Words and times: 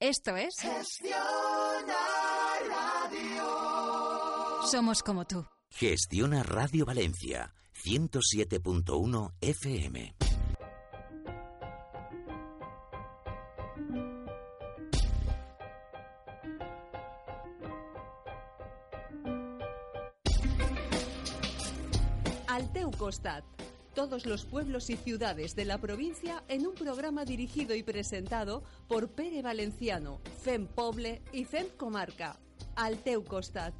Esto 0.00 0.34
es 0.34 0.54
Gestiona 0.58 1.94
Radio. 2.70 4.62
Somos 4.70 5.02
como 5.02 5.26
tú. 5.26 5.44
Gestiona 5.68 6.42
Radio 6.42 6.86
Valencia 6.86 7.52
107.1 7.84 9.34
FM. 9.42 10.14
Al 22.48 22.72
teu 22.72 22.90
costat. 22.90 23.59
Todos 23.94 24.24
los 24.24 24.44
pueblos 24.44 24.88
y 24.88 24.96
ciudades 24.96 25.56
de 25.56 25.64
la 25.64 25.78
provincia 25.78 26.44
en 26.48 26.66
un 26.66 26.74
programa 26.74 27.24
dirigido 27.24 27.74
y 27.74 27.82
presentado 27.82 28.62
por 28.86 29.08
Pere 29.08 29.42
Valenciano, 29.42 30.20
FEM 30.42 30.68
Poble 30.68 31.22
y 31.32 31.44
FEM 31.44 31.66
Comarca. 31.76 32.38
Al 32.76 33.02
teu 33.02 33.24
costat. 33.24 33.74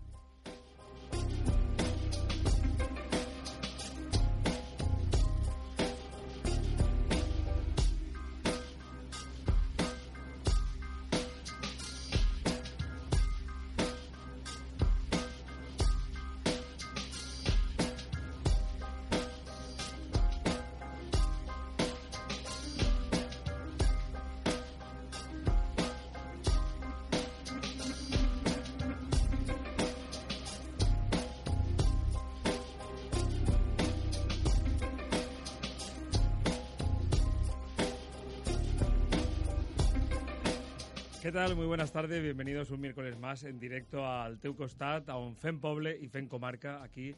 Tal? 41.46 41.56
Muy 41.56 41.64
buenas 41.64 41.90
tardes, 41.90 42.22
bienvenidos 42.22 42.70
un 42.70 42.82
miércoles 42.82 43.18
más 43.18 43.44
en 43.44 43.58
directo 43.58 44.06
al 44.06 44.38
Teu 44.40 44.54
Costat, 44.54 45.08
a 45.08 45.16
un 45.16 45.34
FEM 45.36 45.58
Poble 45.58 45.96
y 45.98 46.06
FEM 46.06 46.28
Comarca, 46.28 46.82
aquí 46.82 47.16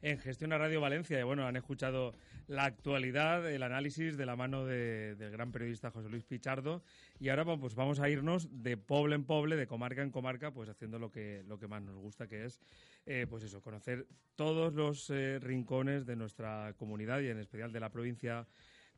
en 0.00 0.16
Gestión 0.20 0.52
a 0.52 0.58
Radio 0.58 0.80
Valencia. 0.80 1.18
Y 1.18 1.24
bueno, 1.24 1.44
han 1.44 1.56
escuchado 1.56 2.14
la 2.46 2.66
actualidad, 2.66 3.50
el 3.50 3.64
análisis 3.64 4.16
de 4.16 4.26
la 4.26 4.36
mano 4.36 4.64
de- 4.64 5.16
del 5.16 5.32
gran 5.32 5.50
periodista 5.50 5.90
José 5.90 6.08
Luis 6.08 6.22
Pichardo. 6.22 6.84
Y 7.18 7.30
ahora 7.30 7.44
pues 7.44 7.74
vamos 7.74 7.98
a 7.98 8.08
irnos 8.08 8.46
de 8.62 8.76
poble 8.76 9.16
en 9.16 9.24
poble, 9.24 9.56
de 9.56 9.66
comarca 9.66 10.02
en 10.02 10.12
comarca, 10.12 10.52
pues 10.52 10.68
haciendo 10.68 11.00
lo 11.00 11.10
que, 11.10 11.42
lo 11.48 11.58
que 11.58 11.66
más 11.66 11.82
nos 11.82 11.96
gusta, 11.96 12.28
que 12.28 12.44
es, 12.44 12.60
eh, 13.06 13.26
pues 13.28 13.42
eso, 13.42 13.60
conocer 13.60 14.06
todos 14.36 14.72
los 14.72 15.10
eh, 15.10 15.40
rincones 15.40 16.06
de 16.06 16.14
nuestra 16.14 16.74
comunidad 16.76 17.18
y 17.22 17.26
en 17.26 17.40
especial 17.40 17.72
de 17.72 17.80
la 17.80 17.88
provincia 17.90 18.46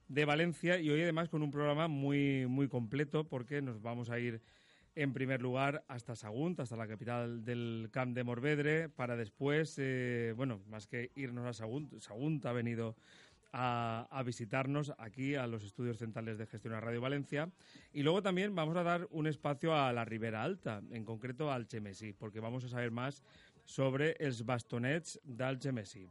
de 0.08 0.24
Valencia 0.26 0.78
y 0.78 0.90
hoy 0.90 1.00
además 1.02 1.28
con 1.30 1.42
un 1.42 1.50
programa 1.50 1.88
muy, 1.88 2.46
muy 2.46 2.68
completo 2.68 3.24
porque 3.24 3.62
nos 3.62 3.80
vamos 3.80 4.10
a 4.10 4.18
ir 4.18 4.40
en 4.96 5.12
primer 5.12 5.42
lugar 5.42 5.84
hasta 5.88 6.16
Sagunt, 6.16 6.58
hasta 6.58 6.74
la 6.74 6.88
capital 6.88 7.44
del 7.44 7.90
Camp 7.92 8.14
de 8.16 8.24
Morvedre, 8.24 8.88
para 8.88 9.14
después, 9.14 9.76
eh, 9.78 10.32
bueno, 10.36 10.62
más 10.68 10.86
que 10.86 11.12
irnos 11.14 11.46
a 11.46 11.52
Sagunt, 11.52 12.00
Sagunt 12.00 12.44
ha 12.46 12.52
venido 12.52 12.96
a, 13.52 14.08
a 14.10 14.22
visitarnos 14.22 14.94
aquí 14.98 15.34
a 15.34 15.46
los 15.46 15.62
estudios 15.64 15.98
centrales 15.98 16.38
de 16.38 16.46
gestión 16.46 16.74
a 16.74 16.80
Radio 16.80 17.00
Valencia 17.02 17.50
y 17.92 18.02
luego 18.02 18.22
también 18.22 18.54
vamos 18.54 18.76
a 18.76 18.82
dar 18.82 19.06
un 19.10 19.26
espacio 19.26 19.76
a 19.76 19.92
la 19.92 20.04
Ribera 20.06 20.42
Alta, 20.42 20.82
en 20.90 21.04
concreto 21.04 21.52
al 21.52 21.68
Chemesí, 21.68 22.14
porque 22.14 22.40
vamos 22.40 22.64
a 22.64 22.68
saber 22.68 22.90
más 22.90 23.22
sobre 23.66 24.16
els 24.18 24.44
bastonets 24.46 25.20
del 25.24 25.58
Chemesí. 25.58 26.08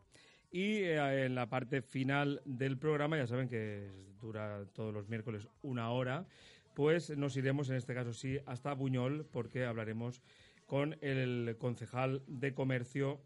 Y 0.52 0.84
eh, 0.84 1.26
en 1.26 1.34
la 1.36 1.50
parte 1.50 1.82
final 1.82 2.42
del 2.46 2.78
programa, 2.78 3.18
ya 3.18 3.26
saben 3.26 3.50
que 3.50 3.90
dura 4.22 4.64
todos 4.74 4.94
los 4.94 5.10
miércoles 5.10 5.48
una 5.64 5.90
hora, 5.90 6.26
pues 6.76 7.10
nos 7.18 7.36
iremos, 7.38 7.70
en 7.70 7.78
este 7.78 7.96
caso 7.96 8.14
sí, 8.14 8.38
hasta 8.46 8.74
Buñol, 8.74 9.26
porque 9.32 9.66
hablaremos 9.66 10.22
con 10.66 10.98
el 11.02 11.56
concejal 11.58 12.22
de 12.28 12.54
comercio 12.54 13.22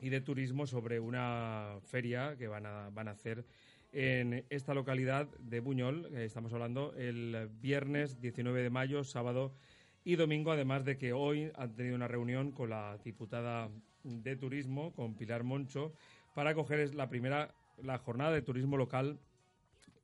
y 0.00 0.08
de 0.08 0.20
turismo 0.20 0.66
sobre 0.66 0.98
una 0.98 1.76
feria 1.84 2.36
que 2.36 2.48
van 2.48 2.66
a, 2.66 2.88
van 2.90 3.08
a 3.08 3.12
hacer 3.12 3.44
en 3.92 4.44
esta 4.48 4.74
localidad 4.74 5.28
de 5.38 5.60
Buñol. 5.60 6.06
Eh, 6.12 6.24
estamos 6.24 6.52
hablando 6.54 6.94
el 6.96 7.48
viernes 7.60 8.20
19 8.20 8.62
de 8.62 8.70
mayo, 8.70 9.04
sábado 9.04 9.54
y 10.02 10.16
domingo, 10.16 10.50
además 10.50 10.84
de 10.84 10.96
que 10.96 11.12
hoy 11.12 11.52
han 11.54 11.74
tenido 11.74 11.94
una 11.94 12.08
reunión 12.08 12.52
con 12.52 12.70
la 12.70 12.98
diputada 13.04 13.68
de 14.02 14.36
turismo, 14.36 14.92
con 14.94 15.14
Pilar 15.14 15.44
Moncho, 15.44 15.92
para 16.34 16.54
coger 16.54 16.94
la 16.94 17.08
primera 17.08 17.54
la 17.82 17.98
jornada 17.98 18.32
de 18.32 18.42
turismo 18.42 18.76
local 18.76 19.18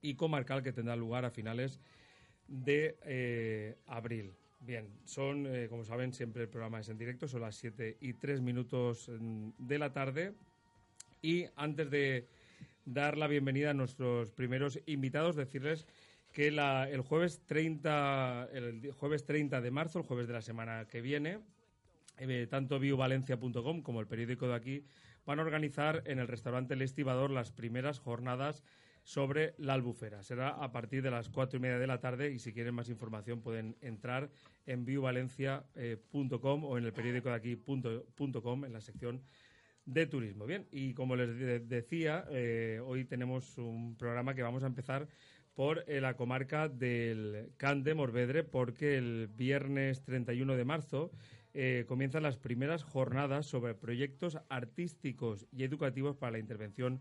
y 0.03 0.15
comarcal 0.15 0.62
que 0.62 0.73
tendrá 0.73 0.97
lugar 0.97 1.25
a 1.25 1.31
finales 1.31 1.79
de 1.79 1.98
eh, 2.49 3.77
abril. 3.87 4.35
Bien, 4.61 4.89
son, 5.05 5.47
eh, 5.47 5.69
como 5.69 5.85
saben, 5.85 6.13
siempre 6.13 6.43
el 6.43 6.49
programa 6.49 6.81
es 6.81 6.89
en 6.89 6.99
directo, 6.99 7.29
son 7.29 7.43
las 7.43 7.57
7 7.57 7.99
y 8.01 8.15
3 8.15 8.41
minutos 8.41 9.09
mm, 9.09 9.51
de 9.59 9.79
la 9.79 9.93
tarde. 9.93 10.35
Y 11.23 11.47
antes 11.57 11.91
de 11.91 12.27
dar 12.85 13.17
la 13.17 13.27
bienvenida 13.29 13.71
a 13.71 13.75
nuestros 13.75 14.31
primeros 14.33 14.81
invitados, 14.87 15.37
decirles 15.37 15.87
que 16.33 16.49
el, 16.49 17.01
jueves 17.01 17.41
30, 17.47 18.49
el 18.53 18.93
jueves 18.93 19.25
30 19.25 19.61
de 19.61 19.71
marzo, 19.71 19.99
el 19.99 20.05
jueves 20.05 20.27
de 20.27 20.35
la 20.35 20.43
semana 20.43 20.87
que 20.87 21.01
viene, 21.01 21.39
eh, 22.19 22.47
tanto 22.51 22.79
viuvalencia.com 22.79 23.83
como 23.83 24.01
el 24.01 24.07
periódico 24.07 24.49
de 24.49 24.55
aquí 24.55 24.85
van 25.25 25.39
a 25.39 25.43
organizar 25.43 26.03
en 26.07 26.19
el 26.19 26.27
restaurante 26.27 26.75
El 26.75 26.83
Estibador 26.83 27.31
las 27.31 27.53
primeras 27.53 28.01
jornadas 28.01 28.65
sobre 29.09 29.55
la 29.57 29.73
albufera. 29.73 30.23
Será 30.23 30.51
a 30.51 30.71
partir 30.71 31.01
de 31.03 31.11
las 31.11 31.31
cuatro 31.31 31.57
y 31.57 31.61
media 31.63 31.79
de 31.79 31.87
la 31.87 31.99
tarde 31.99 32.31
y 32.31 32.39
si 32.39 32.53
quieren 32.53 32.75
más 32.75 32.91
información 32.91 33.41
pueden 33.41 33.75
entrar 33.81 34.29
en 34.67 34.85
viuvalencia.com 34.85 36.65
o 36.65 36.77
en 36.77 36.85
el 36.85 36.93
periódico 36.93 37.31
de 37.31 37.35
aquí.com 37.37 38.67
en 38.67 38.73
la 38.75 38.83
sección 38.83 39.23
de 39.87 40.07
turismo. 40.07 40.45
Bien, 40.45 40.67
y 40.71 40.93
como 40.93 41.17
les 41.17 41.35
de- 41.39 41.61
decía, 41.61 42.27
eh, 42.31 42.83
hoy 42.85 43.07
tenemos 43.07 43.57
un 43.57 43.97
programa 43.97 44.35
que 44.35 44.43
vamos 44.43 44.63
a 44.63 44.67
empezar 44.67 45.09
por 45.55 45.85
eh, 45.89 46.03
la 46.03 46.15
comarca 46.15 46.69
del 46.69 47.53
Can 47.57 47.85
de 47.85 47.95
Morvedre, 47.95 48.45
porque 48.45 48.99
el 48.99 49.29
viernes 49.29 50.03
31 50.03 50.55
de 50.55 50.65
marzo 50.67 51.13
eh, 51.55 51.87
comienzan 51.89 52.25
las 52.25 52.37
primeras 52.37 52.83
jornadas 52.83 53.47
sobre 53.47 53.75
proyectos 53.75 54.37
artísticos 54.51 55.47
y 55.51 55.65
educativos 55.65 56.15
para 56.15 56.33
la 56.33 56.41
intervención 56.41 57.01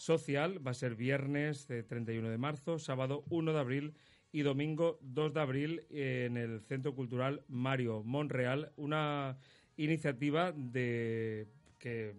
social. 0.00 0.66
Va 0.66 0.70
a 0.70 0.74
ser 0.74 0.94
viernes 0.94 1.68
eh, 1.68 1.82
31 1.82 2.30
de 2.30 2.38
marzo, 2.38 2.78
sábado 2.78 3.22
1 3.28 3.52
de 3.52 3.60
abril 3.60 3.94
y 4.32 4.40
domingo 4.40 4.98
2 5.02 5.34
de 5.34 5.40
abril 5.40 5.84
en 5.90 6.38
el 6.38 6.62
Centro 6.62 6.94
Cultural 6.94 7.44
Mario 7.48 8.02
Monreal, 8.02 8.72
una 8.76 9.36
iniciativa 9.76 10.52
de 10.52 11.48
que 11.78 12.14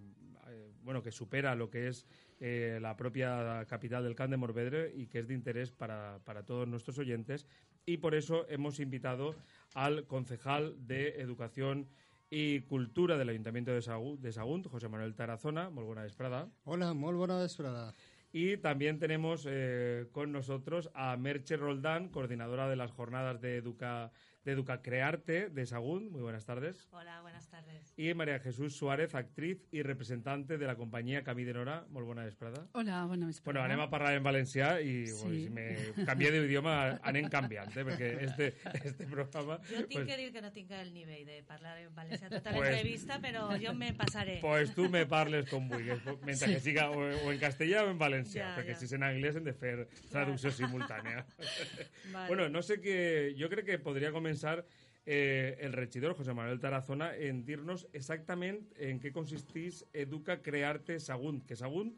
eh, 0.47 0.71
bueno 0.83 1.01
que 1.01 1.11
supera 1.11 1.55
lo 1.55 1.71
que 1.71 1.87
es 1.87 2.05
eh, 2.39 2.77
la 2.79 2.95
propia 2.95 3.65
capital 3.67 4.03
del 4.03 4.15
Can 4.15 4.29
de 4.29 4.37
Morvedre 4.37 4.91
y 4.95 5.07
que 5.07 5.19
es 5.19 5.27
de 5.27 5.33
interés 5.33 5.71
para, 5.71 6.19
para 6.23 6.45
todos 6.45 6.67
nuestros 6.67 6.99
oyentes 6.99 7.47
y 7.85 7.97
por 7.97 8.13
eso 8.13 8.45
hemos 8.49 8.79
invitado 8.79 9.35
al 9.73 10.05
concejal 10.05 10.75
de 10.85 11.21
Educación 11.21 11.87
y 12.33 12.61
Cultura 12.61 13.17
del 13.17 13.27
Ayuntamiento 13.29 13.71
de, 13.71 13.81
Sagu- 13.81 14.17
de 14.17 14.31
Sagunt, 14.31 14.65
José 14.67 14.87
Manuel 14.87 15.13
Tarazona, 15.13 15.69
muy 15.69 15.83
buena 15.83 16.03
vesprada, 16.03 16.47
Hola, 16.63 16.93
molt 16.93 17.17
bona 17.17 17.37
vesprada. 17.37 17.93
Y 18.31 18.55
también 18.57 18.97
tenemos 18.97 19.45
eh, 19.49 20.07
con 20.13 20.31
nosotros 20.31 20.89
a 20.93 21.17
Merche 21.17 21.57
Roldán, 21.57 22.07
coordinadora 22.07 22.69
de 22.69 22.77
las 22.77 22.91
jornadas 22.91 23.41
de 23.41 23.57
Educa 23.57 24.11
de 24.43 24.53
Educa 24.53 24.81
Crearte 24.81 25.49
de 25.49 25.65
Sagún. 25.65 26.11
Muy 26.11 26.21
buenas 26.21 26.45
tardes. 26.45 26.87
Hola, 26.91 27.21
buenas 27.21 27.47
tardes. 27.49 27.93
Y 27.95 28.13
María 28.15 28.39
Jesús 28.39 28.75
Suárez, 28.75 29.13
actriz 29.13 29.67
y 29.71 29.83
representante 29.83 30.57
de 30.57 30.65
la 30.65 30.75
compañía 30.75 31.23
Camí 31.23 31.43
de 31.43 31.53
Nora. 31.53 31.85
Molt 31.91 32.07
bona 32.07 32.23
vesprada. 32.25 32.65
Hola, 32.73 33.05
bona 33.05 33.27
vesprada. 33.27 33.59
Bueno, 33.59 33.61
anem 33.65 33.79
a 33.85 33.89
parlar 33.91 34.15
en 34.15 34.23
valencià 34.23 34.81
i 34.81 35.05
Sí. 35.07 35.13
bueno, 35.21 35.35
si 35.35 35.49
me 35.49 36.05
canvié 36.05 36.31
d'idioma 36.31 36.99
anem 37.03 37.27
canviant, 37.29 37.69
eh? 37.77 37.83
perquè 37.85 38.09
este, 38.25 38.47
este 38.83 39.05
programa... 39.05 39.59
Jo 39.69 39.83
tinc 39.85 39.91
pues, 39.93 40.07
que 40.07 40.17
dir 40.17 40.31
que 40.33 40.41
no 40.41 40.51
tinc 40.51 40.71
el 40.71 40.93
nivell 40.93 41.25
de 41.27 41.43
parlar 41.43 41.77
en 41.77 41.93
valencià 41.95 42.29
tota 42.29 42.51
Pues- 42.51 42.69
l'entrevista, 42.71 43.19
però 43.21 43.45
jo 43.61 43.73
me 43.75 43.93
passaré. 43.93 44.39
Pues 44.41 44.73
tu 44.73 44.89
me 44.89 45.05
parles 45.05 45.47
com 45.49 45.69
vulguis, 45.69 46.01
mentre 46.25 46.53
que 46.55 46.59
siga 46.59 46.89
o, 46.89 46.97
o 47.05 47.31
en 47.31 47.39
castellà 47.39 47.83
o 47.85 47.91
en 47.91 47.99
valencià, 47.99 48.49
Ja, 48.51 48.55
perquè 48.57 48.73
ja. 48.73 48.79
si 48.79 48.85
és 48.89 48.93
en 48.97 49.03
anglès 49.03 49.35
hem 49.37 49.43
de 49.45 49.53
fer 49.53 49.87
traducció 50.09 50.49
simultània. 50.51 51.25
Vale. 52.13 52.27
Bueno, 52.27 52.49
no 52.49 52.61
sé 52.63 52.81
qué. 52.81 53.33
Yo 53.37 53.49
creo 53.49 53.63
que 53.65 53.77
podría 53.77 54.11
comenzar 54.31 54.65
eh, 55.05 55.57
el 55.59 55.73
regidor 55.73 56.15
José 56.15 56.33
Manuel 56.33 56.59
Tarazona 56.59 57.13
en 57.15 57.43
dirnos 57.43 57.87
exactamente 57.91 58.89
en 58.89 58.99
qué 58.99 59.11
consistís 59.11 59.85
Educa 59.91 60.41
Crearte 60.41 60.99
Sagunt. 61.01 61.45
Que 61.45 61.57
Sagunt, 61.57 61.97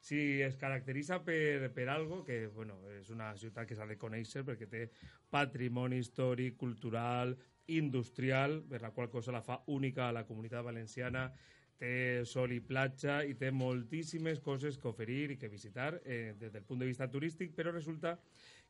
si 0.00 0.40
es 0.40 0.56
caracteritza 0.56 1.22
per, 1.24 1.70
per 1.74 1.90
algo, 1.90 2.24
que 2.24 2.46
bueno, 2.46 2.78
és 2.88 3.10
una 3.10 3.34
ciutat 3.36 3.68
que 3.68 3.76
s'ha 3.76 3.84
de 3.84 3.98
conèixer 4.00 4.46
perquè 4.48 4.68
té 4.70 4.86
patrimoni 5.28 6.00
històric, 6.00 6.56
cultural, 6.56 7.36
industrial, 7.66 8.62
per 8.64 8.80
la 8.80 8.94
qual 8.96 9.10
cosa 9.12 9.32
la 9.32 9.44
fa 9.44 9.60
única 9.66 10.08
a 10.08 10.16
la 10.16 10.24
comunitat 10.24 10.64
valenciana, 10.64 11.30
té 11.76 12.24
sol 12.24 12.52
i 12.54 12.62
platja 12.64 13.24
i 13.28 13.34
té 13.36 13.50
moltíssimes 13.52 14.40
coses 14.40 14.78
que 14.78 14.88
oferir 14.88 15.34
i 15.34 15.36
que 15.36 15.52
visitar 15.52 15.98
eh, 16.04 16.32
des 16.38 16.52
del 16.52 16.64
punt 16.64 16.80
de 16.80 16.88
vista 16.88 17.10
turístic, 17.10 17.52
però 17.52 17.74
resulta 17.74 18.16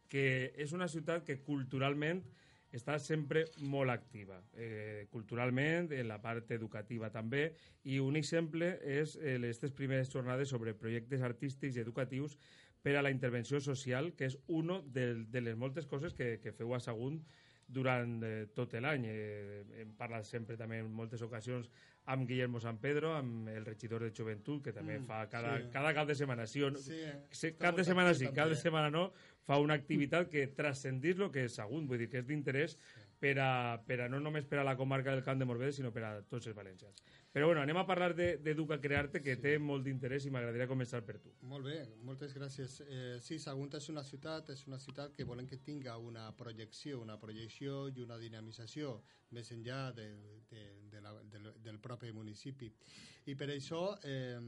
que 0.08 0.50
és 0.58 0.72
una 0.72 0.88
ciutat 0.88 1.22
que 1.26 1.38
culturalment 1.42 2.24
està 2.74 2.98
sempre 2.98 3.44
molt 3.62 3.92
activa. 3.92 4.40
Eh, 4.58 5.06
culturalment, 5.12 5.92
en 5.94 6.08
la 6.10 6.20
part 6.22 6.50
educativa 6.56 7.10
també, 7.14 7.52
i 7.84 8.00
un 8.02 8.18
exemple 8.18 8.74
és 8.82 9.14
eh, 9.20 9.36
aquestes 9.38 9.72
primeres 9.72 10.10
jornades 10.12 10.50
sobre 10.50 10.74
projectes 10.74 11.22
artístics 11.22 11.78
i 11.78 11.84
educatius 11.84 12.36
per 12.84 12.96
a 12.98 13.02
la 13.02 13.12
intervenció 13.14 13.60
social, 13.64 14.12
que 14.18 14.26
és 14.28 14.36
una 14.46 14.80
de, 14.84 15.24
de 15.30 15.40
les 15.40 15.56
moltes 15.56 15.86
coses 15.86 16.12
que, 16.12 16.38
que 16.42 16.52
feu 16.52 16.74
a 16.74 16.82
Sagunt 16.82 17.22
durant 17.66 18.22
eh, 18.24 18.46
tot 18.54 18.74
l'any. 18.80 19.04
Eh, 19.08 19.64
hem 19.80 19.92
parlat 19.98 20.24
sempre 20.28 20.56
també 20.56 20.78
en 20.82 20.90
moltes 20.92 21.22
ocasions 21.22 21.70
amb 22.06 22.26
Guillermo 22.28 22.60
San 22.60 22.76
Pedro, 22.78 23.14
amb 23.16 23.48
el 23.48 23.64
regidor 23.64 24.02
de 24.04 24.10
Joventut, 24.12 24.62
que 24.64 24.72
també 24.72 24.98
Mm, 24.98 25.06
fa 25.08 25.22
cada, 25.32 25.56
sí. 25.58 25.70
cada 25.72 25.94
cap 25.94 26.06
de 26.06 26.14
setmana. 26.14 26.46
Sí, 26.46 26.62
o 26.62 26.70
no, 26.70 26.78
Sí, 26.78 26.98
està 27.30 27.54
cap 27.58 27.76
de 27.76 27.84
setmana 27.84 28.12
sí, 28.14 28.26
cap 28.26 28.34
de 28.50 28.54
també. 28.54 28.60
setmana 28.60 28.90
no, 28.90 29.06
fa 29.46 29.58
una 29.58 29.74
activitat 29.74 30.28
que 30.28 30.46
transcendís 30.48 31.18
el 31.18 31.30
que 31.30 31.44
és 31.44 31.54
Sagunt, 31.56 31.86
vull 31.88 31.98
dir 31.98 32.10
que 32.10 32.18
és 32.18 32.26
d'interès 32.26 32.76
per 33.18 33.38
a, 33.40 33.80
per 33.86 34.02
a 34.02 34.08
no 34.08 34.20
només 34.20 34.44
per 34.44 34.58
a 34.60 34.64
la 34.64 34.76
comarca 34.76 35.10
del 35.14 35.24
Camp 35.24 35.38
de 35.40 35.46
Morvedes, 35.48 35.76
sinó 35.76 35.90
per 35.92 36.04
a 36.04 36.22
tots 36.22 36.46
els 36.46 36.56
valencians. 36.56 37.00
Però 37.34 37.48
bueno, 37.48 37.62
anem 37.64 37.76
a 37.80 37.82
parlar 37.86 38.12
de- 38.14 38.36
d'Educa 38.38 38.76
Crearte, 38.78 39.20
que 39.20 39.34
té 39.42 39.56
molt 39.58 39.82
d'interès 39.82 40.22
i 40.24 40.30
m'agradaria 40.30 40.68
començar 40.70 41.00
per 41.02 41.16
tu. 41.18 41.32
Molt 41.50 41.66
bé, 41.66 41.80
moltes 42.06 42.32
gràcies. 42.36 42.76
Eh, 42.86 43.18
sí, 43.20 43.40
Sagunt 43.42 43.74
és 43.74 43.88
una 43.90 44.04
ciutat, 44.06 44.50
és 44.54 44.62
una 44.68 44.78
ciutat 44.78 45.16
que 45.16 45.24
volem 45.26 45.48
que 45.50 45.56
tinga 45.58 45.96
una 45.98 46.28
projecció, 46.38 47.00
una 47.02 47.18
projecció 47.18 47.88
i 47.90 48.04
una 48.06 48.18
dinamització 48.22 49.00
més 49.34 49.50
enllà 49.50 49.80
de, 49.96 50.06
de, 50.52 50.62
de 50.92 51.00
la, 51.02 51.12
del, 51.32 51.50
del 51.64 51.80
propi 51.82 52.12
municipi. 52.14 52.70
I 53.26 53.34
per 53.34 53.50
això 53.50 53.82
eh, 54.04 54.38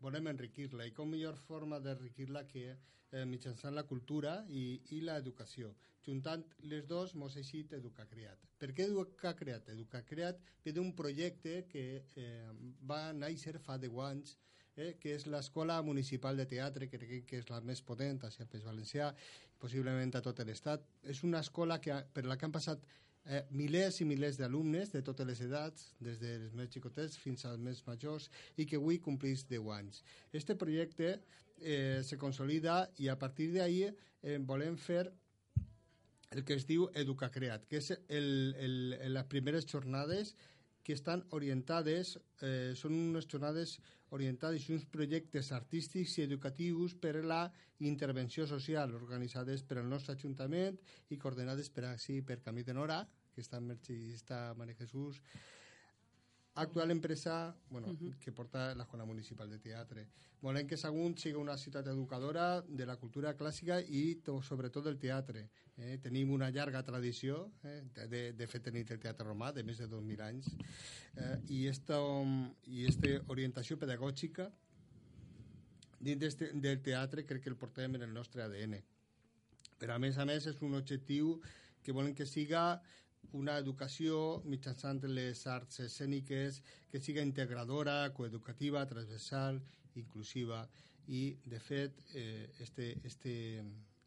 volem 0.00 0.32
enriquir-la. 0.32 0.86
I 0.88 0.96
com 0.96 1.10
millor 1.12 1.36
forma 1.36 1.78
d'enriquir-la 1.78 2.46
que 2.48 2.70
eh, 2.72 3.24
mitjançant 3.28 3.74
la 3.76 3.84
cultura 3.84 4.38
i, 4.48 4.80
i 4.96 5.02
l'educació. 5.04 5.74
Juntant 6.00 6.46
les 6.64 6.86
dos, 6.88 7.12
mos 7.20 7.34
ha 7.36 7.42
eixit 7.42 7.74
Educa 7.76 8.06
Creat. 8.08 8.46
Per 8.60 8.70
què 8.72 8.86
Educa 8.88 9.34
Creat? 9.36 9.68
Educa 9.74 10.00
Creat 10.08 10.38
ve 10.64 10.72
d'un 10.72 10.94
projecte 10.96 11.66
que 11.68 11.82
eh, 12.16 12.29
va 12.86 13.10
néixer 13.16 13.58
fa 13.62 13.78
10 13.78 13.98
anys 14.06 14.36
eh, 14.76 14.94
que 15.00 15.14
és 15.16 15.26
l'Escola 15.26 15.80
Municipal 15.82 16.36
de 16.36 16.46
Teatre, 16.48 16.88
que 16.88 16.98
crec 16.98 17.28
que 17.28 17.42
és 17.42 17.50
la 17.50 17.60
més 17.60 17.82
potent 17.82 18.20
a 18.24 18.30
País 18.30 18.64
Valencià, 18.64 19.12
possiblement 19.60 20.14
a 20.16 20.24
tot 20.24 20.42
l'Estat. 20.46 20.86
És 21.02 21.22
una 21.26 21.42
escola 21.44 21.80
que, 21.80 21.96
per 22.14 22.24
la 22.26 22.36
que 22.36 22.48
han 22.48 22.54
passat 22.54 22.84
eh, 23.26 23.44
milers 23.50 24.00
i 24.00 24.08
milers 24.08 24.38
d'alumnes 24.40 24.92
de 24.94 25.02
totes 25.06 25.26
les 25.28 25.40
edats, 25.44 25.90
des 26.00 26.20
dels 26.22 26.54
més 26.56 26.70
xicotets 26.72 27.18
fins 27.20 27.44
als 27.44 27.60
més 27.60 27.82
majors, 27.86 28.30
i 28.56 28.66
que 28.66 28.80
avui 28.80 29.00
complís 29.04 29.44
10 29.48 29.72
anys. 29.76 30.02
Este 30.32 30.56
projecte 30.56 31.18
eh, 31.60 32.00
se 32.02 32.18
consolida 32.18 32.86
i 32.98 33.08
a 33.08 33.18
partir 33.18 33.52
d'ahir 33.56 33.90
eh, 33.90 34.38
volem 34.38 34.78
fer 34.80 35.10
el 36.30 36.44
que 36.46 36.54
es 36.54 36.64
diu 36.66 36.86
Educacreat, 36.94 37.64
que 37.66 37.80
és 37.80 37.90
el, 38.06 38.54
el, 38.62 38.74
les 39.10 39.26
primeres 39.26 39.66
jornades 39.66 40.36
que 40.82 40.94
estan 40.96 41.24
orientades, 41.36 42.16
eh, 42.40 42.72
són 42.76 42.96
unes 42.96 43.28
jornades 43.28 43.78
orientades 44.16 44.66
i 44.66 44.74
uns 44.74 44.86
projectes 44.90 45.52
artístics 45.52 46.16
i 46.18 46.24
educatius 46.24 46.96
per 46.98 47.14
a 47.20 47.26
la 47.32 47.40
intervenció 47.86 48.46
social, 48.46 48.94
organitzades 48.94 49.62
per 49.62 49.78
al 49.78 49.88
nostre 49.88 50.16
Ajuntament 50.16 50.78
i 51.10 51.18
coordinades 51.18 51.70
per 51.70 51.86
així 51.92 52.20
per 52.22 52.40
Camí 52.42 52.64
de 52.66 52.74
Nora, 52.74 53.04
que 53.34 53.44
està, 53.44 53.60
en 53.60 53.70
Merchi, 53.70 53.98
està 54.16 54.50
Maria 54.58 54.78
Jesús, 54.80 55.20
actual 56.54 56.90
empresa 56.90 57.56
bueno, 57.68 57.96
que 58.18 58.32
porta 58.32 58.74
l'Escola 58.74 59.04
Municipal 59.04 59.48
de 59.50 59.58
Teatre. 59.58 60.06
Volem 60.42 60.66
que 60.66 60.76
Sagunt 60.76 61.16
sigui 61.20 61.38
una 61.38 61.56
ciutat 61.56 61.86
educadora 61.92 62.62
de 62.66 62.86
la 62.86 62.96
cultura 62.96 63.34
clàssica 63.36 63.80
i 63.80 64.20
to, 64.24 64.40
sobretot 64.42 64.84
del 64.84 64.98
teatre. 64.98 65.46
Eh? 65.76 65.98
Tenim 66.02 66.32
una 66.32 66.50
llarga 66.50 66.82
tradició, 66.84 67.50
eh? 67.64 67.82
de, 68.08 68.22
de, 68.36 68.48
fet 68.48 68.64
tenim 68.66 68.84
el 68.88 69.00
teatre 69.00 69.26
romà 69.28 69.52
de 69.52 69.64
més 69.64 69.78
de 69.78 69.88
2.000 69.88 70.24
anys, 70.26 70.50
eh? 71.16 71.36
i 71.48 71.66
esta, 71.68 72.00
i 72.66 72.86
esta 72.88 73.14
orientació 73.28 73.78
pedagògica 73.78 74.50
dins 76.00 76.36
del 76.40 76.80
teatre 76.80 77.26
crec 77.28 77.44
que 77.44 77.52
el 77.52 77.60
portem 77.60 77.94
en 77.96 78.08
el 78.08 78.14
nostre 78.16 78.42
ADN. 78.42 78.80
Però 79.80 79.96
a 79.96 80.00
més 80.00 80.18
a 80.18 80.26
més 80.28 80.48
és 80.48 80.60
un 80.64 80.74
objectiu 80.76 81.38
que 81.84 81.92
volem 81.92 82.14
que 82.16 82.26
siga 82.28 82.80
una 83.32 83.56
educació 83.58 84.40
mitjançant 84.44 85.02
les 85.08 85.46
arts 85.46 85.80
escèniques 85.86 86.62
que 86.90 87.00
siga 87.00 87.22
integradora, 87.22 88.12
coeducativa, 88.16 88.86
transversal, 88.86 89.60
inclusiva 89.94 90.64
i, 91.08 91.36
de 91.44 91.60
fet, 91.60 92.02
eh, 92.14 92.50
este, 92.60 92.94
este, 93.04 93.34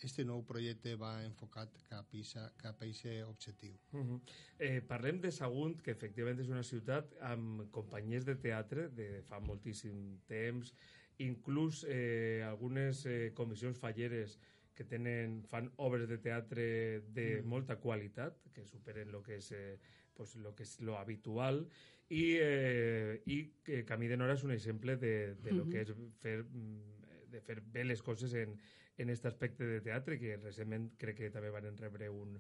este 0.04 0.24
nou 0.28 0.44
projecte 0.48 0.96
va 1.00 1.14
enfocat 1.24 1.72
cap 1.90 2.12
a 2.14 2.48
cap 2.62 2.82
a 2.82 2.86
aquest 2.86 3.24
objectiu. 3.28 3.76
Uh 3.92 4.00
-huh. 4.00 4.20
eh, 4.60 4.82
parlem 4.82 5.20
de 5.20 5.32
Sagunt, 5.32 5.82
que 5.82 5.92
efectivament 5.92 6.40
és 6.40 6.50
una 6.50 6.64
ciutat 6.64 7.14
amb 7.22 7.72
companyies 7.72 8.26
de 8.26 8.36
teatre 8.36 8.88
de 8.90 9.24
fa 9.28 9.40
moltíssim 9.40 10.20
temps, 10.28 10.74
inclús 11.18 11.86
eh, 11.88 12.42
algunes 12.46 13.06
eh, 13.06 13.32
comissions 13.36 13.78
falleres 13.78 14.40
que 14.74 14.86
tenen, 14.90 15.42
fan 15.50 15.72
obres 15.78 16.08
de 16.10 16.18
teatre 16.18 16.66
de 17.14 17.28
mm. 17.42 17.50
molta 17.50 17.78
qualitat, 17.82 18.40
que 18.54 18.66
superen 18.66 19.12
lo 19.12 19.22
que 19.24 19.38
és, 19.38 19.52
eh, 19.54 19.80
pues, 20.14 20.36
lo, 20.36 20.54
que 20.56 20.66
és 20.66 20.80
lo 20.82 20.98
habitual, 20.98 21.64
i, 22.10 22.24
eh, 22.42 23.22
i 23.26 23.38
que 23.66 23.84
Camí 23.90 24.10
de 24.10 24.18
Nora 24.18 24.36
és 24.38 24.44
un 24.46 24.54
exemple 24.54 24.98
de, 25.02 25.36
de 25.42 25.54
lo 25.56 25.68
que 25.70 25.84
és 25.86 25.94
fer, 26.22 26.40
mm, 26.44 27.30
de 27.34 27.42
fer 27.42 27.60
bé 27.74 27.86
les 27.86 28.02
coses 28.06 28.34
en, 28.38 28.58
en 28.98 29.10
aquest 29.10 29.30
aspecte 29.30 29.66
de 29.66 29.80
teatre, 29.82 30.20
que 30.22 30.38
recentment 30.38 30.92
crec 31.02 31.22
que 31.22 31.32
també 31.34 31.54
van 31.54 31.70
rebre 31.78 32.10
un, 32.14 32.36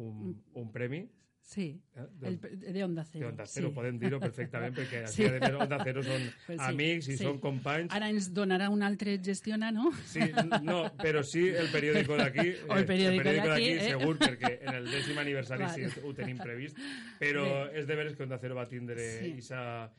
un, 0.00 0.34
un 0.60 0.72
premi 0.72 1.04
Sí, 1.44 1.78
Eh, 1.94 2.04
el, 2.22 2.38
de 2.72 2.84
Onda 2.84 3.04
Cero. 3.04 3.26
de 3.26 3.30
Onda 3.32 3.44
Cero, 3.46 3.68
sí. 3.68 3.74
podem 3.76 3.98
dir-ho 4.00 4.18
perfectament, 4.18 4.72
perquè 4.74 5.02
Sí. 5.12 5.26
més 5.28 5.42
Onda 5.60 5.76
Cero 5.84 6.02
són 6.02 6.22
Pues 6.46 6.56
sí, 6.58 6.64
amics 6.70 7.08
i 7.12 7.16
sí. 7.18 7.24
són 7.26 7.36
companys. 7.38 7.92
Ara 7.92 8.08
ens 8.08 8.30
donarà 8.32 8.70
un 8.72 8.82
altre 8.82 9.18
gestionar, 9.22 9.68
no? 9.76 9.92
Sí, 10.08 10.24
no, 10.64 10.78
però 11.02 11.20
sí 11.22 11.44
el 11.52 11.68
periòdico 11.70 12.16
d'aquí. 12.16 12.46
eh, 12.48 12.64
O 12.70 12.78
el 12.80 12.86
periòdico 12.88 13.28
d'aquí, 13.28 13.68
eh? 13.74 13.90
segur, 13.92 14.16
perquè 14.18 14.54
en 14.62 14.74
el 14.80 14.88
dècim 14.88 15.20
aniversari 15.20 15.68
Vale. 15.68 15.90
sí 15.92 16.00
ho 16.02 16.14
tenim 16.16 16.38
previst, 16.40 16.80
però 17.20 17.68
és 17.76 17.86
de 17.86 17.94
veres 18.00 18.16
que 18.16 18.24
Onda 18.24 18.38
Cero 18.40 18.56
va 18.56 18.66
tindre 18.66 19.04
Sí. 19.20 19.34
isa 19.44 19.92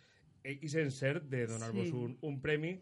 aquest 0.54 0.76
encert 0.82 1.26
de 1.32 1.46
donar-vos 1.50 1.88
Sí. 1.90 1.94
un, 1.94 2.18
un 2.22 2.40
premi 2.42 2.76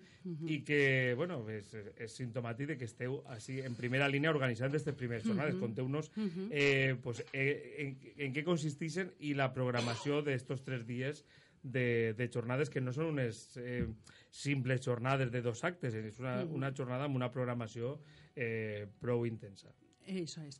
i 0.47 0.61
que, 0.63 1.13
bueno, 1.19 1.41
és, 1.51 1.67
és 1.99 2.11
simptomàtic 2.15 2.67
de 2.73 2.77
que 2.79 2.85
esteu 2.87 3.21
així 3.33 3.57
en 3.61 3.75
primera 3.75 4.07
línia 4.07 4.31
organitzant 4.31 4.69
aquestes 4.71 4.95
primeres 4.95 5.25
jornades. 5.27 5.55
Conteu-nos 5.59 6.11
eh, 6.49 6.95
pues, 7.03 7.23
eh, 7.33 7.75
en, 7.83 7.97
en 8.17 8.33
què 8.35 8.43
consisteixen 8.47 9.11
i 9.19 9.33
la 9.35 9.49
programació 9.53 10.21
d'estos 10.23 10.63
tres 10.63 10.85
dies 10.87 11.25
de, 11.63 12.13
de 12.17 12.29
jornades 12.31 12.69
que 12.69 12.81
no 12.83 12.91
són 12.91 13.13
unes 13.13 13.57
eh, 13.57 13.85
simples 14.31 14.81
jornades 14.83 15.31
de 15.31 15.41
dos 15.41 15.63
actes, 15.63 15.93
és 15.95 16.19
una, 16.19 16.41
una 16.43 16.71
jornada 16.75 17.05
amb 17.07 17.15
una 17.15 17.31
programació 17.31 17.97
eh, 18.35 18.87
prou 18.99 19.25
intensa. 19.27 19.71
Això 20.07 20.43
és. 20.43 20.59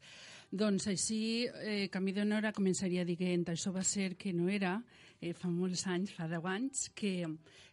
Doncs 0.54 0.86
així, 0.88 1.48
eh, 1.66 1.88
Camí 1.92 2.14
d'Honora 2.14 2.52
començaria 2.54 3.04
dient, 3.04 3.44
això 3.50 3.72
va 3.74 3.82
ser 3.84 4.14
que 4.16 4.32
no 4.38 4.48
era, 4.54 4.78
eh, 5.24 5.34
fa 5.38 5.50
molts 5.52 5.86
anys, 5.88 6.14
fa 6.18 6.28
10 6.28 6.48
anys, 6.52 6.88
que, 6.98 7.14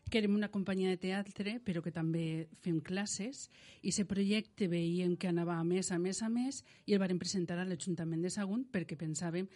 que 0.09 0.21
érem 0.23 0.37
una 0.39 0.51
companyia 0.53 0.93
de 0.95 1.01
teatre, 1.03 1.59
però 1.67 1.83
que 1.83 1.93
també 1.95 2.47
fem 2.65 2.79
classes, 2.85 3.49
i 3.83 3.91
aquest 3.91 4.11
projecte 4.11 4.71
veiem 4.71 5.17
que 5.19 5.31
anava 5.31 5.59
a 5.59 5.65
més, 5.67 5.91
a 5.91 5.99
més, 5.99 6.23
a 6.23 6.31
més, 6.31 6.63
i 6.87 6.95
el 6.95 7.03
vàrem 7.03 7.19
presentar 7.19 7.59
a 7.59 7.67
l'Ajuntament 7.67 8.23
de 8.23 8.31
Sagunt 8.31 8.69
perquè 8.71 8.99
pensàvem 9.01 9.49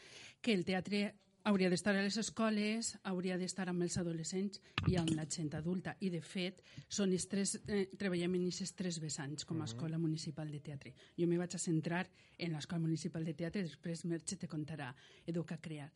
que 0.43 0.57
el 0.57 0.67
teatre 0.67 1.13
hauria 1.45 1.69
d'estar 1.69 1.93
a 1.93 2.03
les 2.03 2.17
escoles, 2.17 2.95
hauria 3.05 3.37
d'estar 3.37 3.69
amb 3.69 3.85
els 3.85 3.99
adolescents 4.01 4.63
i 4.89 4.97
amb 4.97 5.13
la 5.13 5.27
gent 5.29 5.53
adulta. 5.59 5.93
I, 6.01 6.09
de 6.09 6.23
fet, 6.25 6.63
són 6.89 7.13
els 7.13 7.29
tres, 7.29 7.59
eh, 7.69 7.85
treballem 8.01 8.39
en 8.39 8.47
aquests 8.49 8.79
tres 8.79 8.99
vessants 9.03 9.45
com 9.45 9.61
a 9.61 9.69
Escola 9.69 10.01
Municipal 10.01 10.51
de 10.51 10.63
Teatre. 10.65 10.95
Jo 11.21 11.29
me 11.29 11.37
vaig 11.37 11.55
a 11.55 11.61
centrar 11.61 12.07
en 12.39 12.57
l'Escola 12.57 12.81
Municipal 12.81 13.29
de 13.29 13.37
Teatre, 13.37 13.63
després 13.69 14.07
Merche 14.09 14.41
te 14.41 14.49
contarà 14.49 14.95
Educa 15.27 15.61
Crear. 15.61 15.91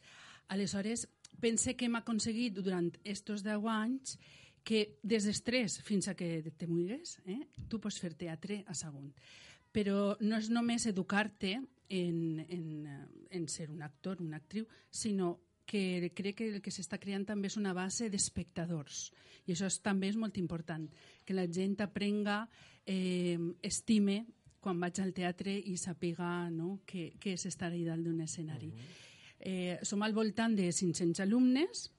Aleshores, 0.48 1.06
pense 1.40 1.76
que 1.76 1.86
hem 1.86 1.96
aconseguit 1.98 2.56
durant 2.56 2.90
aquests 2.98 3.44
deu 3.44 3.68
anys 3.68 4.16
que 4.64 4.98
des 5.02 5.24
dels 5.24 5.42
tres 5.44 5.78
fins 5.84 6.08
a 6.08 6.14
que 6.14 6.42
te 6.56 6.66
muigues, 6.66 7.18
eh, 7.24 7.40
tu 7.68 7.80
pots 7.80 8.00
fer 8.00 8.12
teatre 8.14 8.62
a 8.66 8.74
Sagunt. 8.74 9.12
Però 9.72 10.16
no 10.20 10.38
és 10.40 10.48
només 10.50 10.86
educar-te 10.88 11.54
en, 11.56 12.18
en, 12.48 12.86
eh, 12.86 13.04
en 13.38 13.48
ser 13.48 13.70
un 13.70 13.82
actor, 13.82 14.20
una 14.20 14.40
actriu, 14.40 14.66
sinó 14.90 15.38
que 15.68 16.10
crec 16.16 16.36
que 16.36 16.48
el 16.48 16.62
que 16.64 16.72
s'està 16.72 16.96
creant 17.00 17.26
també 17.28 17.48
és 17.48 17.58
una 17.60 17.74
base 17.76 18.08
d'espectadors. 18.08 19.10
I 19.46 19.52
això 19.52 19.68
és, 19.68 19.80
també 19.84 20.08
és 20.08 20.16
molt 20.16 20.38
important, 20.40 20.88
que 21.24 21.36
la 21.36 21.44
gent 21.44 21.76
aprenga, 21.84 22.46
eh, 22.86 23.36
estime 23.62 24.24
quan 24.60 24.80
vaig 24.80 25.00
al 25.00 25.12
teatre 25.14 25.52
i 25.52 25.76
sàpiga 25.76 26.48
no, 26.50 26.80
què, 26.88 27.12
què 27.20 27.36
és 27.36 27.44
estar 27.46 27.68
allà 27.68 27.92
dalt 27.92 28.04
d'un 28.08 28.20
escenari. 28.24 28.72
Uh 28.72 28.74
-huh. 28.74 29.07
Eh, 29.40 29.78
som 29.83 30.02
al 30.02 30.12
voltant 30.12 30.57
de 30.57 30.73
500 30.73 31.21
alumnes, 31.21 31.92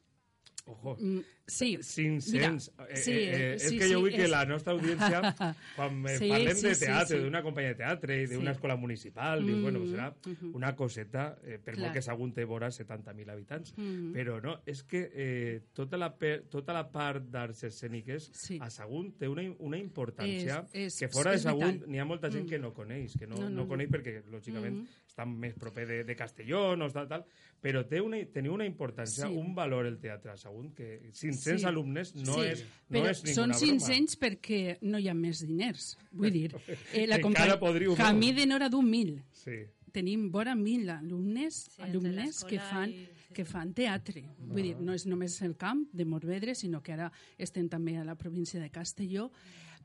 Ojo. 0.65 0.97
Mm, 1.01 1.21
sí. 1.47 1.77
500. 1.81 2.31
Mira, 2.31 2.55
eh, 2.89 2.95
sí, 2.97 3.11
eh, 3.11 3.53
és 3.55 3.63
sí, 3.69 3.77
que 3.79 3.85
jo 3.85 3.95
sí, 3.95 4.01
vull 4.03 4.11
que 4.11 4.25
és- 4.25 4.29
la 4.29 4.45
nostra 4.45 4.73
audiència, 4.73 5.21
quan 5.75 6.05
eh, 6.05 6.17
Sí, 6.19 6.29
parlem 6.29 6.55
sí, 6.55 6.67
de 6.67 6.75
sí, 6.75 6.85
teatre, 6.85 7.17
sí. 7.17 7.23
d'una 7.23 7.41
companyia 7.41 7.69
de 7.69 7.75
teatre 7.79 8.17
i 8.21 8.27
d'una 8.27 8.51
Sí. 8.51 8.57
escola 8.57 8.75
municipal, 8.75 9.43
dius, 9.43 9.59
bueno, 9.63 9.79
serà 9.87 10.13
Mhm. 10.27 10.53
una 10.53 10.75
coseta, 10.75 11.39
eh, 11.43 11.57
per 11.57 11.73
Clar. 11.73 11.85
molt 11.87 11.93
que 11.95 12.01
Sagunt 12.03 12.35
té 12.35 12.45
vora 12.45 12.69
70.000 12.69 13.31
habitants. 13.31 13.73
Mhm. 13.77 14.13
Però 14.13 14.39
no, 14.43 14.61
és 14.67 14.83
que 14.83 15.09
eh, 15.11 15.61
tota, 15.73 15.97
la, 15.97 16.15
per, 16.15 16.43
tota 16.51 16.71
la 16.71 16.91
part 16.91 17.23
d'arts 17.31 17.63
escèniques 17.63 18.29
Sí. 18.31 18.59
a 18.61 18.69
Sagunt 18.69 19.17
té 19.17 19.27
una, 19.27 19.41
una 19.57 19.77
importància 19.79 20.67
És- 20.71 20.93
és- 20.93 20.99
que 20.99 21.07
fora 21.07 21.31
de 21.31 21.37
és 21.37 21.41
Sagunt 21.43 21.87
n'hi 21.87 21.97
ha 21.97 22.05
molta 22.05 22.29
gent 22.29 22.45
Mm. 22.45 22.49
que 22.49 22.59
no 22.59 22.73
coneix, 22.75 23.17
que 23.17 23.25
no, 23.25 23.37
No, 23.37 23.41
no, 23.43 23.49
no, 23.49 23.55
no. 23.63 23.67
coneix 23.67 23.89
perquè, 23.89 24.21
lògicament, 24.29 24.75
Mhm. 24.83 24.87
Estan 25.19 25.35
més 25.39 25.53
proper 25.59 25.85
de, 25.87 25.97
de 26.07 26.15
Castelló, 26.15 26.75
no 26.79 26.87
tal, 26.93 27.07
tal, 27.09 27.25
però 27.61 27.81
té 27.87 27.99
una, 28.01 28.19
teniu 28.31 28.53
una 28.55 28.65
importància, 28.67 29.27
Sí. 29.27 29.35
un 29.35 29.53
valor 29.55 29.85
el 29.85 29.97
teatre 29.99 30.31
a 30.31 30.37
Sagunt, 30.37 30.73
que 30.75 31.11
500 31.11 31.59
Sí. 31.61 31.65
alumnes 31.67 32.13
no, 32.15 32.35
sí, 32.35 32.45
és, 32.53 32.63
no 32.89 32.99
però 32.99 33.09
és 33.11 33.17
són 33.19 33.49
ninguna 33.49 33.57
broma. 33.57 33.87
500 33.87 34.19
perquè 34.19 34.77
no 34.81 34.97
hi 34.99 35.09
ha 35.09 35.13
més 35.13 35.41
diners. 35.45 35.97
Vull 36.11 36.31
dir, 36.31 36.53
eh, 36.93 37.05
la 37.07 37.17
Encara 37.17 37.21
companyia 37.21 37.59
podríeu 37.59 37.95
Camí 37.99 38.31
de 38.33 38.45
Nora 38.45 38.69
d'un 38.69 38.89
mil. 38.89 39.21
Sí. 39.33 39.59
Tenim 39.91 40.29
vora 40.31 40.55
mil 40.55 40.87
alumnes, 40.89 41.65
Sí, 41.75 41.81
alumnes 41.81 42.43
que 42.45 42.59
fan, 42.59 42.91
i- 42.91 43.09
que 43.33 43.43
fan 43.45 43.73
teatre. 43.73 44.23
Vull 44.39 44.63
dir, 44.63 44.75
no 44.79 44.93
és 44.93 45.05
només 45.05 45.41
el 45.41 45.55
camp 45.57 45.87
de 45.91 46.05
Morvedre, 46.05 46.55
sinó 46.55 46.81
que 46.81 46.93
ara 46.93 47.11
estem 47.37 47.67
també 47.69 47.97
a 47.97 48.03
la 48.05 48.15
província 48.15 48.59
de 48.61 48.69
Castelló, 48.69 49.31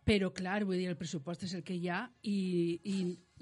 però 0.04 0.32
clar, 0.36 0.64
vull 0.68 0.76
dir, 0.76 0.88
el 0.90 0.96
pressupost 1.00 1.42
és 1.46 1.54
el 1.56 1.62
que 1.64 1.74
hi 1.74 1.88
ha 1.88 2.02
i, 2.22 2.80
i 2.84 2.96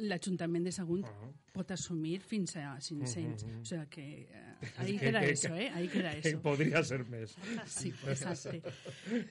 l'Ajuntament 0.09 0.64
de 0.64 0.73
Sagunt 0.73 1.04
Ah. 1.04 1.28
pot 1.52 1.71
assumir 1.75 2.21
fins 2.25 2.54
a 2.57 2.78
500. 2.81 3.42
O 3.45 3.64
sigui 3.64 3.87
que 3.90 4.04
eh, 4.31 4.54
ahí 4.78 4.95
Que- 4.97 5.07
queda 5.07 5.21
que- 5.21 5.31
eso, 5.33 5.54
eh? 5.57 5.69
Ahí 5.75 5.88
queda 5.88 6.12
Que 6.21 6.28
eso. 6.31 6.40
podria 6.40 6.83
ser 6.85 7.04
més. 7.11 7.35
Sí, 7.66 7.92
exacte. 8.09 8.62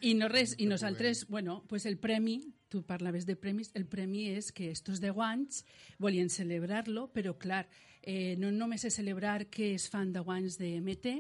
I, 0.02 0.14
no 0.14 0.28
res, 0.30 0.56
i 0.60 0.66
nosaltres, 0.68 1.26
bueno, 1.28 1.64
pues 1.68 1.86
el 1.86 1.98
premi, 1.98 2.54
tu 2.70 2.84
parlaves 2.86 3.26
de 3.26 3.36
premis, 3.36 3.72
el 3.74 3.86
premi 3.88 4.28
és 4.36 4.52
que 4.52 4.70
estos 4.72 5.02
10 5.02 5.18
anys 5.18 5.64
volien 6.00 6.30
celebrar-lo, 6.30 7.08
però 7.12 7.34
clar, 7.38 7.68
eh, 8.04 8.36
no 8.38 8.52
només 8.52 8.86
és 8.86 8.94
celebrar 8.94 9.48
que 9.50 9.74
es 9.74 9.90
fan 9.90 10.14
10 10.14 10.28
anys 10.30 10.58
de 10.60 10.76
MT, 10.80 11.18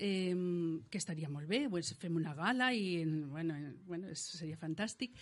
eh, 0.00 0.34
que 0.88 0.98
estaria 0.98 1.28
molt 1.28 1.46
bé, 1.48 1.66
pues 1.68 1.92
fem 2.00 2.16
una 2.16 2.32
gala 2.34 2.72
i 2.72 3.04
bueno, 3.04 3.54
bueno, 3.86 4.14
seria 4.16 4.56
fantàstic, 4.56 5.12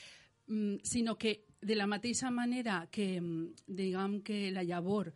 mm, 0.47 0.87
sinó 0.87 1.18
que 1.18 1.44
de 1.61 1.75
la 1.75 1.88
mateixa 1.90 2.30
manera 2.30 2.87
que 2.90 3.20
mm, 3.20 3.66
diguem 3.66 4.23
que 4.23 4.52
la 4.54 4.62
llavor 4.62 5.12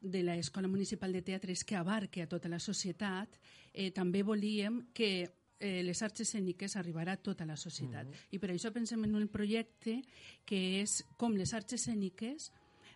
de 0.00 0.22
l'Escola 0.22 0.70
Municipal 0.70 1.12
de 1.12 1.22
Teatre 1.22 1.52
és 1.52 1.64
que 1.64 1.76
abarque 1.76 2.22
a 2.22 2.30
tota 2.30 2.48
la 2.48 2.62
societat, 2.62 3.38
eh, 3.72 3.90
també 3.90 4.22
volíem 4.22 4.80
que 4.94 5.10
eh, 5.58 5.82
les 5.82 6.02
arts 6.02 6.22
escèniques 6.22 6.76
arribarà 6.76 7.18
a 7.18 7.22
tota 7.22 7.46
la 7.46 7.56
societat. 7.56 8.06
I 8.30 8.38
per 8.38 8.50
això 8.50 8.72
pensem 8.74 9.02
en 9.04 9.14
un 9.18 9.28
projecte 9.28 10.00
que 10.46 10.80
és 10.80 11.02
com 11.18 11.34
les 11.38 11.54
arts 11.54 11.78
escèniques 11.78 12.50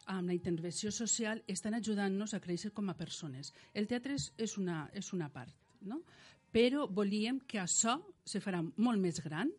amb 0.07 0.31
la 0.31 0.35
intervenció 0.35 0.91
social 0.95 1.43
estan 1.51 1.75
ajudant-nos 1.75 2.35
a 2.35 2.41
créixer 2.41 2.73
com 2.75 2.91
a 2.91 2.99
persones. 2.99 3.53
El 3.75 3.87
teatre 3.91 4.15
és, 4.15 4.33
és, 4.39 4.57
una, 4.59 4.87
és 4.95 5.13
una 5.15 5.31
part, 5.35 5.55
no? 5.83 6.03
però 6.53 6.87
volíem 6.89 7.41
que 7.47 7.61
això 7.61 7.99
se 8.25 8.41
farà 8.41 8.63
molt 8.63 9.03
més 9.03 9.21
gran, 9.25 9.51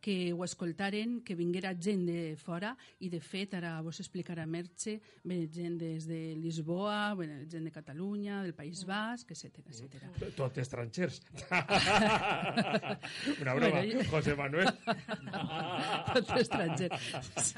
que 0.00 0.32
ho 0.32 0.44
escoltaren, 0.44 1.20
que 1.22 1.34
vinguera 1.34 1.74
gent 1.76 2.06
de 2.08 2.36
fora 2.40 2.74
i 3.00 3.08
de 3.12 3.20
fet 3.20 3.54
ara 3.54 3.80
vos 3.84 4.00
explicarà 4.00 4.46
Merche, 4.46 4.98
ve 5.24 5.42
gent 5.52 5.76
des 5.78 6.06
de 6.08 6.34
Lisboa, 6.40 7.14
ve 7.14 7.26
gent 7.50 7.64
de 7.68 7.70
Catalunya, 7.74 8.42
del 8.42 8.54
País 8.54 8.84
Basc, 8.88 9.30
etc 9.30 9.58
etc. 9.68 10.32
Tot 10.36 10.56
estrangers. 10.58 11.20
Una 13.40 13.54
broma, 13.54 13.70
Bueno, 13.80 14.02
jo- 14.04 14.10
José 14.10 14.34
Manuel. 14.36 14.68
Tot 16.14 16.36
estranger. 16.38 16.90
Sí. 17.36 17.54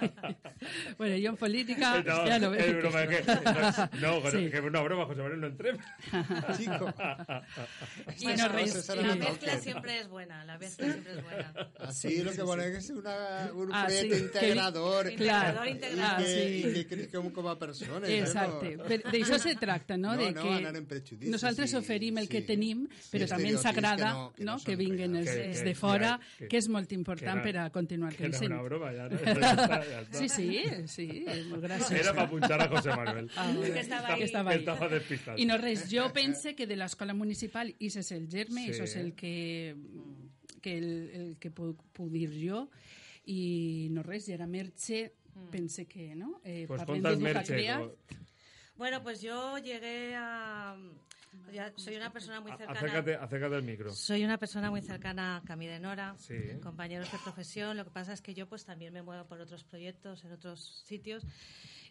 Bueno, 0.98 1.16
jo 1.22 1.28
en 1.30 1.36
política 1.36 2.02
No, 2.02 2.26
ja 2.26 2.38
no 2.38 2.52
és 2.54 2.66
veig. 2.66 2.76
broma, 2.80 3.06
que, 3.06 3.22
no, 4.00 4.20
no, 4.20 4.30
Sí. 4.30 4.50
que 4.50 4.60
una 4.60 4.80
broma, 4.82 5.06
José 5.06 5.22
Manuel, 5.22 5.40
no 5.40 5.46
entrem. 5.46 5.78
Chico. 6.56 6.92
I 8.18 8.24
Bueno, 8.24 8.48
no 8.48 8.52
La 9.04 9.14
mezcla 9.16 9.52
toque. 9.52 9.58
siempre 9.62 9.98
es 10.00 10.08
buena, 10.08 10.44
la 10.44 10.58
mezcla 10.58 10.90
siempre 10.92 11.12
es 11.12 11.22
buena. 11.22 11.52
Así 11.80 12.22
lo 12.22 12.31
que 12.36 12.42
pone 12.44 12.62
que 12.70 12.76
es 12.78 12.90
una, 12.90 13.50
un 13.54 13.68
Ah, 13.72 13.84
proyecto 13.86 14.14
sí, 14.14 14.20
que- 14.20 14.26
integrador. 14.26 15.10
Integrador, 15.12 15.66
y 15.66 15.70
integrador. 15.70 16.24
que, 16.24 16.26
sí. 16.62 16.68
i 16.68 16.72
que 16.72 16.86
creixem 16.86 17.30
com 17.30 17.48
a 17.48 17.58
persones. 17.58 18.08
Exacte, 18.10 18.76
No? 18.76 18.84
Per- 18.84 19.02
d'això 19.04 19.38
se 19.38 19.54
tracta, 19.56 19.96
no? 19.96 20.14
No, 20.14 20.22
de 20.22 20.32
no, 20.32 20.42
que 20.42 20.48
anar 20.48 20.76
en 20.76 20.86
prejudicis 20.86 21.30
nosaltres 21.30 21.72
i- 21.72 21.76
oferim 21.76 22.18
el 22.18 22.28
que 22.28 22.40
sí. 22.40 22.46
tenim, 22.46 22.88
Sí, 22.88 23.16
però 23.16 23.28
també 23.28 23.48
ens 23.50 23.64
agrada 23.66 23.96
que 23.96 24.12
no- 24.12 24.32
que 24.36 24.44
no, 24.44 24.52
no 24.52 24.58
que 24.64 24.72
són 24.72 24.78
vinguen 24.78 25.16
els, 25.16 25.26
reals. 25.26 25.46
els 25.48 25.58
Que- 25.58 25.64
de 25.64 25.70
que- 25.70 25.74
fora, 25.74 26.20
que- 26.38 26.48
que 26.48 26.56
és 26.58 26.68
molt 26.68 26.92
important 26.92 27.36
que 27.38 27.42
per 27.42 27.48
era- 27.54 27.64
a 27.66 27.70
continuar 27.70 28.14
Que 28.14 28.24
era 28.24 28.30
creixent. 28.38 28.52
una 28.52 28.62
broma, 28.62 28.92
ja, 28.92 29.08
no? 29.08 29.18
Ja 29.18 29.32
està, 29.34 29.84
ja 29.84 30.02
està. 30.02 30.18
Sí, 30.18 30.28
sí, 30.28 30.62
sí, 30.88 31.24
és 31.26 31.46
molt 31.46 31.62
graciós. 31.62 31.92
Era 31.92 32.12
para 32.12 32.22
apuntar 32.26 32.60
a 32.60 32.68
José 32.68 32.88
Manuel. 32.90 33.30
Ah, 33.36 33.52
Que 33.62 33.80
estava 33.80 34.06
que 34.08 34.12
ahí. 34.12 34.22
estava 34.22 34.50
ahí. 34.50 34.58
Estava 34.58 34.88
despistat. 34.88 35.38
I 35.38 35.44
no 35.46 35.58
res, 35.58 35.88
jo 35.90 36.12
pense 36.12 36.54
que 36.54 36.66
de 36.66 36.76
l'escola 36.76 37.14
municipal, 37.14 37.74
i 37.78 37.86
és 37.86 38.10
el 38.12 38.28
germe, 38.28 38.64
Sí. 38.66 38.70
això 38.72 38.84
és 38.84 38.96
el 38.96 39.14
que, 39.14 39.74
que, 40.62 40.78
el, 40.78 41.10
el 41.12 41.36
que 41.38 41.50
puc, 41.50 41.82
puc 41.92 42.08
dir 42.10 42.30
jo, 42.40 42.70
i 43.26 43.88
no 43.92 44.02
res, 44.02 44.28
i 44.28 44.32
ara 44.32 44.46
Merche, 44.46 45.12
pense 45.50 45.84
que, 45.86 46.14
no? 46.16 46.40
Eh, 46.44 46.64
Pues 46.68 46.82
parlem 46.84 47.20
Merche. 47.20 47.52
Crear. 47.54 47.80
co- 47.82 47.96
Bueno, 48.76 49.02
pues 49.02 49.20
yo 49.20 49.58
llegué 49.58 50.14
a... 50.16 50.74
ya 51.52 51.72
soy 51.76 51.96
una 51.96 52.10
persona 52.12 52.40
muy 52.40 52.50
cercana... 52.52 52.78
Acércate, 52.80 53.14
acércate 53.16 53.54
al 53.54 53.62
micro. 53.62 53.92
Soy 53.92 54.24
una 54.24 54.38
persona 54.38 54.70
muy 54.70 54.80
cercana 54.82 55.36
a 55.36 55.42
Cami 55.42 55.66
de 55.66 55.78
Nora, 55.78 56.14
Sí. 56.18 56.34
compañeros 56.62 57.10
de 57.12 57.18
profesión. 57.18 57.76
Lo 57.76 57.84
que 57.84 57.90
pasa 57.90 58.12
es 58.12 58.20
que 58.22 58.34
yo 58.34 58.48
pues 58.48 58.64
también 58.64 58.92
me 58.92 59.02
muevo 59.02 59.24
por 59.26 59.40
otros 59.40 59.62
proyectos, 59.64 60.24
en 60.24 60.32
otros 60.32 60.82
sitios. 60.86 61.22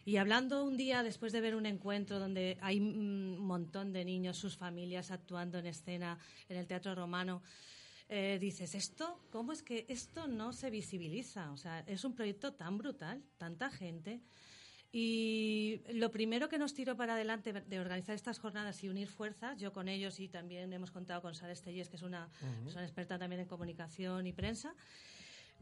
Y 0.04 0.16
hablando 0.16 0.64
un 0.64 0.76
día 0.76 1.02
después 1.04 1.32
de 1.32 1.40
ver 1.40 1.54
un 1.54 1.64
encuentro 1.66 2.18
donde 2.18 2.58
hay 2.60 2.80
un 2.80 3.38
montón 3.38 3.92
de 3.92 4.04
niños, 4.04 4.36
sus 4.36 4.56
familias 4.56 5.10
actuando 5.12 5.58
en 5.60 5.66
escena 5.66 6.18
en 6.48 6.56
el 6.58 6.66
Teatro 6.66 6.94
Romano, 6.94 7.42
eh, 8.14 8.38
dices, 8.38 8.74
¿esto? 8.74 9.18
¿Cómo 9.30 9.52
es 9.52 9.62
que 9.62 9.86
esto 9.88 10.26
no 10.28 10.52
se 10.52 10.68
visibiliza? 10.68 11.50
O 11.50 11.56
sea, 11.56 11.80
es 11.86 12.04
un 12.04 12.14
proyecto 12.14 12.52
tan 12.52 12.76
brutal, 12.76 13.24
tanta 13.38 13.70
gente. 13.70 14.20
Y 14.92 15.80
lo 15.94 16.10
primero 16.10 16.50
que 16.50 16.58
nos 16.58 16.74
tiró 16.74 16.94
para 16.94 17.14
adelante 17.14 17.54
de 17.54 17.80
organizar 17.80 18.14
estas 18.14 18.38
jornadas 18.38 18.84
y 18.84 18.90
unir 18.90 19.08
fuerzas, 19.08 19.58
yo 19.58 19.72
con 19.72 19.88
ellos 19.88 20.20
y 20.20 20.28
también 20.28 20.74
hemos 20.74 20.90
contado 20.90 21.22
con 21.22 21.34
Sara 21.34 21.54
Estellés, 21.54 21.88
que 21.88 21.96
es 21.96 22.02
una 22.02 22.28
persona 22.62 22.84
experta 22.84 23.18
también 23.18 23.40
en 23.40 23.48
comunicación 23.48 24.26
y 24.26 24.34
prensa, 24.34 24.74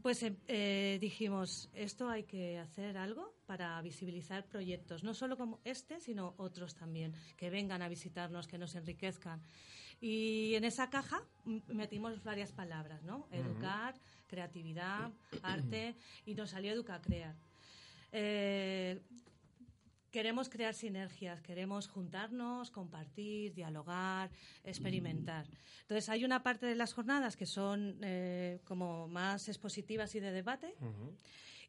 pues 0.01 0.21
eh, 0.23 0.35
eh, 0.49 0.97
dijimos, 0.99 1.69
esto 1.73 2.09
hay 2.09 2.23
que 2.23 2.59
hacer 2.59 2.97
algo 2.97 3.33
para 3.45 3.81
visibilizar 3.81 4.45
proyectos, 4.45 5.05
no 5.05 5.13
solo 5.13 5.37
como 5.37 5.61
este, 5.63 6.01
sino 6.01 6.33
otros 6.35 6.75
también, 6.75 7.13
que 7.37 7.49
vengan 7.49 7.81
a 7.81 7.87
visitarnos, 7.87 8.45
que 8.45 8.57
nos 8.57 8.75
enriquezcan. 8.75 9.41
Y 10.01 10.55
en 10.55 10.63
esa 10.63 10.89
caja 10.89 11.21
metimos 11.67 12.23
varias 12.23 12.51
palabras, 12.51 13.03
¿no? 13.03 13.27
Educar, 13.31 13.93
creatividad, 14.27 15.11
arte, 15.43 15.95
y 16.25 16.33
nos 16.33 16.49
salió 16.49 16.71
Educa 16.71 16.99
Crear. 17.01 17.35
Eh, 18.11 18.99
queremos 20.09 20.49
crear 20.49 20.73
sinergias, 20.73 21.41
queremos 21.41 21.87
juntarnos, 21.87 22.71
compartir, 22.71 23.53
dialogar, 23.53 24.31
experimentar. 24.63 25.45
Entonces, 25.81 26.09
hay 26.09 26.25
una 26.25 26.41
parte 26.41 26.65
de 26.65 26.75
las 26.75 26.93
jornadas 26.93 27.37
que 27.37 27.45
son 27.45 27.97
eh, 28.01 28.59
como 28.65 29.07
más 29.07 29.47
expositivas 29.49 30.15
y 30.15 30.19
de 30.19 30.31
debate. 30.31 30.73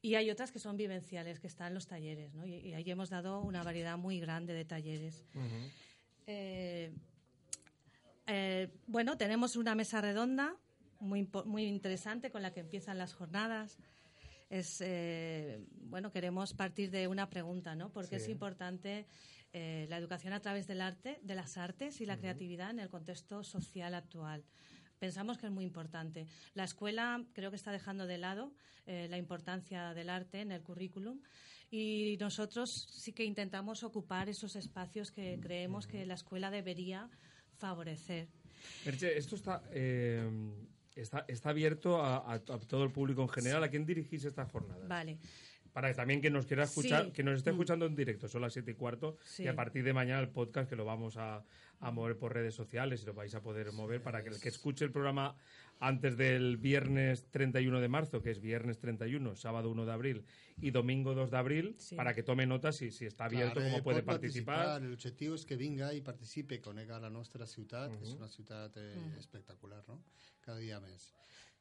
Y 0.00 0.16
hay 0.16 0.30
otras 0.30 0.50
que 0.50 0.58
son 0.58 0.78
vivenciales, 0.78 1.38
que 1.38 1.46
están 1.46 1.68
en 1.68 1.74
los 1.74 1.86
talleres, 1.86 2.34
¿no? 2.34 2.44
Y, 2.44 2.72
ahí 2.72 2.90
hemos 2.90 3.10
dado 3.10 3.40
una 3.40 3.62
variedad 3.62 3.96
muy 3.98 4.18
grande 4.18 4.54
de 4.54 4.64
talleres. 4.64 5.24
Eh, 6.26 6.92
eh, 8.34 8.70
bueno, 8.86 9.18
tenemos 9.18 9.56
una 9.56 9.74
mesa 9.74 10.00
redonda 10.00 10.56
muy, 11.00 11.28
muy 11.44 11.64
interesante 11.64 12.30
con 12.30 12.40
la 12.40 12.54
que 12.54 12.60
empiezan 12.60 12.96
las 12.96 13.12
jornadas. 13.12 13.78
Es 14.48 14.80
eh, 14.80 15.66
bueno 15.74 16.10
queremos 16.12 16.54
partir 16.54 16.90
de 16.90 17.08
una 17.08 17.28
pregunta 17.28 17.74
no 17.74 17.90
porque 17.90 18.16
es 18.16 18.28
importante 18.28 19.06
eh, 19.52 19.86
la 19.90 19.98
educación 19.98 20.32
a 20.32 20.40
través 20.40 20.66
del 20.66 20.80
arte 20.80 21.20
de 21.22 21.34
las 21.34 21.58
artes 21.58 22.00
y 22.00 22.06
la 22.06 22.16
creatividad 22.16 22.70
en 22.70 22.78
el 22.80 22.88
contexto 22.88 23.44
social 23.44 23.94
actual. 23.94 24.44
Pensamos 24.98 25.36
que 25.36 25.46
es 25.46 25.52
muy 25.52 25.64
importante. 25.64 26.26
La 26.54 26.64
escuela 26.64 27.22
creo 27.34 27.50
que 27.50 27.56
está 27.56 27.70
dejando 27.70 28.06
de 28.06 28.16
lado 28.16 28.54
eh, 28.86 29.08
la 29.10 29.18
importancia 29.18 29.92
del 29.92 30.08
arte 30.08 30.40
en 30.40 30.52
el 30.52 30.62
currículum 30.62 31.20
y 31.70 32.16
nosotros 32.18 32.86
sí 32.90 33.12
que 33.12 33.24
intentamos 33.24 33.82
ocupar 33.82 34.30
esos 34.30 34.56
espacios 34.56 35.10
que 35.10 35.38
creemos 35.42 35.86
que 35.86 36.06
la 36.06 36.14
escuela 36.14 36.50
debería 36.50 37.10
favorecer 37.62 38.26
esto 39.20 39.34
está 39.36 39.62
Está, 40.94 41.24
está 41.26 41.48
abierto 41.50 42.04
a, 42.04 42.38
todo 42.68 42.84
el 42.84 42.90
público 42.90 43.22
en 43.22 43.28
general. 43.28 43.64
¿A 43.64 43.68
quién 43.70 43.86
dirigís 43.86 44.24
esta 44.24 44.44
jornada? 44.44 44.86
Vale. 44.86 45.16
Para 45.72 45.92
también 45.94 46.20
que 46.20 46.30
nos 46.30 46.46
quiera 46.46 46.64
escuchar, 46.64 47.12
que 47.12 47.22
nos 47.22 47.38
esté 47.38 47.50
mm. 47.50 47.54
escuchando 47.54 47.86
en 47.86 47.94
directo, 47.94 48.28
son 48.28 48.42
las 48.42 48.52
siete 48.52 48.72
y 48.72 48.74
cuarto, 48.74 49.18
y 49.38 49.46
a 49.46 49.54
partir 49.54 49.84
de 49.84 49.92
mañana 49.92 50.20
el 50.20 50.28
podcast 50.28 50.68
que 50.68 50.76
lo 50.76 50.84
vamos 50.84 51.16
a, 51.16 51.44
a 51.82 51.90
mover 51.90 52.16
por 52.16 52.32
redes 52.32 52.54
sociales 52.54 53.02
y 53.02 53.06
lo 53.06 53.14
vais 53.14 53.34
a 53.34 53.42
poder 53.42 53.72
mover 53.72 54.02
para 54.02 54.22
que 54.22 54.28
el 54.28 54.40
que 54.40 54.48
escuche 54.48 54.84
el 54.84 54.92
programa 54.92 55.34
antes 55.80 56.16
del 56.16 56.56
viernes 56.58 57.26
31 57.30 57.80
de 57.80 57.88
marzo, 57.88 58.22
que 58.22 58.30
es 58.30 58.40
viernes 58.40 58.78
31, 58.78 59.34
sábado 59.34 59.68
1 59.68 59.84
de 59.84 59.92
abril 59.92 60.24
y 60.60 60.70
domingo 60.70 61.12
2 61.14 61.32
de 61.32 61.36
abril, 61.36 61.76
para 61.96 62.14
que 62.14 62.22
tome 62.22 62.46
nota 62.46 62.70
si, 62.70 62.92
si 62.92 63.04
está 63.04 63.24
abierto, 63.24 63.60
cómo 63.60 63.78
eh, 63.78 63.82
puede 63.82 64.02
participar. 64.04 64.80
El 64.80 64.92
objetivo 64.92 65.34
es 65.34 65.44
que 65.44 65.56
venga 65.56 65.92
y 65.92 66.00
participe 66.00 66.60
con 66.60 66.78
a 66.78 67.00
la 67.00 67.10
nuestra 67.10 67.48
ciudad, 67.48 67.90
que 67.90 68.04
es 68.04 68.14
una 68.14 68.28
ciudad 68.28 68.70
eh, 68.76 68.94
espectacular, 69.18 69.82
¿no? 69.88 70.04
Cada 70.40 70.58
día 70.58 70.78
más. 70.78 71.12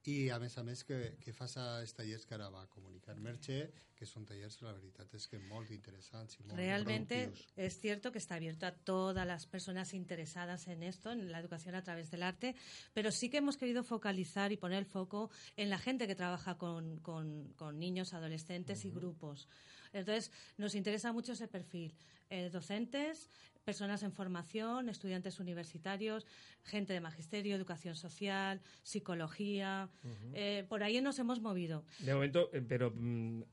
I 0.10 0.29
a 0.34 0.39
més 0.41 0.58
a 0.58 0.63
més 0.65 0.81
que, 0.88 0.98
que 1.22 1.34
fas 1.34 1.58
els 1.62 1.93
tallers 1.93 2.25
que 2.25 2.34
ara 2.34 2.50
va 2.50 2.63
comunicar 2.74 3.13
Merche, 3.22 3.60
que 3.93 4.08
són 4.10 4.25
tallers, 4.25 4.58
la 4.65 4.74
veritat 4.74 5.13
és 5.13 5.27
que 5.29 5.38
molt 5.46 5.70
interessants 5.70 6.39
i 6.39 6.43
molt 6.43 6.58
Realmente 6.58 7.20
es 7.55 7.77
cierto 7.79 8.12
que 8.12 8.17
está 8.17 8.36
abierto 8.36 8.65
a 8.65 8.72
todas 8.72 9.27
las 9.27 9.46
personas 9.46 9.93
interesadas 9.93 10.67
en 10.67 10.81
esto, 10.81 11.12
en 11.12 11.31
la 11.31 11.39
educación 11.39 11.75
a 11.75 11.84
través 11.84 12.10
del 12.10 12.24
arte, 12.24 12.55
pero 12.93 13.12
sí 13.12 13.29
que 13.29 13.38
hemos 13.38 13.58
querido 13.58 13.84
focalizar 13.84 14.51
y 14.51 14.58
poner 14.58 14.79
el 14.79 14.86
foco 14.86 15.29
en 15.55 15.70
la 15.70 15.77
gente 15.77 16.08
que 16.08 16.15
trabaja 16.15 16.58
con, 16.58 16.98
con, 17.01 17.53
con 17.55 17.77
niños, 17.77 18.13
adolescentes 18.13 18.79
uh 18.79 18.88
-huh. 18.88 18.88
y 18.88 18.91
grupos. 18.91 19.48
Entonces, 19.93 20.31
nos 20.58 20.74
interesa 20.75 21.13
mucho 21.13 21.34
ese 21.34 21.48
perfil. 21.48 21.93
Eh, 22.29 22.50
docentes, 22.50 23.29
personas 23.63 24.03
en 24.03 24.12
formación, 24.12 24.89
estudiantes 24.89 25.39
universitarios, 25.39 26.25
gente 26.63 26.94
de 26.94 27.01
magisterio, 27.01 27.56
educación 27.56 27.96
social, 27.96 28.62
psicología. 28.84 29.89
Eh, 30.34 30.65
por 30.68 30.84
ahí 30.84 31.01
nos 31.01 31.20
hemos 31.20 31.41
movido. 31.41 31.84
De 32.00 32.13
momento, 32.13 32.50
eh, 32.53 32.62
pero 32.68 32.91
mm, 32.96 33.44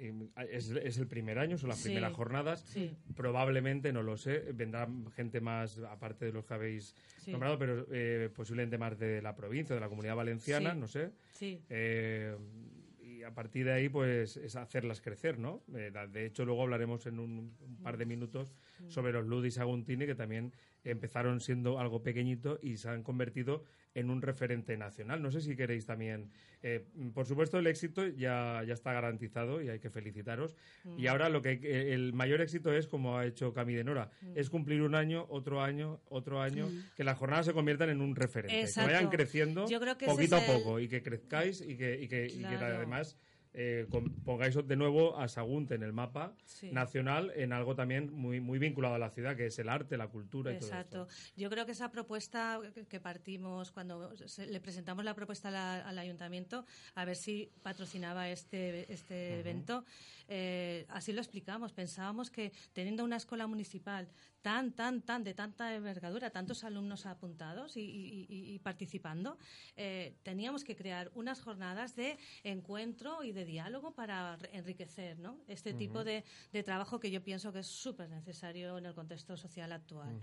es, 0.50 0.98
el 0.98 1.06
primer 1.06 1.38
año, 1.38 1.58
son 1.58 1.68
las 1.68 1.82
primeras 1.82 2.12
jornadas. 2.12 2.64
Probablemente, 3.14 3.92
no 3.92 4.02
lo 4.02 4.16
sé, 4.16 4.52
vendrá 4.52 4.88
gente 5.14 5.40
más, 5.40 5.78
aparte 5.78 6.26
de 6.26 6.32
los 6.32 6.44
que 6.44 6.54
habéis 6.54 6.94
nombrado, 7.26 7.58
pero 7.58 7.86
eh, 7.90 8.30
posiblemente 8.34 8.78
más 8.78 8.98
de 8.98 9.22
la 9.22 9.34
provincia, 9.34 9.74
de 9.74 9.80
la 9.80 9.88
comunidad 9.88 10.16
valenciana, 10.16 10.74
no 10.74 10.86
sé. 10.86 11.12
Sí 11.32 11.60
y 12.77 12.77
a 13.28 13.34
partir 13.34 13.66
de 13.66 13.72
ahí 13.72 13.88
pues 13.88 14.36
es 14.38 14.56
hacerlas 14.56 15.00
crecer, 15.00 15.38
¿no? 15.38 15.62
de 15.68 16.26
hecho 16.26 16.44
luego 16.44 16.62
hablaremos 16.62 17.06
en 17.06 17.18
un, 17.18 17.54
par 17.82 17.98
de 17.98 18.06
minutos 18.06 18.54
sobre 18.88 19.12
los 19.12 19.26
Ludis 19.26 19.58
Aguntini 19.58 20.06
que 20.06 20.14
también 20.14 20.52
empezaron 20.84 21.40
siendo 21.40 21.78
algo 21.78 22.02
pequeñito 22.02 22.58
y 22.62 22.78
se 22.78 22.88
han 22.88 23.02
convertido 23.02 23.64
en 23.94 24.10
un 24.10 24.22
referente 24.22 24.76
nacional. 24.76 25.22
No 25.22 25.30
sé 25.30 25.40
si 25.40 25.56
queréis 25.56 25.86
también. 25.86 26.30
Eh, 26.62 26.86
por 27.14 27.26
supuesto, 27.26 27.58
el 27.58 27.66
éxito 27.66 28.06
ya, 28.06 28.62
ya 28.66 28.74
está 28.74 28.92
garantizado 28.92 29.60
y 29.60 29.68
hay 29.68 29.80
que 29.80 29.90
felicitaros. 29.90 30.54
Y 30.96 31.04
mm. 31.04 31.08
ahora 31.08 31.28
lo 31.28 31.42
que 31.42 31.92
el 31.92 32.12
mayor 32.12 32.40
éxito 32.40 32.72
es, 32.72 32.86
como 32.86 33.18
ha 33.18 33.26
hecho 33.26 33.52
Cami 33.52 33.74
de 33.74 33.84
Nora, 33.84 34.10
mm. 34.20 34.32
es 34.36 34.50
cumplir 34.50 34.82
un 34.82 34.94
año, 34.94 35.26
otro 35.30 35.62
año, 35.62 36.00
otro 36.08 36.40
año, 36.40 36.68
mm. 36.68 36.94
que 36.96 37.04
las 37.04 37.18
jornadas 37.18 37.46
se 37.46 37.52
conviertan 37.52 37.90
en 37.90 38.00
un 38.00 38.14
referente, 38.14 38.72
que 38.72 38.80
vayan 38.80 39.08
creciendo 39.08 39.66
poquito 40.06 40.36
a 40.36 40.40
poco 40.40 40.78
y 40.78 40.88
que 40.88 41.02
crezcáis 41.02 41.60
y 41.60 41.76
que, 41.76 42.00
y 42.00 42.08
que, 42.08 42.26
y 42.26 42.40
que 42.40 42.46
además 42.46 43.16
eh, 43.54 43.86
pongáis 44.24 44.54
de 44.54 44.76
nuevo 44.76 45.18
a 45.18 45.28
Sagunt 45.28 45.70
en 45.72 45.82
el 45.82 45.92
mapa 45.92 46.34
nacional 46.72 47.32
en 47.34 47.52
algo 47.52 47.74
también 47.74 48.12
muy, 48.12 48.40
muy 48.40 48.58
vinculado 48.58 48.94
a 48.94 48.98
la 48.98 49.10
ciudad, 49.10 49.36
que 49.36 49.46
es 49.46 49.58
el 49.58 49.68
arte, 49.68 49.96
la 49.96 50.08
cultura 50.08 50.52
y 50.52 50.58
todo 50.58 50.72
esto. 50.72 51.08
Yo 51.36 51.50
creo 51.50 51.66
que 51.66 51.72
esa 51.72 51.90
propuesta 51.90 52.60
que 52.88 53.00
partimos 53.00 53.70
cuando 53.70 54.12
le 54.48 54.60
presentamos 54.60 55.04
la 55.04 55.14
propuesta 55.14 55.48
al 55.88 55.98
ayuntamiento, 55.98 56.64
a 56.94 57.04
ver 57.04 57.16
si 57.16 57.50
patrocinaba 57.62 58.28
este, 58.28 58.92
este 58.92 59.40
evento, 59.40 59.84
eh, 60.28 60.86
así 60.88 61.12
lo 61.12 61.20
explicamos. 61.20 61.72
Pensábamos 61.72 62.30
que 62.30 62.52
teniendo 62.72 63.04
una 63.04 63.16
escuela 63.16 63.46
municipal 63.46 64.08
tan, 64.42 64.72
tan, 64.72 65.02
tan, 65.02 65.24
de 65.24 65.34
tanta 65.34 65.74
envergadura, 65.74 66.30
tantos 66.30 66.64
alumnos 66.64 67.06
apuntados 67.06 67.72
y, 67.76 68.60
participando, 68.62 69.38
eh, 69.76 70.14
teníamos 70.22 70.64
que 70.64 70.76
crear 70.76 71.10
unas 71.14 71.40
jornadas 71.40 71.96
de 71.96 72.18
encuentro 72.44 73.24
y 73.24 73.32
de 73.32 73.44
diálogo 73.44 73.94
para 73.94 74.38
enriquecer 74.52 75.18
¿no? 75.18 75.38
este 75.48 75.74
tipo 75.74 76.04
de, 76.04 76.24
trabajo 76.64 77.00
que 77.00 77.10
yo 77.10 77.22
pienso 77.22 77.52
que 77.52 77.60
es 77.60 77.66
súper 77.66 78.08
necesario 78.10 78.78
en 78.78 78.86
el 78.86 78.94
contexto 78.94 79.36
social 79.36 79.72
actual. 79.72 80.20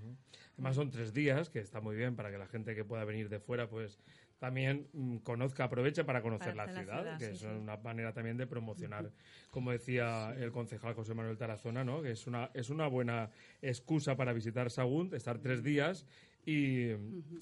Además 0.54 0.76
son 0.76 0.92
tres 0.92 1.14
días, 1.14 1.50
que 1.50 1.60
está 1.60 1.82
muy 1.82 1.96
bien 1.96 2.16
para 2.16 2.32
que 2.32 2.38
la 2.38 2.48
gente 2.48 2.76
que 2.76 2.86
pueda 2.86 3.04
venir 3.06 3.30
de 3.30 3.40
fuera 3.40 3.70
pues 3.70 4.00
también 4.40 4.88
mm, 4.94 5.18
conozca, 5.18 5.66
aproveche 5.66 6.04
para 6.04 6.22
conocer 6.22 6.56
la 6.56 6.68
ciudad, 6.68 7.18
que 7.18 7.32
es 7.32 7.42
una 7.44 7.78
manera 7.78 8.14
también 8.14 8.38
de 8.38 8.48
promocionar, 8.48 9.12
como 9.50 9.72
decía 9.72 10.34
el 10.38 10.52
concejal 10.52 10.94
José 10.94 11.14
Manuel 11.14 11.38
Tarazona, 11.38 11.84
¿no? 11.84 12.02
que 12.02 12.12
es 12.12 12.28
una, 12.28 12.52
es 12.54 12.70
una 12.70 12.88
buena 12.88 13.30
excusa 13.62 14.16
para 14.16 14.34
visitar 14.34 14.70
Sagunt, 14.70 15.14
estar 15.14 15.40
tres 15.40 15.64
días 15.64 16.06
y, 16.46 16.92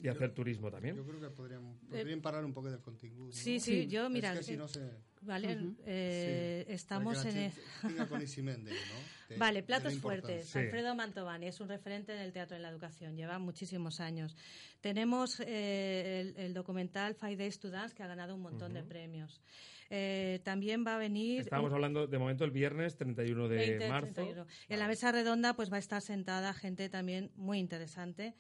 y 0.02 0.08
hacer 0.08 0.34
turismo 0.34 0.72
también. 0.72 0.96
Yo 0.96 1.06
creo 1.06 1.20
que 1.20 1.30
podrían, 1.30 1.78
podrían 1.90 2.22
parar 2.22 2.46
un 2.46 2.54
poco 2.54 2.72
del 2.72 2.80
contenido. 2.80 3.32
Sí, 3.32 3.60
sí, 3.60 3.88
yo, 3.88 4.10
mira... 4.10 4.32
Es 4.34 4.40
que 4.40 4.44
si 4.44 4.58
no 4.58 4.68
se... 4.68 4.82
Vale, 5.22 5.58
eh, 5.86 6.66
estamos 6.68 7.24
en... 7.26 7.38
El... 7.38 7.52
¿no? 8.64 9.38
vale, 9.38 9.64
platos 9.64 9.98
fuertes. 10.00 10.56
Alfredo 10.56 10.96
Mantovani 10.96 11.48
es 11.48 11.60
un 11.60 11.70
referente 11.70 12.14
en 12.14 12.20
el 12.20 12.34
teatro 12.34 12.56
en 12.56 12.64
la 12.64 12.70
educación, 12.70 13.16
lleva 13.16 13.40
muchísimos 13.40 14.00
años. 14.00 14.36
Tenemos 14.82 15.42
eh, 15.46 16.34
el, 16.38 16.54
documental 16.54 17.16
Five 17.16 17.38
Days 17.38 17.60
to 17.60 17.70
Dance, 17.70 17.96
que 17.96 18.04
ha 18.04 18.08
ganado 18.08 18.36
un 18.36 18.42
montón 18.42 18.74
de 18.74 18.84
premios. 18.84 19.42
Eh, 19.90 20.40
también 20.44 20.86
va 20.86 20.96
a 20.96 20.98
venir... 20.98 21.42
Estamos 21.42 21.72
hablando 21.72 22.08
de 22.08 22.18
momento 22.18 22.44
el 22.46 22.52
viernes 22.52 22.98
31 22.98 23.48
de 23.48 23.88
marzo. 23.90 24.46
En 24.68 24.80
la 24.80 24.88
mesa 24.88 25.12
redonda 25.12 25.54
pues 25.54 25.72
va 25.72 25.76
a 25.76 25.80
estar 25.80 26.02
sentada 26.02 26.54
gente 26.54 26.90
también 26.90 27.32
muy 27.36 27.60
interesante. 27.60 28.34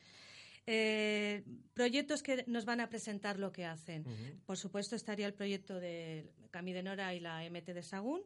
Eh, 0.66 1.44
proyectos 1.74 2.24
que 2.24 2.46
nos 2.48 2.66
van 2.66 2.80
a 2.80 2.90
presentar 2.90 3.40
lo 3.40 3.52
que 3.52 3.66
hacen. 3.66 4.06
Por 4.46 4.58
supuesto, 4.58 4.96
estaría 4.96 5.26
el 5.28 5.34
proyecto 5.34 5.80
de 5.80 6.32
Cami 6.52 6.74
de 6.74 6.84
Nora 6.84 7.14
y 7.14 7.20
la 7.20 7.44
MT 7.44 7.74
de 7.74 7.84
Sagún. 7.84 8.22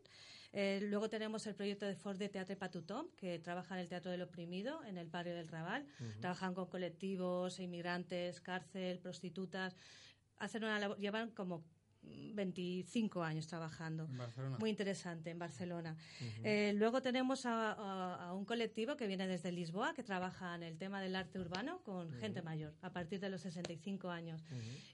Eh, 0.54 0.80
luego 0.84 1.10
tenemos 1.10 1.46
el 1.48 1.56
proyecto 1.56 1.86
de 1.86 1.96
Ford 1.96 2.18
de 2.18 2.30
Teatro 2.30 2.58
Patutón, 2.58 3.10
que 3.18 3.40
trabaja 3.40 3.76
en 3.76 3.82
el 3.82 3.88
Teatro 3.88 4.12
del 4.12 4.22
Oprimido, 4.22 4.84
en 4.86 4.98
el 4.98 5.08
barrio 5.08 5.36
del 5.36 5.48
Raval. 5.48 5.86
Trabajan 6.20 6.54
con 6.54 6.68
colectivos, 6.68 7.60
inmigrantes, 7.60 8.40
cárcel, 8.42 9.00
prostitutas. 9.00 9.76
Hacen 10.38 10.64
una 10.64 10.96
llevan 10.98 11.32
como 11.32 11.64
25 12.38 13.24
años 13.24 13.48
trabajando. 13.48 14.08
Muy 14.60 14.70
interesante, 14.70 15.32
en 15.32 15.40
Barcelona. 15.40 15.98
Eh, 16.44 16.74
luego 16.76 17.02
tenemos 17.02 17.46
a, 17.46 18.32
un 18.34 18.46
colectivo 18.46 18.96
que 18.96 19.08
viene 19.08 19.28
desde 19.28 19.52
Lisboa, 19.52 19.94
que 19.94 20.04
trabaja 20.04 20.56
en 20.56 20.64
el 20.64 20.78
tema 20.78 21.02
del 21.02 21.16
arte 21.16 21.40
urbano 21.40 21.82
con 21.84 22.14
gente 22.14 22.42
mayor, 22.42 22.74
a 22.82 22.92
partir 22.92 23.20
de 23.20 23.30
los 23.30 23.42
65 23.42 24.10
años. 24.10 24.44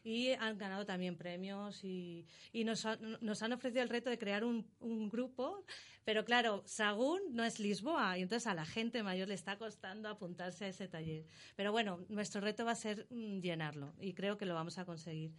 Y 0.03 0.29
han 0.31 0.57
ganado 0.57 0.85
también 0.85 1.17
premios 1.17 1.83
y, 1.83 2.25
nos, 2.53 2.85
han 2.85 3.53
ofrecido 3.53 3.83
el 3.83 3.89
reto 3.89 4.09
de 4.09 4.17
crear 4.17 4.43
un, 4.43 4.65
grupo, 5.09 5.65
pero 6.05 6.23
claro, 6.23 6.63
Sagún 6.65 7.21
no 7.31 7.43
es 7.43 7.59
Lisboa, 7.59 8.17
y 8.17 8.21
entonces 8.21 8.47
a 8.47 8.53
la 8.53 8.65
gente 8.65 9.03
mayor 9.03 9.27
le 9.27 9.33
está 9.33 9.57
costando 9.57 10.09
apuntarse 10.09 10.65
a 10.65 10.67
ese 10.69 10.87
taller. 10.87 11.25
Pero 11.55 11.71
bueno, 11.71 12.05
nuestro 12.09 12.41
reto 12.41 12.65
va 12.65 12.71
a 12.71 12.75
ser 12.75 13.05
mm, 13.09 13.39
llenarlo, 13.39 13.93
y 13.99 14.13
creo 14.13 14.37
que 14.37 14.45
lo 14.45 14.53
vamos 14.53 14.77
a 14.77 14.85
conseguir. 14.85 15.31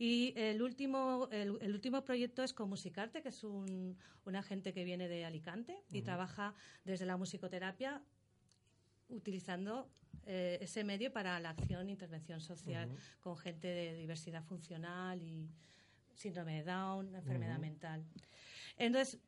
Y 0.00 0.32
el 0.34 0.62
último, 0.62 1.28
el, 1.30 1.58
el 1.60 1.74
último 1.74 2.02
proyecto 2.02 2.42
es 2.42 2.54
Comusicarte, 2.54 3.20
que 3.20 3.28
es 3.28 3.44
un, 3.44 3.98
un 4.24 4.34
agente 4.34 4.72
que 4.72 4.82
viene 4.82 5.08
de 5.08 5.26
Alicante 5.26 5.76
y 5.92 6.00
trabaja 6.00 6.54
desde 6.86 7.04
la 7.04 7.18
musicoterapia 7.18 8.02
utilizando 9.10 9.90
eh, 10.24 10.56
ese 10.62 10.84
medio 10.84 11.12
para 11.12 11.38
la 11.38 11.50
acción 11.50 11.88
e 11.88 11.90
intervención 11.90 12.40
social 12.40 12.88
con 13.20 13.36
gente 13.36 13.68
de 13.68 13.94
diversidad 13.94 14.42
funcional 14.42 15.20
y 15.20 15.50
síndrome 16.14 16.62
de 16.62 16.64
Down, 16.64 17.14
enfermedad 17.14 17.58
mental. 17.58 18.02
Entonces, 18.78 19.18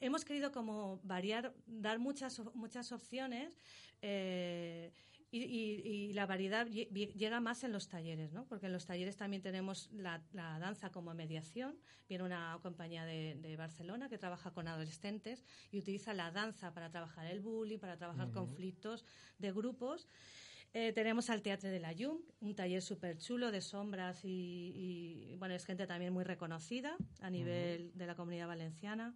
hemos 0.00 0.24
querido 0.24 0.52
como 0.52 1.00
variar, 1.02 1.52
dar 1.66 1.98
muchas, 1.98 2.40
muchas 2.54 2.92
opciones 2.92 3.52
eh, 4.00 4.90
y, 5.36 5.42
y- 5.44 5.82
y 6.08 6.12
la 6.12 6.26
variedad 6.26 6.66
lle- 6.68 6.88
lle- 6.90 7.12
llega 7.14 7.40
más 7.40 7.64
en 7.64 7.72
los 7.72 7.88
talleres, 7.88 8.32
¿no? 8.32 8.46
Porque 8.46 8.66
en 8.66 8.72
los 8.72 8.86
talleres 8.86 9.16
también 9.16 9.42
tenemos 9.42 9.90
la, 9.92 10.22
la 10.32 10.58
danza 10.58 10.90
como 10.90 11.12
mediación. 11.14 11.76
Viene 12.08 12.24
una 12.24 12.58
compañía 12.62 13.04
de, 13.04 13.34
de 13.40 13.56
Barcelona 13.56 14.08
que 14.08 14.18
trabaja 14.18 14.52
con 14.52 14.68
adolescentes 14.68 15.44
y 15.72 15.78
utiliza 15.78 16.14
la 16.14 16.30
danza 16.30 16.72
para 16.72 16.90
trabajar 16.90 17.26
el 17.26 17.40
bullying, 17.40 17.78
para 17.78 17.96
trabajar 17.96 18.28
conflictos 18.32 19.04
de 19.38 19.50
grupos. 19.52 20.08
Eh, 20.72 20.92
tenemos 20.92 21.30
al 21.30 21.40
Teatro 21.42 21.70
de 21.70 21.78
la 21.78 21.92
Llum, 21.92 22.18
un 22.40 22.54
taller 22.54 22.82
súper 22.82 23.16
chulo 23.18 23.52
de 23.52 23.60
sombras 23.60 24.24
y, 24.24 24.72
y, 24.74 25.36
bueno, 25.36 25.54
es 25.54 25.64
gente 25.64 25.86
también 25.86 26.12
muy 26.12 26.24
reconocida 26.24 26.96
a 27.20 27.30
nivel 27.30 27.92
de 27.94 28.06
la 28.06 28.14
comunidad 28.16 28.48
valenciana. 28.48 29.14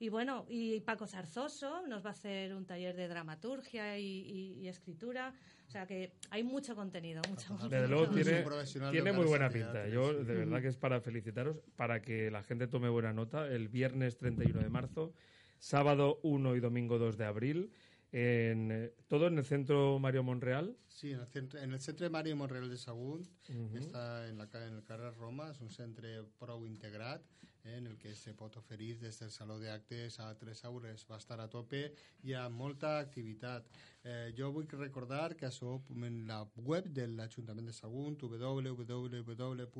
Y 0.00 0.10
bueno, 0.10 0.46
y 0.48 0.78
Paco 0.80 1.06
Zarzoso 1.08 1.86
nos 1.88 2.04
va 2.04 2.10
a 2.10 2.12
hacer 2.12 2.54
un 2.54 2.64
taller 2.64 2.94
de 2.94 3.08
dramaturgia 3.08 3.98
y, 3.98 4.04
y- 4.04 4.52
y 4.60 4.68
escritura. 4.68 5.34
O 5.66 5.70
sea 5.70 5.86
que 5.86 6.12
hay 6.30 6.44
mucho 6.44 6.76
contenido, 6.76 7.20
mucho, 7.28 7.54
Desde 7.68 7.88
luego 7.88 8.06
mucho. 8.06 8.22
Tiene, 8.22 8.42
profesional 8.42 8.90
tiene 8.92 9.12
muy 9.12 9.26
buena 9.26 9.50
pinta. 9.50 9.88
Yo 9.88 10.12
de 10.14 10.34
verdad 10.34 10.62
que 10.62 10.68
es 10.68 10.76
para 10.76 11.00
felicitaros, 11.00 11.56
para 11.76 12.00
que 12.00 12.30
la 12.30 12.42
gente 12.44 12.68
tome 12.68 12.88
buena 12.88 13.12
nota. 13.12 13.48
El 13.48 13.68
viernes 13.68 14.16
31 14.18 14.60
de 14.60 14.68
marzo, 14.68 15.12
sábado 15.58 16.20
1 16.22 16.54
y 16.54 16.60
domingo 16.60 16.98
2 16.98 17.16
de 17.18 17.24
abril, 17.24 17.72
en, 18.10 18.70
eh, 18.72 18.94
todo 19.06 19.26
en 19.26 19.38
el 19.38 19.44
centro 19.44 19.98
Mario 19.98 20.22
Monreal. 20.22 20.76
Sí, 20.88 21.12
en 21.12 21.20
el 21.20 21.26
centre, 21.26 21.62
en 21.62 21.72
el 21.72 21.80
centre 21.80 22.08
Mario 22.08 22.36
Monreal 22.36 22.68
de 22.68 22.76
Sagunt, 22.78 23.26
que 23.44 23.52
està 23.80 24.28
en, 24.28 24.38
la, 24.38 24.48
en 24.66 24.74
el 24.74 24.84
carrer 24.84 25.14
Roma, 25.16 25.50
és 25.52 25.60
un 25.60 25.70
centre 25.70 26.24
prou 26.40 26.64
integrat, 26.66 27.22
eh, 27.64 27.76
en 27.76 27.86
el 27.86 27.98
que 27.98 28.14
se 28.16 28.32
pot 28.34 28.56
oferir 28.56 28.98
des 28.98 29.18
del 29.20 29.30
saló 29.30 29.58
d'actes 29.60 30.20
a 30.24 30.34
tres 30.40 30.64
aures, 30.64 31.06
va 31.10 31.18
estar 31.20 31.40
a 31.40 31.48
tope, 31.52 31.92
hi 32.24 32.32
ha 32.32 32.48
molta 32.48 32.98
activitat. 32.98 33.68
Eh, 34.04 34.32
jo 34.36 34.52
vull 34.52 34.68
recordar 34.72 35.36
que 35.36 35.46
això 35.50 35.82
en 35.92 36.26
la 36.26 36.40
web 36.56 36.88
de 36.88 37.06
l'Ajuntament 37.12 37.66
de 37.68 37.72
Sagunt, 37.76 38.16
www.aito, 38.22 39.72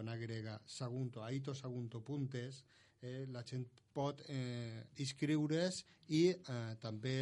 en 0.00 0.08
agrega, 0.08 0.60
sagunto, 0.66 1.24
aitosagunto.es, 1.24 2.64
eh, 3.00 3.26
la 3.28 3.42
gent 3.42 3.85
pot 3.96 4.20
eh, 4.28 4.84
inscriure's 5.02 5.80
i 6.12 6.26
eh, 6.36 6.74
també 6.82 7.16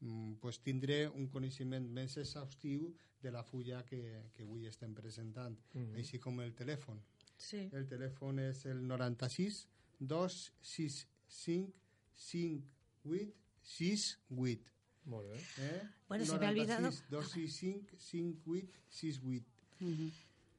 mm, 0.00 0.38
pues, 0.42 0.58
tindré 0.64 1.04
un 1.12 1.28
coneixement 1.32 1.84
més 1.98 2.16
exhaustiu 2.22 2.88
de 3.24 3.30
la 3.32 3.42
fulla 3.44 3.82
que, 3.88 4.00
que 4.36 4.44
avui 4.44 4.66
estem 4.68 4.92
presentant, 4.96 5.54
així 5.96 6.18
com 6.20 6.40
el 6.44 6.50
telèfon. 6.56 6.98
Sí. 7.40 7.62
El 7.72 7.86
telèfon 7.88 8.38
és 8.42 8.64
el 8.68 8.82
96 8.88 9.62
265 10.00 11.72
58 12.14 13.32
68. 13.64 14.70
Molt 15.06 15.28
bé. 15.30 15.38
Eh? 15.64 15.80
Bueno, 16.08 16.24
se 16.24 16.38
me 16.38 16.46
ha 16.46 16.50
olvidado- 16.50 16.90
96 16.90 17.10
265 17.10 17.96
58 17.98 18.68
68. 18.90 20.12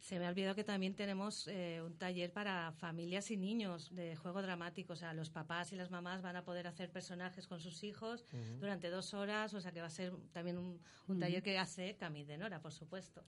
Se 0.05 0.19
me 0.19 0.27
ha 0.27 0.29
olvidado 0.29 0.53
que 0.53 0.63
también 0.63 0.93
tenemos 0.93 1.47
eh, 1.47 1.81
un 1.83 1.97
taller 1.97 2.31
para 2.31 2.71
familias 2.73 3.31
y 3.31 3.37
niños 3.37 3.89
de 3.95 4.15
juego 4.15 4.43
dramático. 4.43 4.93
O 4.93 4.95
sea, 4.95 5.15
los 5.15 5.31
papás 5.31 5.73
y 5.73 5.75
las 5.75 5.89
mamás 5.89 6.21
van 6.21 6.35
a 6.35 6.45
poder 6.45 6.67
hacer 6.67 6.91
personajes 6.91 7.47
con 7.47 7.59
sus 7.59 7.83
hijos 7.83 8.23
durante 8.59 8.91
dos 8.91 9.15
horas. 9.15 9.55
O 9.55 9.61
sea, 9.61 9.71
que 9.71 9.81
va 9.81 9.87
a 9.87 9.89
ser 9.89 10.13
también 10.31 10.59
un, 10.59 10.79
un 11.07 11.19
taller 11.19 11.41
que 11.41 11.57
hace 11.57 11.95
Camille 11.95 12.27
de 12.27 12.37
Nora, 12.37 12.61
por 12.61 12.71
supuesto. 12.71 13.23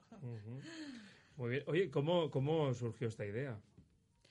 Muy 1.36 1.50
bien. 1.50 1.64
Oye, 1.66 1.90
¿cómo, 1.90 2.30
¿cómo 2.30 2.72
surgió 2.76 3.08
esta 3.08 3.26
idea? 3.26 3.60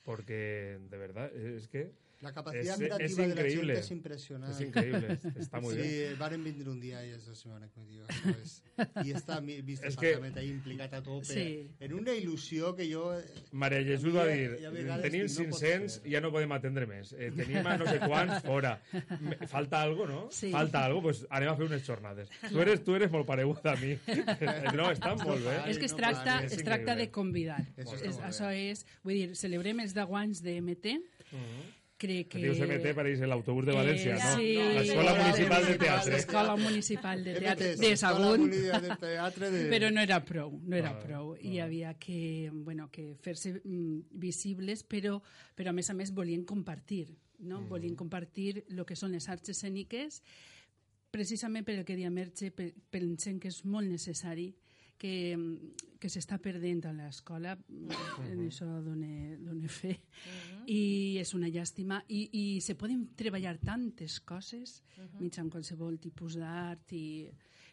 Porque 0.03 0.79
de 0.89 0.97
verdad 0.97 1.35
es 1.35 1.67
que 1.67 1.91
La 2.21 2.31
capacitat 2.33 2.81
Es- 2.81 2.81
es 2.81 3.15
creativa 3.15 3.27
de 3.27 3.35
la 3.35 3.41
gent 3.43 3.51
increïble. 3.53 3.73
és 3.79 3.91
impressionant. 3.91 4.49
es 4.51 4.61
increíble. 4.61 5.19
Está 5.37 5.59
muy 5.61 5.75
sí, 5.75 5.81
bien. 5.81 6.15
varen 6.17 6.43
vindre 6.43 6.69
un 6.71 6.79
dia 6.79 7.03
i 7.05 7.11
és 7.13 7.27
la 7.27 7.35
setmana 7.35 7.67
que 7.69 7.81
diu, 7.85 8.03
és... 8.41 8.63
I 9.05 9.13
està 9.13 9.39
mi- 9.39 9.61
vist 9.61 9.83
És 9.85 9.95
que- 9.95 10.15
ahí 10.35 10.49
implicat 10.49 10.93
a 10.97 11.03
tope. 11.03 11.25
Sí. 11.25 11.69
En 11.79 11.93
una 11.93 12.13
il·lusió 12.13 12.75
que 12.75 12.87
jo... 12.91 13.03
Maria 13.51 13.83
Jesús 13.83 14.15
va 14.15 14.25
dir, 14.25 14.57
tenim 14.57 15.27
dic, 15.27 15.37
no 15.37 15.45
pot 15.51 15.61
500 15.61 15.93
ser. 15.93 16.07
i 16.09 16.11
ja 16.15 16.21
no 16.21 16.31
podem 16.31 16.51
atendre 16.57 16.87
més. 16.87 17.13
Eh, 17.13 17.29
tenim 17.37 17.65
a 17.67 17.77
no 17.77 17.85
sé 17.85 17.99
quants 17.99 18.41
fora. 18.43 18.81
Falta 19.47 19.83
algo, 19.83 20.07
no? 20.07 20.27
Sí. 20.31 20.49
Falta 20.51 20.85
algo, 20.85 21.03
pues 21.03 21.21
anem 21.29 21.49
a 21.49 21.55
fer 21.55 21.65
unes 21.69 21.85
jornades. 21.85 22.29
Tu 22.49 22.59
eres, 22.65 22.83
tu 22.83 22.95
eres 22.95 23.11
molt 23.11 23.27
pareguda 23.27 23.73
a 23.73 23.75
mi. 23.77 23.93
No, 24.77 24.89
està 24.91 25.13
molt 25.21 25.45
bé. 25.45 25.55
És 25.69 25.77
que 25.77 25.85
es 25.85 25.93
no 25.93 25.97
tracta, 26.01 26.39
es 26.45 26.53
És 26.57 26.63
tracta 26.63 26.93
increïble. 26.93 27.05
de 27.05 27.11
convidar. 27.11 27.61
Eso 27.77 27.93
És, 27.95 28.01
està 28.01 28.25
molt 28.25 28.33
això 28.33 28.49
és, 28.53 28.85
vull 29.03 29.13
dir, 29.13 29.35
celebrem 29.35 29.79
els 29.85 29.93
10 29.93 30.13
anys 30.17 30.41
de 30.41 30.57
MT. 30.61 30.97
Crec 31.97 32.27
que... 32.29 32.37
Dius 32.43 32.59
MT 32.61 32.91
per 32.93 33.07
ir 33.09 33.15
l'autobús 33.25 33.65
de 33.65 33.73
València, 33.73 34.15
Eh, 34.15 34.19
no? 34.21 34.33
sí. 34.37 34.51
L'Escola 34.77 35.13
No, 35.15 35.23
Municipal 35.23 35.65
de 35.65 35.77
Teatre. 35.81 36.11
L'Escola 36.13 36.55
Municipal 36.61 37.23
de 37.25 37.33
Teatre 37.39 37.71
de 37.75 37.89
Sagunt. 37.97 38.43
Municipal 38.45 38.81
de 38.85 38.97
Teatre 39.01 39.49
de... 39.55 39.61
Però 39.71 39.89
no 39.91 40.01
era 40.05 40.19
prou, 40.23 40.59
no 40.63 40.75
era 40.77 40.91
Ah, 40.93 40.99
prou. 41.01 41.31
I 41.41 41.57
havia 41.59 41.95
que, 41.97 42.51
bueno, 42.53 42.89
que 42.93 43.15
fer-se 43.25 43.55
mm, 43.63 44.11
visibles, 44.11 44.83
però, 44.85 45.17
però 45.57 45.73
a 45.73 45.73
més 45.73 45.89
a 45.89 45.95
més 45.97 46.13
volien 46.13 46.45
compartir, 46.45 47.07
no? 47.39 47.63
Volien 47.65 47.95
compartir 47.97 48.63
el 48.69 48.85
que 48.85 48.95
són 48.95 49.11
les 49.17 49.25
arts 49.33 49.49
escèniques, 49.55 50.21
precisament 51.09 51.65
per 51.65 51.79
el 51.79 51.85
que 51.85 51.95
dia 51.97 52.09
Merche, 52.13 52.51
pe- 52.51 52.73
pensem 52.93 53.39
que 53.41 53.49
és 53.49 53.63
molt 53.65 53.89
necessari 53.89 54.51
que, 54.99 55.13
que 56.01 56.09
s'està 56.11 56.37
perdent 56.41 56.85
a 56.89 56.93
l'escola, 56.95 57.55
mm, 57.57 58.27
en 58.27 58.43
això 58.47 58.67
dona, 58.85 59.37
dona 59.41 59.71
fe, 59.71 59.93
i 60.67 61.17
és 61.21 61.33
una 61.37 61.49
llàstima. 61.53 62.01
I, 62.09 62.23
I 62.31 62.45
se 62.65 62.77
poden 62.79 63.07
treballar 63.17 63.57
tantes 63.63 64.19
coses 64.19 64.81
mitjançant 65.19 65.53
qualsevol 65.53 65.99
tipus 66.01 66.37
d'art 66.41 66.93
i 66.97 67.05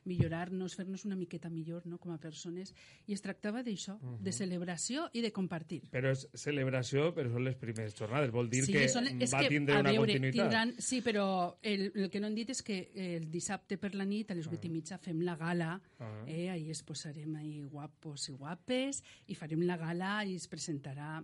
millorar-nos, 0.05 0.75
fer-nos 0.77 1.05
una 1.09 1.17
miqueta 1.17 1.51
millor 1.51 1.87
no? 1.87 1.99
com 1.99 2.12
a 2.12 2.19
persones. 2.19 2.75
I 3.07 3.14
es 3.17 3.23
tractava 3.25 3.62
d'això, 3.64 3.97
de 4.21 4.33
celebració 4.33 5.09
i 5.12 5.23
de 5.25 5.33
compartir. 5.33 5.83
Però 5.93 6.12
és 6.12 6.27
celebració, 6.38 7.11
però 7.17 7.33
són 7.33 7.45
les 7.45 7.57
primeres 7.61 7.97
jornades. 7.99 8.33
Vol 8.35 8.51
dir 8.51 8.64
que 8.67 8.87
són- 8.88 9.09
és 9.21 9.33
va 9.33 9.43
que, 9.43 9.49
tindre 9.49 9.77
a 9.77 9.81
una 9.81 9.93
veure, 9.93 10.12
continuïtat. 10.12 10.51
Tindran, 10.51 10.75
sí, 10.79 11.01
però 11.03 11.57
el, 11.62 11.90
el 11.95 12.11
que 12.11 12.21
no 12.21 12.29
han 12.29 12.35
dit 12.35 12.51
és 12.51 12.62
que 12.62 12.79
el 12.95 13.31
dissabte 13.31 13.79
per 13.79 13.95
la 13.95 14.05
nit, 14.05 14.31
a 14.31 14.35
les 14.35 14.47
8 14.47 14.69
i 14.69 14.71
mitja, 14.71 14.99
fem 14.99 15.21
la 15.23 15.37
gala. 15.37 15.81
Ah. 15.99 16.25
Eh, 16.27 16.51
ahí 16.51 16.71
es 16.71 16.83
posarem 16.83 17.37
ahí 17.37 17.62
guapos 17.64 18.29
i 18.29 18.33
guapes 18.33 19.03
i 19.29 19.35
farem 19.35 19.62
la 19.67 19.77
gala 19.81 20.25
i 20.25 20.37
es 20.37 20.49
presentarà... 20.49 21.23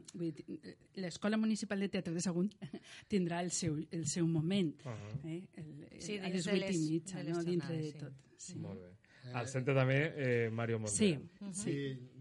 L'Escola 1.00 1.36
Municipal 1.36 1.80
de 1.80 1.88
Teatre 1.88 2.12
de 2.14 2.20
Sagunt 2.20 2.50
tindrà 3.12 3.40
el 3.44 3.50
seu, 3.50 3.78
el 3.90 4.06
seu 4.06 4.26
moment. 4.26 4.72
Ah. 4.84 4.96
eh, 5.24 5.42
el, 5.56 5.70
Sí, 6.00 6.16
a 6.18 6.28
les 6.28 6.44
de 6.44 6.56
8 6.56 6.72
i 6.72 6.78
mitja, 6.78 7.22
no? 7.24 7.42
dintre 7.44 7.76
de 7.76 7.92
sí. 7.92 7.98
tot. 7.98 8.29
Sí. 8.40 8.56
Molt 8.58 8.80
bé. 8.80 8.90
Al 9.36 9.48
centre 9.52 9.74
també 9.76 9.98
eh, 10.16 10.50
Mario 10.50 10.78
Sí, 10.88 11.10
Monreal. 11.12 11.54
Sí, 11.54 11.74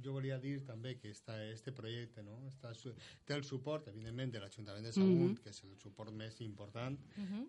jo 0.03 0.17
volia 0.17 0.38
dir 0.43 0.58
també 0.67 0.97
que 0.99 1.13
està 1.15 1.38
este 1.47 1.71
projecte 1.71 2.25
no? 2.27 2.41
està, 2.49 2.73
té 3.25 3.38
el 3.38 3.45
suport, 3.47 3.88
evidentment, 3.88 4.34
de 4.34 4.41
l'Ajuntament 4.43 4.84
de 4.84 4.91
Sagunt, 4.91 5.38
que 5.39 5.53
és 5.53 5.63
el 5.63 5.77
suport 5.79 6.12
més 6.12 6.41
important. 6.43 6.99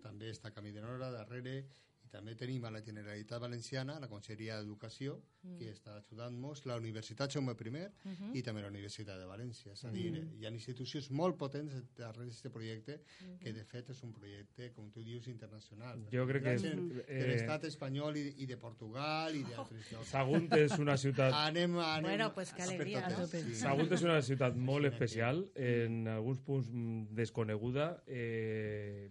També 0.05 0.31
està 0.31 0.53
Camí 0.55 0.71
de 0.71 0.83
Nora 0.85 1.11
darrere 1.11 1.65
també 2.11 2.35
tenim 2.35 2.65
a 2.65 2.71
la 2.73 2.81
Generalitat 2.85 3.41
Valenciana, 3.41 3.97
la 3.99 4.09
Conselleria 4.11 4.59
d'Educació, 4.59 5.17
que 5.57 5.71
està 5.71 5.95
ajudant-nos, 5.97 6.65
la 6.69 6.77
Universitat 6.77 7.31
Jaume 7.33 7.55
I 7.55 8.39
i 8.39 8.41
també 8.43 8.61
la 8.61 8.69
Universitat 8.69 9.17
de 9.19 9.25
València. 9.25 9.73
És 9.73 9.83
a 9.85 9.91
dir, 9.91 10.11
hi 10.39 10.45
ha 10.45 10.51
institucions 10.51 11.09
molt 11.11 11.37
potents 11.37 11.73
darrere 11.97 12.27
d'aquest 12.29 12.53
projecte, 12.53 12.99
que 13.39 13.53
de 13.53 13.63
fet 13.65 13.89
és 13.89 14.03
un 14.03 14.11
projecte, 14.13 14.71
com 14.75 14.91
tu 14.91 15.03
dius, 15.03 15.27
internacional. 15.27 16.05
Jo 16.11 16.25
crec 16.27 16.43
que 16.43 16.55
de 16.57 17.03
eh, 17.07 17.25
l'estat 17.31 17.65
espanyol 17.69 18.17
i, 18.17 18.25
i 18.43 18.45
de 18.49 18.57
Portugal 18.57 19.35
i 19.35 19.43
d'altres 19.47 19.91
llocs. 19.91 20.11
Sagunt 20.11 20.49
és 20.57 20.77
una 20.79 20.97
ciutat 20.97 21.33
Anem, 21.33 21.77
anem 21.79 22.09
Bueno, 22.09 22.33
pues 22.33 22.51
per 22.53 22.67
alegria. 22.67 23.07
sí. 23.27 23.55
Sagunt 23.55 23.91
és 23.91 24.03
una 24.03 24.21
ciutat 24.21 24.55
molt 24.55 24.85
especial, 24.91 25.45
en 25.55 26.07
alguns 26.07 26.41
punts 26.45 26.69
mm, 26.69 27.15
desconeguda. 27.17 28.03
Eh, 28.07 29.09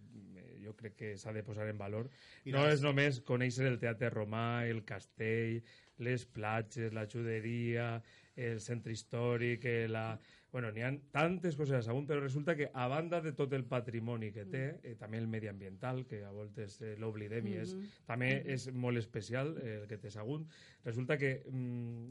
jo 0.70 0.76
crec 0.78 0.96
que 0.96 1.12
s'ha 1.18 1.34
de 1.36 1.44
posar 1.46 1.68
en 1.68 1.78
valor. 1.78 2.08
I 2.46 2.54
No 2.54 2.64
és 2.70 2.82
només 2.82 3.20
conèixer 3.26 3.68
el 3.68 3.78
teatre 3.82 4.10
romà, 4.14 4.64
el 4.70 4.84
castell, 4.86 5.60
les 6.00 6.24
platges, 6.24 6.94
la 6.96 7.06
juderia, 7.10 8.00
el 8.36 8.60
centre 8.60 8.92
històric, 8.92 9.66
eh, 9.66 9.88
la... 9.88 10.18
Bueno, 10.50 10.72
n'hi 10.74 10.82
ha 10.82 10.90
tantes 11.14 11.54
coses 11.54 11.76
a 11.76 11.82
Sagunt, 11.86 12.08
però 12.08 12.18
resulta 12.24 12.56
que 12.58 12.66
a 12.74 12.88
banda 12.90 13.20
de 13.22 13.30
tot 13.38 13.52
el 13.54 13.62
patrimoni 13.70 14.32
que 14.34 14.48
té, 14.50 14.64
eh, 14.82 14.96
també 14.98 15.20
el 15.20 15.28
mediambiental, 15.30 16.02
que 16.10 16.24
a 16.26 16.32
voltes 16.34 16.80
eh, 16.82 16.96
l'oblidem 16.98 17.46
i 17.46 17.54
és, 17.60 17.76
també 18.08 18.32
és 18.50 18.66
molt 18.74 18.98
especial 18.98 19.54
eh, 19.60 19.76
el 19.82 19.86
que 19.90 20.00
té 20.02 20.10
Sagunt, 20.10 20.48
resulta 20.88 21.20
que 21.20 21.36
mm, 21.44 22.10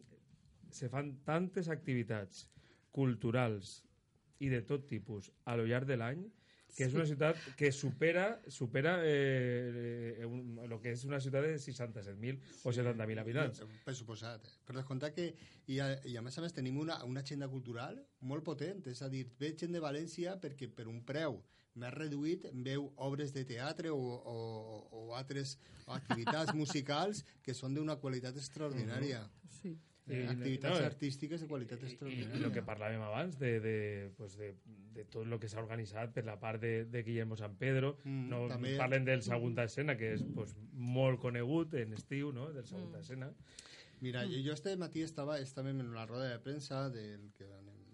se 0.72 0.88
fan 0.94 1.18
tantes 1.28 1.68
activitats 1.68 2.46
culturals 2.96 3.82
i 4.40 4.48
de 4.48 4.62
tot 4.64 4.88
tipus 4.88 5.34
a 5.44 5.58
lo 5.60 5.68
llarg 5.68 5.90
de 5.90 6.00
l'any 6.00 6.24
que 6.76 6.88
és 6.88 6.96
una 6.96 7.06
ciutat 7.10 7.40
que 7.60 7.72
supera 7.76 8.26
supera 8.48 8.96
eh, 9.04 10.16
eh, 10.20 10.26
un, 10.26 10.60
lo 10.70 10.80
que 10.82 10.94
és 10.96 11.04
una 11.08 11.20
ciutat 11.24 11.48
de 11.48 11.56
67.000 11.60 12.40
o 12.64 12.74
70.000 12.76 13.24
habitants. 13.24 13.64
Per 13.86 13.96
suposat. 13.98 14.50
Per 14.68 14.76
descomptar 14.78 15.12
que, 15.16 15.30
i 15.68 15.80
a, 15.84 15.92
i 16.08 16.18
a 16.18 16.24
més 16.26 16.38
a 16.38 16.46
més 16.46 16.56
tenim 16.56 16.80
una, 16.82 17.02
una 17.10 17.24
agenda 17.26 17.50
cultural 17.52 18.00
molt 18.22 18.46
potent, 18.48 18.84
és 18.90 19.02
a 19.02 19.10
dir, 19.12 19.26
ve 19.40 19.54
gent 19.60 19.76
de 19.76 19.84
València 19.84 20.38
perquè 20.42 20.72
per 20.74 20.88
un 20.92 21.02
preu 21.06 21.42
més 21.80 21.94
reduït 21.94 22.48
veu 22.66 22.90
obres 22.98 23.32
de 23.36 23.46
teatre 23.48 23.92
o, 23.94 24.00
o, 24.00 24.38
o 24.92 25.04
altres 25.16 25.58
activitats 25.88 26.56
musicals 26.62 27.24
que 27.46 27.56
són 27.56 27.78
d'una 27.78 28.00
qualitat 28.02 28.38
extraordinària. 28.38 29.24
Sí. 29.60 29.76
Eh, 30.10 30.24
I- 30.24 30.28
activitats 30.28 30.80
no, 30.80 30.86
artístiques 30.86 31.42
de 31.42 31.48
qualitat 31.48 31.84
extraordinària. 31.86 32.40
i 32.42 32.44
el 32.48 32.52
que 32.52 32.64
parlàvem 32.66 33.02
abans 33.06 33.38
de, 33.38 33.60
de, 33.62 33.76
pues 34.18 34.36
de, 34.38 34.56
de 34.96 35.04
tot 35.06 35.28
el 35.28 35.40
que 35.40 35.48
s'ha 35.48 35.62
organitzat 35.62 36.14
per 36.16 36.24
la 36.26 36.40
part 36.42 36.62
de, 36.62 36.86
de 36.86 37.04
Guillermo 37.04 37.38
San 37.38 37.56
Pedro 37.58 37.98
Mm, 38.04 38.30
no 38.30 38.48
també- 38.50 38.76
parlen 38.78 39.06
del 39.06 39.22
Segunda 39.22 39.64
Escena 39.70 39.96
que 39.98 40.14
és 40.16 40.24
pues, 40.36 40.56
molt 40.74 41.20
conegut 41.22 41.74
en 41.76 41.94
estiu 41.94 42.32
no? 42.34 42.52
del 42.52 42.66
Segunda 42.66 43.00
Escena 43.00 43.32
Mira, 44.02 44.24
jo 44.26 44.54
este 44.54 44.78
matí 44.78 45.02
estava, 45.04 45.40
estàvem 45.44 45.82
en 45.82 45.90
una 45.90 46.06
roda 46.06 46.30
de 46.32 46.40
premsa 46.40 46.90
del, 46.90 47.32
que, 47.38 47.46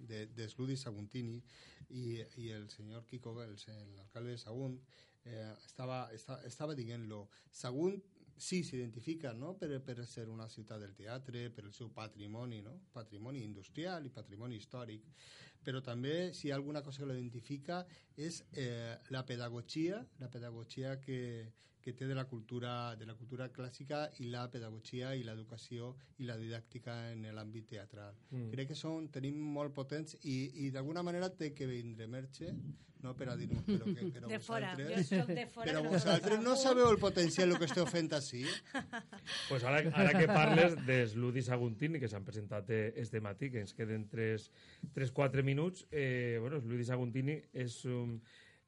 de, 0.07 0.27
de 0.27 0.47
Sludi 0.47 0.75
Saguntini 0.77 1.41
i, 1.89 2.21
i 2.37 2.51
el 2.51 2.69
senyor 2.69 3.05
Kiko, 3.07 3.33
el, 3.43 3.55
el 3.67 3.99
alcalde 3.99 4.29
de 4.31 4.37
Sagunt, 4.37 4.79
eh, 5.25 5.51
estava, 5.65 6.07
estava, 6.13 6.43
estava 6.45 6.75
dient-lo. 6.75 7.27
Sagunt 7.51 8.03
sí 8.35 8.63
s'identifica 8.63 9.31
no? 9.33 9.53
per, 9.55 9.79
per 9.83 10.05
ser 10.05 10.27
una 10.29 10.47
ciutat 10.49 10.81
del 10.83 10.95
teatre, 10.95 11.49
per 11.49 11.65
el 11.65 11.73
seu 11.73 11.89
patrimoni, 11.93 12.61
no? 12.61 12.75
patrimoni 12.93 13.43
industrial 13.43 14.05
i 14.05 14.13
patrimoni 14.13 14.59
històric, 14.59 15.07
però 15.65 15.81
també 15.81 16.33
si 16.33 16.47
hi 16.47 16.51
ha 16.51 16.57
alguna 16.59 16.83
cosa 16.85 17.01
que 17.01 17.09
l'identifica 17.09 17.81
és 18.15 18.43
eh, 18.53 18.97
la 19.09 19.23
pedagogia, 19.25 20.03
la 20.19 20.29
pedagogia 20.29 20.99
que, 21.01 21.19
que 21.85 21.93
té 21.93 22.07
de 22.09 22.15
la 22.17 22.25
cultura 22.25 22.95
de 22.97 23.05
la 23.05 23.13
cultura 23.13 23.51
clàssica 23.53 24.07
i 24.25 24.31
la 24.33 24.47
pedagogia 24.49 25.11
i 25.13 25.21
l'educació 25.23 25.91
i 26.17 26.25
la 26.25 26.37
didàctica 26.39 26.95
en 27.11 27.27
l'àmbit 27.37 27.69
teatral. 27.75 28.17
Mm. 28.31 28.49
Crec 28.55 28.71
que 28.71 28.79
són, 28.79 29.11
tenim 29.13 29.37
molt 29.37 29.75
potents 29.77 30.17
i, 30.23 30.65
i 30.65 30.71
d'alguna 30.73 31.05
manera 31.05 31.29
té 31.29 31.51
que 31.53 31.69
vindre 31.69 32.07
Merche 32.09 32.49
no, 33.05 33.13
per 33.13 33.27
a 33.29 33.35
dir-nos 33.37 33.61
però, 33.67 33.85
que, 33.85 34.07
però 34.15 34.29
De 34.31 34.39
fora, 34.41 34.71
jo 34.73 34.87
vosaltres, 34.87 35.09
soc 35.11 35.29
de 35.29 35.45
fora. 35.53 35.67
però 35.67 35.83
no 35.83 35.91
vosaltres 35.93 36.41
no 36.41 36.55
sabeu 36.57 36.89
el 36.89 36.97
potencial 37.03 37.53
que 37.59 37.67
esteu 37.69 37.85
fent 37.85 38.09
així? 38.17 38.41
pues 39.51 39.65
ara, 39.69 39.83
ara 39.93 40.15
que 40.17 40.25
parles 40.31 40.79
de 40.87 40.97
Sludi 41.11 41.43
Saguntini 41.45 42.01
que 42.01 42.09
s'han 42.09 42.25
presentat 42.25 42.71
eh, 42.73 42.87
este 43.03 43.21
matí 43.21 43.51
que 43.53 43.61
ens 43.61 43.77
queden 43.77 44.07
3-4 44.09 45.45
minuts 45.45 45.85
eh, 45.91 46.39
bueno, 46.41 46.57
Sludi 46.65 46.89
Saguntini 46.89 47.37
és 47.53 47.77
un 47.85 48.17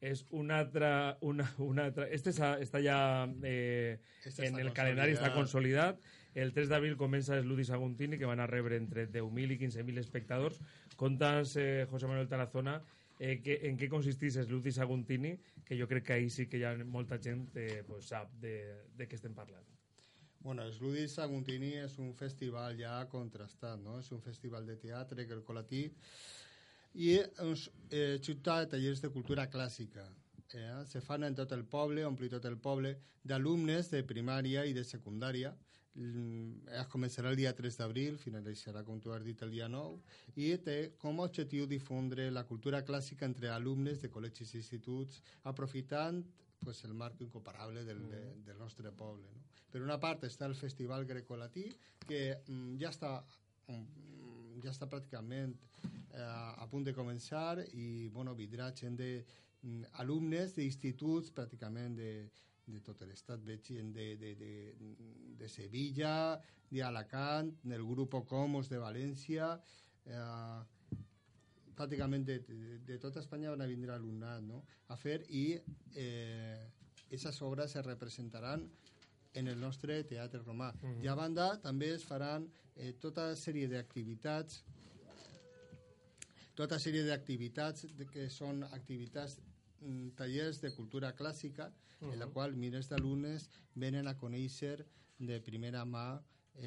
és 0.01 0.25
una 0.29 0.59
altra... 0.59 1.17
Una, 1.21 1.47
una 1.57 1.87
altra 1.89 2.07
este 2.13 2.31
està, 2.33 2.55
està 2.61 2.81
ja 2.83 2.99
eh, 3.43 3.99
Este 4.23 4.45
en 4.45 4.53
està 4.53 4.65
el 4.65 4.73
calendari, 4.73 5.17
està 5.17 5.33
consolidat. 5.35 6.01
El 6.37 6.53
3 6.53 6.69
d'abril 6.69 6.97
comença 6.99 7.39
Sludi 7.41 7.65
Saguntini, 7.65 8.17
que 8.17 8.29
van 8.29 8.39
a 8.39 8.49
rebre 8.49 8.77
entre 8.77 9.07
10.000 9.09 9.55
i 9.55 9.59
15.000 9.63 10.03
espectadors. 10.03 10.59
Contas, 10.95 11.55
eh, 11.57 11.87
José 11.89 12.05
Manuel 12.05 12.29
Tarazona, 12.29 12.77
eh, 13.19 13.39
que, 13.41 13.57
en 13.69 13.77
què 13.77 13.89
consistís 13.89 14.37
Sludi 14.43 14.71
Saguntini, 14.71 15.33
que 15.65 15.79
jo 15.79 15.87
crec 15.89 16.05
que 16.05 16.13
ahí 16.13 16.29
sí 16.29 16.45
que 16.45 16.61
hi 16.61 16.67
ha 16.67 16.75
molta 16.85 17.17
gent 17.17 17.49
eh, 17.57 17.81
pues, 17.87 18.13
sap 18.13 18.31
de, 18.43 18.59
de 18.97 19.09
què 19.09 19.17
estem 19.17 19.33
parlant. 19.33 19.65
Bueno, 20.45 20.67
Sludi 20.71 21.07
Saguntini 21.09 21.73
és 21.81 21.97
un 21.99 22.13
festival 22.15 22.77
ja 22.77 22.99
contrastat, 23.09 23.81
no? 23.81 23.97
És 23.99 24.11
un 24.13 24.21
festival 24.21 24.69
de 24.69 24.77
teatre 24.79 25.25
grecolatí 25.25 25.87
i 26.97 27.17
uns 27.45 27.67
eh, 27.91 28.17
de 28.17 28.65
tallers 28.71 29.01
de 29.01 29.09
cultura 29.13 29.47
clàssica. 29.49 30.07
Eh? 30.53 30.83
Se 30.89 31.01
fan 31.01 31.23
en 31.23 31.35
tot 31.35 31.51
el 31.53 31.63
poble, 31.65 32.05
ompli 32.05 32.29
tot 32.29 32.45
el 32.45 32.57
poble, 32.57 32.95
d'alumnes 33.23 33.91
de 33.91 34.03
primària 34.03 34.65
i 34.65 34.73
de 34.73 34.83
secundària. 34.83 35.53
Mm, 35.97 36.67
Es 36.79 36.87
començarà 36.93 37.29
el 37.29 37.37
dia 37.37 37.53
3 37.57 37.77
d'abril, 37.77 38.17
finalitzarà, 38.21 38.83
com 38.85 38.99
tu 39.01 39.13
has 39.13 39.23
dit, 39.25 39.41
el 39.41 39.51
dia 39.51 39.67
9, 39.67 40.01
i 40.35 40.51
té 40.61 40.77
com 40.97 41.19
a 41.19 41.25
objectiu 41.29 41.65
difondre 41.65 42.29
la 42.31 42.45
cultura 42.45 42.83
clàssica 42.85 43.25
entre 43.25 43.49
alumnes 43.49 44.01
de 44.01 44.09
col·legis 44.09 44.53
i 44.53 44.57
instituts, 44.61 45.21
aprofitant 45.43 46.23
pues, 46.59 46.83
el 46.85 46.93
marc 46.93 47.21
incomparable 47.21 47.83
del, 47.83 48.03
de, 48.09 48.23
del 48.45 48.57
nostre 48.57 48.91
poble. 48.91 49.25
No? 49.33 49.45
Per 49.71 49.81
una 49.81 49.99
part 49.99 50.23
està 50.23 50.45
el 50.45 50.55
Festival 50.55 51.05
Grecolatí, 51.05 51.69
que 52.07 52.21
mm, 52.47 52.77
ja 52.81 52.93
està 52.93 53.17
mm, 53.67 54.07
ja 54.63 54.73
està 54.73 54.87
pràcticament 54.89 55.55
eh, 56.13 56.63
a 56.63 56.67
punt 56.71 56.85
de 56.87 56.93
començar 56.93 57.59
i 57.73 58.07
bueno, 58.13 58.35
vindrà 58.35 58.71
gent 58.75 58.97
de 58.99 59.11
mm, 59.61 59.97
alumnes 60.03 60.55
d'instituts 60.55 61.31
pràcticament 61.35 61.95
de, 61.97 62.11
de 62.67 62.81
tot 62.83 63.01
l'estat, 63.07 63.43
veig 63.43 63.63
gent 63.73 63.93
de, 63.95 64.07
de, 64.19 64.33
de, 64.35 64.53
de 65.39 65.49
Sevilla, 65.49 66.39
d'Alacant, 66.69 67.53
del 67.63 67.85
grup 67.87 68.17
Comos 68.27 68.69
de 68.69 68.79
València, 68.81 69.53
eh, 70.05 70.97
pràcticament 71.77 72.25
de, 72.25 72.39
de, 72.47 72.79
de 72.87 72.97
tota 73.01 73.21
Espanya 73.21 73.53
van 73.53 73.63
a 73.63 73.69
vindre 73.69 73.93
alumnat 73.93 74.43
no? 74.43 74.63
a 74.89 74.97
fer 74.97 75.21
i 75.29 75.45
eh, 75.95 76.65
esas 77.13 77.39
obres 77.45 77.71
se 77.71 77.83
representaran 77.85 78.65
en 79.37 79.47
el 79.47 79.59
nostre 79.59 80.03
teatre 80.03 80.41
romà. 80.41 80.71
Mm 80.73 80.89
-hmm. 80.89 81.03
I 81.03 81.07
a 81.07 81.15
banda 81.15 81.47
també 81.61 81.93
es 81.93 82.03
faran 82.03 82.49
eh, 82.75 82.93
tota 82.99 83.35
sèrie 83.35 83.67
d'activitats 83.67 84.63
tota 86.57 86.79
sèrie 86.81 87.03
d'activitats 87.05 87.85
que 88.13 88.29
són 88.33 88.63
activitats 88.71 89.37
mm, 89.81 90.15
tallers 90.19 90.61
de 90.63 90.73
cultura 90.77 91.13
clàssica 91.19 91.67
uh 91.69 91.73
-huh. 91.73 92.13
en 92.13 92.19
la 92.19 92.27
qual 92.33 92.55
milers 92.63 92.89
d'alumnes 92.89 93.49
venen 93.75 94.07
a 94.07 94.17
conèixer 94.23 94.77
de 95.19 95.37
primera 95.49 95.85
mà 95.85 96.07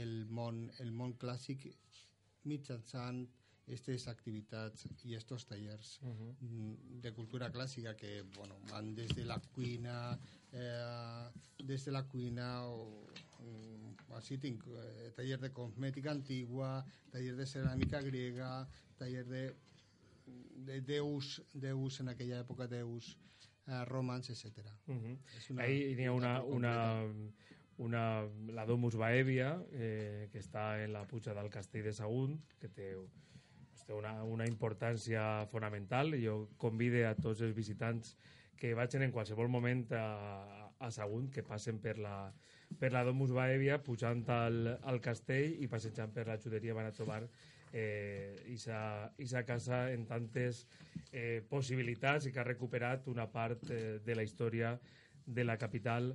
el 0.03 0.15
món, 0.37 0.71
el 0.79 0.91
món 0.93 1.13
clàssic 1.23 1.67
mitjançant 2.45 3.27
aquestes 3.71 4.09
activitats 4.11 4.87
i 5.07 5.15
estos 5.15 5.45
tallers 5.47 5.99
uh 6.03 6.09
-huh. 6.09 6.33
de 7.03 7.11
cultura 7.13 7.53
clàssica 7.55 7.95
que 7.95 8.23
bueno, 8.37 8.55
van 8.71 8.95
des 8.95 9.11
de 9.15 9.25
la 9.25 9.39
cuina 9.55 10.19
eh, 10.53 11.27
des 11.65 11.85
de 11.85 11.93
la 11.93 12.03
cuina 12.09 12.67
o 12.67 13.13
mm, 13.41 14.13
així 14.19 14.39
tinc 14.39 14.65
eh, 14.67 15.13
taller 15.17 15.39
de 15.41 15.51
cosmètica 15.53 16.11
antigua 16.11 16.85
taller 17.13 17.35
de 17.37 17.47
ceràmica 17.53 17.99
grega 18.03 18.69
taller 18.99 19.25
de, 19.27 19.43
de 20.67 20.81
déus, 20.81 21.41
déus 21.55 22.01
en 22.01 22.13
aquella 22.13 22.41
època 22.45 22.69
déus 22.71 23.17
eh, 23.67 23.85
romans, 23.87 24.31
etc. 24.31 24.67
Uh 24.87 24.95
-huh. 24.95 25.61
Ahí 25.61 25.95
hi 25.95 26.05
ha 26.05 26.13
una, 26.13 26.43
una, 26.43 27.05
una, 27.79 28.29
la 28.49 28.67
Domus 28.67 28.97
Baevia, 28.97 29.63
eh, 29.73 30.29
que 30.33 30.39
està 30.39 30.83
en 30.85 30.93
la 30.93 31.07
puja 31.07 31.35
del 31.35 31.51
castell 31.51 31.85
de 31.85 31.93
Sagunt, 31.93 32.41
que 32.59 32.69
té, 32.69 32.97
té 33.87 33.93
una, 33.95 34.23
una 34.23 34.47
importància 34.47 35.47
fonamental. 35.47 36.15
Jo 36.23 36.51
convide 36.57 37.07
a 37.07 37.15
tots 37.15 37.41
els 37.41 37.55
visitants 37.55 38.17
que 38.57 38.75
vagin 38.75 39.03
en 39.03 39.13
qualsevol 39.13 39.49
moment 39.49 39.87
a, 39.93 40.75
a 40.79 40.91
Sagunt, 40.91 41.31
que 41.31 41.43
passen 41.43 41.79
per 41.79 41.99
la, 41.99 42.33
per 42.79 42.93
la 42.93 43.05
Domus 43.05 43.33
Baevia, 43.33 43.83
pujant 43.83 44.23
al, 44.29 44.79
al 44.83 45.01
castell 45.01 45.57
i 45.63 45.67
passejant 45.67 46.13
per 46.13 46.27
la 46.29 46.39
juderia 46.39 46.75
van 46.75 46.87
a 46.87 46.93
trobar 46.93 47.23
eh, 47.73 48.43
isa, 48.49 49.13
isa 49.19 49.45
casa 49.45 49.91
en 49.93 50.07
tantes 50.07 50.67
eh, 51.13 51.43
possibilitats 51.49 52.27
i 52.27 52.33
que 52.33 52.41
ha 52.43 52.47
recuperat 52.47 53.07
una 53.09 53.29
part 53.31 53.71
eh, 53.71 54.01
de 54.05 54.17
la 54.17 54.25
història 54.27 54.75
de 55.27 55.45
la 55.45 55.57
capital 55.59 56.15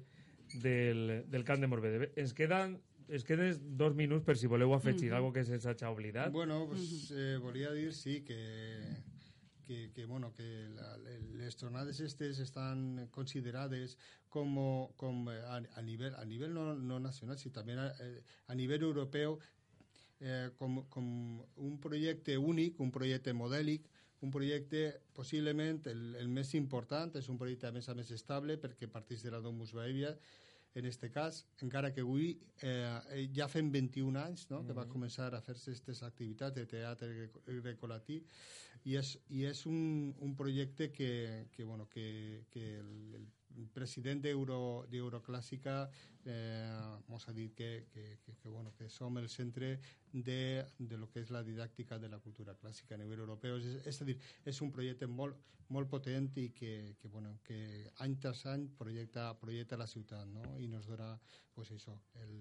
del, 0.62 1.24
del 1.28 1.44
Camp 1.44 1.62
de 1.62 1.68
Morvedre. 1.68 2.12
Ens 2.20 2.34
queden, 2.36 2.78
ens 3.08 3.24
queden 3.24 3.78
dos 3.78 3.96
minuts 3.96 4.26
per 4.26 4.38
si 4.38 4.48
voleu 4.48 4.74
afegir 4.74 5.10
mm 5.10 5.12
-hmm. 5.12 5.18
algo 5.18 5.34
que 5.34 5.44
se'ns 5.44 5.66
hagi 5.66 5.86
oblidat. 5.86 6.32
Bueno, 6.32 6.68
pues, 6.68 7.12
eh, 7.12 7.38
volia 7.38 7.72
dir, 7.72 7.94
sí, 7.94 8.22
que, 8.22 8.82
que, 9.66 9.92
que, 9.94 10.06
bueno, 10.06 10.34
que 10.34 10.70
la, 10.70 10.98
les 11.34 11.56
tornades 11.56 12.00
estes 12.00 12.40
estan 12.40 13.08
considerades 13.12 13.98
com, 14.30 14.90
com 14.96 15.30
a, 15.30 15.62
a 15.76 15.82
nivell, 15.82 16.14
a 16.16 16.26
nivell 16.26 16.54
no, 16.54 16.76
no 16.76 17.00
nacional, 17.00 17.38
sinó 17.38 17.54
també 17.54 17.74
a, 17.74 17.94
a 18.48 18.56
nivell 18.56 18.84
europeu 18.84 19.40
eh, 20.20 20.52
com, 20.58 20.84
com 20.90 21.06
un 21.58 21.78
projecte 21.82 22.38
únic, 22.38 22.80
un 22.80 22.92
projecte 22.92 23.34
modèlic, 23.34 23.90
un 24.22 24.32
projecte 24.32 24.88
possiblement 25.14 25.84
el, 25.92 26.16
el 26.20 26.32
més 26.32 26.54
important, 26.56 27.12
és 27.20 27.30
un 27.30 27.38
projecte 27.38 27.68
a 27.68 27.76
més 27.76 27.90
a 27.90 27.96
més 27.98 28.12
estable 28.16 28.58
perquè 28.62 28.90
partís 28.92 29.24
de 29.26 29.32
la 29.34 29.42
Domus 29.44 29.74
Baevia, 29.76 30.16
en 30.76 30.86
este 30.86 31.10
cas, 31.10 31.46
encara 31.64 31.94
que 31.94 32.04
avui 32.04 32.34
eh, 32.62 33.30
ja 33.34 33.48
fem 33.48 33.70
21 33.72 34.20
anys 34.20 34.50
no? 34.50 34.60
que 34.68 34.76
va 34.76 34.84
començar 34.92 35.30
a 35.32 35.40
fer-se 35.40 35.72
aquestes 35.72 36.02
activitats 36.04 36.58
de 36.58 36.66
teatre 36.68 37.08
greco- 37.16 37.44
grecolatí 37.64 38.18
i 38.84 38.98
és, 39.00 39.14
i 39.32 39.46
és 39.48 39.64
un, 39.72 40.12
un 40.20 40.36
projecte 40.36 40.92
que, 40.92 41.48
que, 41.56 41.64
bueno, 41.64 41.88
que, 41.90 42.44
que 42.52 42.66
el, 42.82 42.92
el, 43.22 43.26
president 43.74 44.22
d'Euro 44.24 44.86
d'Euroclàssica 44.92 45.76
eh, 46.26 47.00
mos 47.08 47.28
ha 47.28 47.34
dit 47.34 47.54
que, 47.56 47.88
que, 47.94 48.18
que, 48.24 48.36
que, 48.42 48.50
bueno, 48.50 48.74
que 48.78 48.90
som 48.90 49.18
el 49.18 49.30
centre 49.30 49.80
de, 50.12 50.66
de 50.78 50.98
lo 50.98 51.10
que 51.12 51.22
és 51.22 51.32
la 51.32 51.44
didàctica 51.44 52.00
de 52.00 52.10
la 52.10 52.20
cultura 52.20 52.56
clàssica 52.56 52.96
a 52.96 53.02
nivell 53.02 53.24
europeu. 53.26 53.58
És, 53.58 53.80
és 53.86 54.02
a 54.02 54.08
dir, 54.08 54.18
és 54.46 54.62
un 54.62 54.72
projecte 54.76 55.08
molt, 55.08 55.38
molt 55.70 55.90
potent 55.90 56.30
i 56.42 56.50
que, 56.54 56.96
que, 57.00 57.08
bueno, 57.08 57.38
que 57.44 57.90
any 58.06 58.18
tras 58.22 58.46
any 58.52 58.68
projecta, 58.78 59.32
projecta 59.40 59.78
la 59.78 59.88
ciutat 59.88 60.28
no? 60.30 60.56
i 60.60 60.68
nos 60.68 60.88
dona 60.90 61.16
pues 61.56 61.72
això, 61.72 61.96
el, 62.22 62.36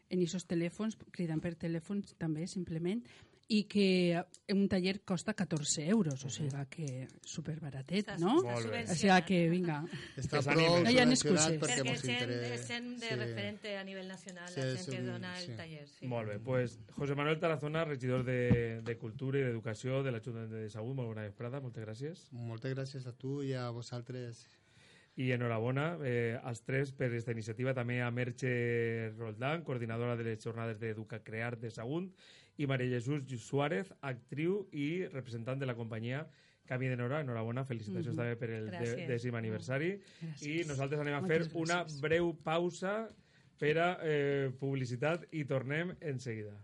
en 0.10 0.20
aquests 0.22 0.46
telèfons, 0.46 0.98
cridant 1.16 1.40
per 1.42 1.56
telèfon 1.56 2.04
també, 2.20 2.46
simplement, 2.48 3.02
i 3.48 3.66
que 3.70 4.24
un 4.50 4.66
taller 4.70 5.04
costa 5.06 5.36
14 5.38 5.86
euros, 5.88 6.24
o 6.26 6.30
sigui 6.34 6.50
que 6.70 7.08
super 7.22 7.60
baratet, 7.62 8.16
no? 8.18 8.40
O 8.42 8.56
sigui 8.90 9.20
que, 9.28 9.40
vinga, 9.52 9.84
Està 10.18 10.42
prou 10.42 10.80
no 10.82 10.90
hi 10.90 10.98
ha 10.98 11.06
excuses. 11.06 11.60
Perquè 11.62 11.84
és 11.94 12.02
gent, 12.02 12.32
és 12.34 12.66
gent 12.66 12.90
de 12.98 13.12
sí. 13.12 13.18
referente 13.20 13.76
a 13.78 13.84
nivell 13.86 14.10
nacional, 14.10 14.50
sí, 14.50 14.62
la 14.64 14.74
gent 14.74 14.90
que 14.96 15.02
dona 15.06 15.34
el 15.38 15.46
sí. 15.46 15.58
taller. 15.60 15.86
Sí. 15.94 16.10
Molt 16.10 16.32
bé, 16.32 16.40
pues 16.42 16.80
José 16.98 17.18
Manuel 17.18 17.38
Tarazona, 17.40 17.86
regidor 17.86 18.26
de, 18.26 18.82
de 18.82 18.98
Cultura 18.98 19.42
i 19.42 19.46
d'Educació 19.46 20.02
de 20.02 20.16
l'Ajuntament 20.16 20.54
de 20.56 20.70
Saúl, 20.74 20.96
molt 20.98 21.14
bona 21.14 21.28
vesprada, 21.28 21.62
moltes 21.62 21.86
gràcies. 21.86 22.28
Moltes 22.34 22.74
gràcies 22.74 23.06
a 23.06 23.14
tu 23.14 23.44
i 23.46 23.54
a 23.54 23.68
vosaltres. 23.76 24.48
I 25.22 25.30
enhorabona 25.32 25.94
eh, 26.04 26.34
als 26.44 26.66
tres 26.66 26.90
per 26.92 27.08
aquesta 27.08 27.32
iniciativa, 27.32 27.72
també 27.78 28.02
a 28.04 28.10
Merche 28.12 29.14
Roldán, 29.16 29.62
coordinadora 29.64 30.18
de 30.20 30.26
les 30.28 30.42
jornades 30.44 30.82
d'Educa 30.82 31.22
Crear 31.24 31.54
de 31.62 31.72
Sagunt, 31.72 32.10
i 32.58 32.68
Maria 32.68 32.98
Jesús 32.98 33.26
Suárez, 33.42 33.94
actriu 34.02 34.68
i 34.72 35.06
representant 35.08 35.60
de 35.60 35.66
la 35.66 35.76
companyia 35.76 36.26
Camí 36.66 36.88
de 36.88 36.98
Nora, 36.98 37.22
enhorabona, 37.22 37.64
felicitacions 37.66 38.16
mm 38.16 38.20
-hmm. 38.20 38.24
també 38.24 38.36
per 38.36 38.50
el 38.50 38.72
de, 38.72 39.08
dècim 39.08 39.36
aniversari. 39.36 40.00
Gràcies. 40.22 40.48
I 40.48 40.68
nosaltres 40.68 41.00
anem 41.00 41.14
a 41.14 41.22
fer 41.28 41.42
una 41.54 41.86
breu 42.02 42.34
pausa 42.44 43.08
per 43.60 43.78
a 43.78 43.98
eh, 44.02 44.52
publicitat 44.60 45.28
i 45.32 45.46
tornem 45.46 45.96
en 46.02 46.20
seguida. 46.20 46.58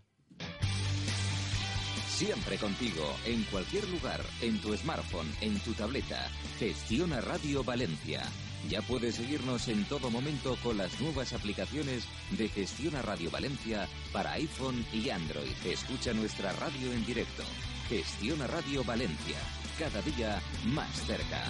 Siempre 2.08 2.56
contigo, 2.56 3.06
en 3.26 3.42
cualquier 3.50 3.88
lugar, 3.88 4.20
en 4.42 4.60
tu 4.60 4.76
smartphone, 4.76 5.30
en 5.40 5.58
tu 5.64 5.72
tableta. 5.72 6.28
Gestiona 6.58 7.20
Radio 7.20 7.64
Valencia. 7.64 8.51
Ya 8.68 8.80
puedes 8.82 9.16
seguirnos 9.16 9.68
en 9.68 9.84
todo 9.84 10.10
momento 10.10 10.56
con 10.62 10.78
las 10.78 11.00
nuevas 11.00 11.32
aplicaciones 11.32 12.04
de 12.30 12.48
Gestiona 12.48 13.02
Radio 13.02 13.30
Valencia 13.30 13.88
para 14.12 14.32
iPhone 14.32 14.84
y 14.92 15.10
Android. 15.10 15.52
Escucha 15.64 16.12
nuestra 16.12 16.52
radio 16.52 16.92
en 16.92 17.04
directo. 17.04 17.42
Gestiona 17.88 18.46
Radio 18.46 18.84
Valencia. 18.84 19.36
Cada 19.78 20.00
día 20.02 20.40
más 20.66 20.90
cerca. 21.06 21.42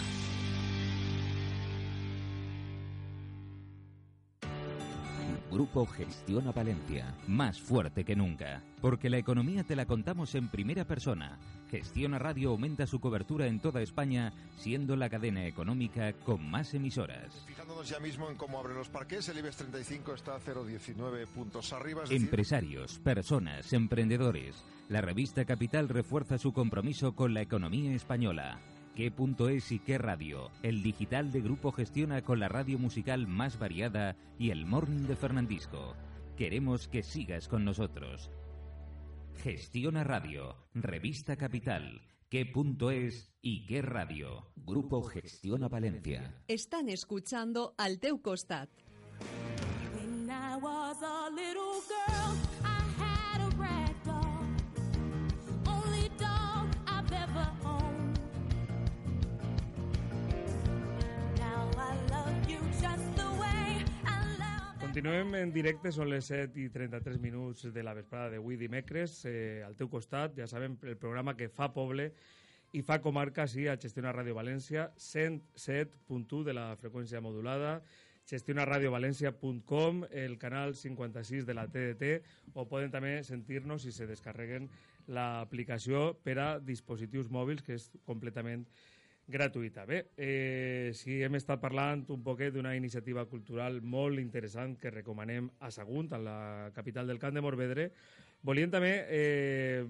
Grupo 5.53 5.85
Gestiona 5.85 6.51
Valencia, 6.51 7.15
más 7.27 7.61
fuerte 7.61 8.07
que 8.07 8.17
nunca. 8.17 8.63
Porque 8.81 9.11
la 9.11 9.19
economía 9.19 9.65
te 9.65 9.77
la 9.77 9.85
contamos 9.85 10.35
en 10.35 10.49
primera 10.49 10.87
persona. 10.87 11.39
Gestiona 11.71 12.19
Radio 12.19 12.51
aumenta 12.51 12.87
su 12.87 13.01
cobertura 13.01 13.47
en 13.47 13.61
toda 13.61 13.83
España, 13.83 14.33
siendo 14.57 14.97
la 14.97 15.11
cadena 15.11 15.47
económica 15.47 16.15
con 16.15 16.51
más 16.51 16.73
emisoras. 16.73 17.45
Fijándonos 17.47 17.87
ya 17.87 18.01
mismo 18.01 18.31
en 18.31 18.37
cómo 18.37 18.59
abren 18.59 18.79
los 18.79 18.89
parques, 18.89 19.29
el 19.29 19.39
IBEX 19.41 19.57
35 19.57 20.15
está 20.15 20.37
a 20.37 20.41
0,19 20.41 21.27
puntos 21.27 21.71
arriba. 21.75 22.01
Decir... 22.01 22.17
Empresarios, 22.17 22.99
personas, 23.01 23.75
emprendedores. 23.75 24.65
La 24.89 25.03
revista 25.03 25.45
Capital 25.45 25.91
refuerza 25.91 26.39
su 26.39 26.55
compromiso 26.55 27.15
con 27.15 27.35
la 27.35 27.43
economía 27.43 27.95
española. 27.95 28.59
¿Qué 28.95 29.11
punto 29.11 29.49
es 29.49 29.73
y 29.73 29.79
qué 29.79 29.97
radio? 29.97 30.51
El 30.63 30.83
digital 30.83 31.33
de 31.33 31.41
Grupo 31.41 31.73
gestiona 31.73 32.21
con 32.21 32.41
la 32.41 32.49
radio 32.49 32.79
musical 32.79 33.27
más 33.27 33.59
variada 33.59 34.17
y 34.39 34.51
el 34.51 34.67
morning 34.67 35.07
de 35.07 35.17
Fernandisco. 35.17 35.97
Queremos 36.37 36.89
que 36.89 37.03
sigas 37.03 37.49
con 37.49 37.65
nosotros. 37.65 38.31
Gestiona 39.43 40.05
Radio, 40.05 40.57
Revista 40.75 41.37
Capital. 41.37 42.03
¿Qué 42.29 42.45
punto 42.45 42.91
es 42.91 43.33
y 43.41 43.65
qué 43.65 43.81
radio? 43.81 44.53
Grupo 44.57 45.03
Gestiona 45.03 45.69
Valencia. 45.69 46.35
Están 46.47 46.91
escuchando 46.91 47.75
al 47.79 47.99
teu 47.99 48.21
costat. 48.21 48.69
Continuem 65.03 65.35
en 65.35 65.51
directe, 65.51 65.91
són 65.91 66.07
les 66.13 66.29
7 66.31 66.61
i 66.63 66.69
33 66.71 67.17
minuts 67.19 67.65
de 67.75 67.83
la 67.83 67.91
vesprada 67.97 68.29
d'avui 68.31 68.55
dimecres. 68.55 69.17
Eh, 69.27 69.59
al 69.67 69.75
teu 69.75 69.89
costat, 69.91 70.37
ja 70.39 70.47
sabem, 70.47 70.77
el 70.87 70.95
programa 70.95 71.35
que 71.35 71.49
fa 71.51 71.67
poble 71.75 72.05
i 72.71 72.85
fa 72.87 73.01
comarca, 73.03 73.49
sí, 73.51 73.65
a 73.67 73.75
Gestiona 73.75 74.13
Ràdio 74.15 74.37
València, 74.39 74.85
107.1 74.95 76.45
de 76.47 76.55
la 76.55 76.69
freqüència 76.79 77.19
modulada, 77.19 77.81
gestionaradiovalència.com, 78.31 80.05
el 80.23 80.39
canal 80.39 80.77
56 80.79 81.51
de 81.51 81.59
la 81.59 81.67
TDT, 81.67 82.15
o 82.55 82.69
poden 82.71 82.95
també 82.95 83.17
sentir-nos 83.27 83.83
si 83.83 83.91
se 83.91 84.07
descarreguen 84.07 84.71
l'aplicació 85.11 86.13
per 86.23 86.39
a 86.39 86.49
dispositius 86.63 87.27
mòbils, 87.27 87.67
que 87.67 87.75
és 87.75 87.91
completament 88.07 88.69
gratuïta. 89.29 89.85
Bé, 89.87 90.03
eh, 90.17 90.91
si 90.95 91.21
hem 91.23 91.37
estat 91.39 91.61
parlant 91.63 92.05
un 92.11 92.23
poquet 92.25 92.53
d'una 92.53 92.75
iniciativa 92.77 93.25
cultural 93.31 93.81
molt 93.83 94.21
interessant 94.21 94.77
que 94.79 94.91
recomanem 94.91 95.49
a 95.61 95.71
Sagunt, 95.71 96.13
a 96.13 96.19
la 96.19 96.71
capital 96.75 97.07
del 97.07 97.21
Camp 97.23 97.35
de 97.35 97.45
Morvedre, 97.45 97.91
volíem 98.43 98.71
també 98.71 98.93
eh, 99.09 99.85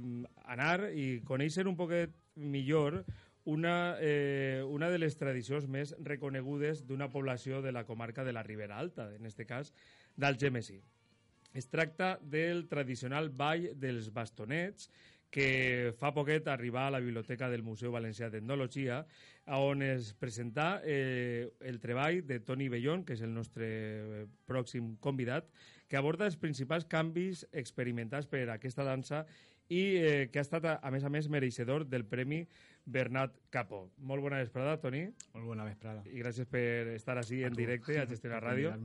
anar 0.44 0.92
i 0.92 1.22
conèixer 1.24 1.66
un 1.66 1.76
poquet 1.76 2.12
millor 2.36 3.02
una, 3.44 3.96
eh, 4.00 4.62
una 4.68 4.88
de 4.90 4.98
les 4.98 5.16
tradicions 5.18 5.66
més 5.66 5.96
reconegudes 5.98 6.84
d'una 6.86 7.10
població 7.10 7.62
de 7.62 7.72
la 7.72 7.84
comarca 7.84 8.24
de 8.24 8.32
la 8.32 8.44
Ribera 8.46 8.78
Alta, 8.78 9.08
en 9.14 9.26
aquest 9.26 9.48
cas 9.48 9.72
d'Algemesí. 10.16 10.78
Es 11.52 11.68
tracta 11.68 12.18
del 12.22 12.68
tradicional 12.68 13.28
ball 13.28 13.72
dels 13.76 14.12
bastonets, 14.12 14.88
que 15.32 15.94
fa 15.96 16.12
poquet 16.12 16.46
arribar 16.52 16.86
a 16.86 16.92
la 16.92 17.00
biblioteca 17.00 17.48
del 17.48 17.64
Museu 17.64 17.94
Valencià 17.94 18.28
d'Etnologia, 18.30 19.00
on 19.56 19.80
es 19.82 20.12
presenta 20.14 20.82
eh, 20.84 21.48
el 21.64 21.80
treball 21.80 22.20
de 22.28 22.38
Toni 22.44 22.68
Bellón, 22.68 23.06
que 23.08 23.16
és 23.16 23.22
el 23.24 23.32
nostre 23.32 23.68
eh, 23.68 24.26
pròxim 24.46 24.92
convidat, 25.00 25.48
que 25.88 25.96
aborda 25.96 26.28
els 26.28 26.36
principals 26.36 26.84
canvis 26.84 27.46
experimentats 27.50 28.28
per 28.28 28.44
aquesta 28.52 28.84
dansa 28.84 29.24
i 29.72 29.80
eh, 29.96 30.28
que 30.28 30.38
ha 30.38 30.44
estat, 30.44 30.68
a, 30.68 30.76
a 30.84 30.92
més 30.92 31.08
a 31.08 31.10
més, 31.12 31.30
mereixedor 31.32 31.88
del 31.88 32.04
Premi 32.04 32.42
Bernat 32.84 33.34
Capó. 33.54 33.86
Molt 34.04 34.24
bona 34.24 34.42
vesprada, 34.42 34.76
Toni. 34.84 35.06
Molt 35.32 35.48
bona 35.48 35.64
vesprada. 35.64 36.04
I 36.12 36.20
gràcies 36.20 36.48
per 36.50 36.92
estar 36.92 37.16
així 37.16 37.40
en 37.46 37.56
tu. 37.56 37.62
directe 37.62 37.96
a 38.00 38.06
Gestionar 38.10 38.42
Ràdio. 38.48 38.76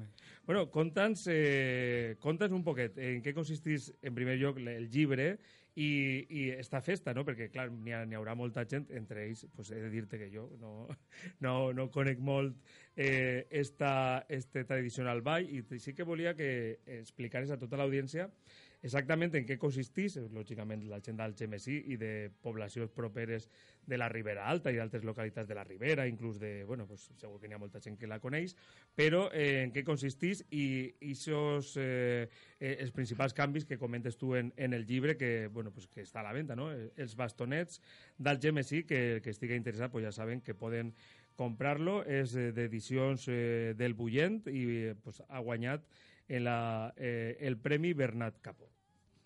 Bueno, 0.48 0.68
conta'ns 0.72 1.28
eh, 1.34 2.16
conta'ns 2.24 2.56
un 2.56 2.64
poquet 2.64 2.98
en 3.04 3.20
què 3.26 3.36
consistís, 3.36 3.92
en 4.02 4.16
primer 4.16 4.40
lloc, 4.40 4.64
el 4.64 4.88
llibre 4.94 5.34
i, 5.78 6.26
i 6.30 6.44
esta 6.58 6.82
festa, 6.82 7.14
no? 7.14 7.22
Perquè, 7.28 7.52
clar, 7.54 7.68
n'hi 7.70 7.94
ha, 7.94 8.02
haurà 8.18 8.34
molta 8.38 8.64
gent, 8.70 8.88
entre 8.98 9.28
ells, 9.28 9.46
pues, 9.54 9.70
he 9.70 9.82
de 9.84 9.92
dir-te 9.94 10.18
que 10.18 10.30
jo 10.34 10.48
no, 10.62 10.88
no, 11.46 11.54
no 11.78 11.88
conec 11.94 12.18
molt 12.18 12.58
eh, 12.96 13.46
esta, 13.52 14.26
este 14.28 14.66
tradicional 14.66 15.22
ball 15.22 15.46
i 15.46 15.62
sí 15.78 15.94
que 15.94 16.08
volia 16.08 16.34
que 16.36 16.50
explicares 16.98 17.54
a 17.54 17.60
tota 17.62 17.78
l'audiència 17.78 18.32
exactament 18.86 19.34
en 19.36 19.46
què 19.48 19.58
consistís, 19.60 20.18
lògicament 20.34 20.84
la 20.90 21.00
gent 21.04 21.18
d'Algemesí 21.18 21.78
i 21.94 21.98
de 21.98 22.30
poblacions 22.44 22.92
properes 22.94 23.48
de 23.88 23.98
la 23.98 24.10
Ribera 24.12 24.46
Alta 24.52 24.72
i 24.72 24.78
d'altres 24.78 25.06
localitats 25.08 25.48
de 25.50 25.56
la 25.58 25.64
Ribera, 25.64 26.08
inclús 26.08 26.40
de, 26.40 26.64
bueno, 26.64 26.86
pues, 26.88 27.08
segur 27.18 27.40
que 27.42 27.48
n'hi 27.48 27.58
ha 27.58 27.62
molta 27.62 27.82
gent 27.84 27.98
que 27.98 28.10
la 28.10 28.20
coneix, 28.24 28.56
però 28.96 29.28
eh, 29.34 29.64
en 29.64 29.74
què 29.76 29.84
consistís 29.88 30.44
i 30.52 30.94
esos, 31.10 31.74
eh, 31.82 32.28
eh, 32.60 32.76
els 32.80 32.94
principals 32.96 33.36
canvis 33.38 33.66
que 33.66 33.80
comentes 33.82 34.18
tu 34.18 34.36
en, 34.36 34.54
en 34.58 34.74
el 34.78 34.86
llibre 34.86 35.18
que, 35.18 35.48
bueno, 35.54 35.72
pues, 35.72 35.88
que 35.88 36.06
està 36.06 36.22
a 36.22 36.28
la 36.30 36.36
venda, 36.36 36.56
no? 36.56 36.72
Eh, 36.72 36.92
Els 36.98 37.16
bastonets 37.18 37.82
d'Algemesí, 38.18 38.84
que, 38.86 39.22
que 39.24 39.34
estigui 39.34 39.58
interessat, 39.58 39.92
pues, 39.92 40.06
ja 40.06 40.14
saben 40.14 40.42
que 40.42 40.56
poden 40.58 40.94
comprar-lo, 41.38 42.02
és 42.04 42.34
eh, 42.36 42.52
d'edicions 42.52 43.28
eh, 43.30 43.74
del 43.78 43.96
Bullent 43.96 44.42
i 44.50 44.64
eh, 44.90 44.96
pues, 45.04 45.22
ha 45.30 45.42
guanyat 45.46 45.86
en 46.28 46.44
la, 46.44 46.94
eh, 46.98 47.38
el 47.40 47.58
Premi 47.58 47.94
Bernat 47.94 48.40
Capó. 48.42 48.70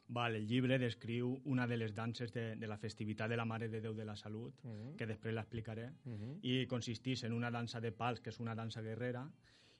Val, 0.08 0.36
el 0.36 0.46
llibre 0.46 0.78
descriu 0.78 1.38
una 1.46 1.66
de 1.68 1.78
les 1.78 1.94
danses 1.96 2.34
de, 2.34 2.56
de 2.58 2.68
la 2.68 2.78
festivitat 2.78 3.30
de 3.32 3.38
la 3.38 3.46
Mare 3.46 3.70
de 3.70 3.80
Déu 3.80 3.94
de 3.96 4.04
la 4.06 4.16
Salut, 4.18 4.54
Uh 4.64 4.70
-huh. 4.72 4.96
que 4.98 5.06
després 5.08 5.34
l'explicaré, 5.34 5.92
Uh 6.06 6.12
-huh. 6.14 6.40
i 6.42 6.68
consistís 6.68 7.24
en 7.24 7.32
una 7.34 7.50
dansa 7.50 7.80
de 7.80 7.92
pals, 7.92 8.20
que 8.20 8.30
és 8.30 8.40
una 8.40 8.56
dansa 8.56 8.82
guerrera, 8.82 9.32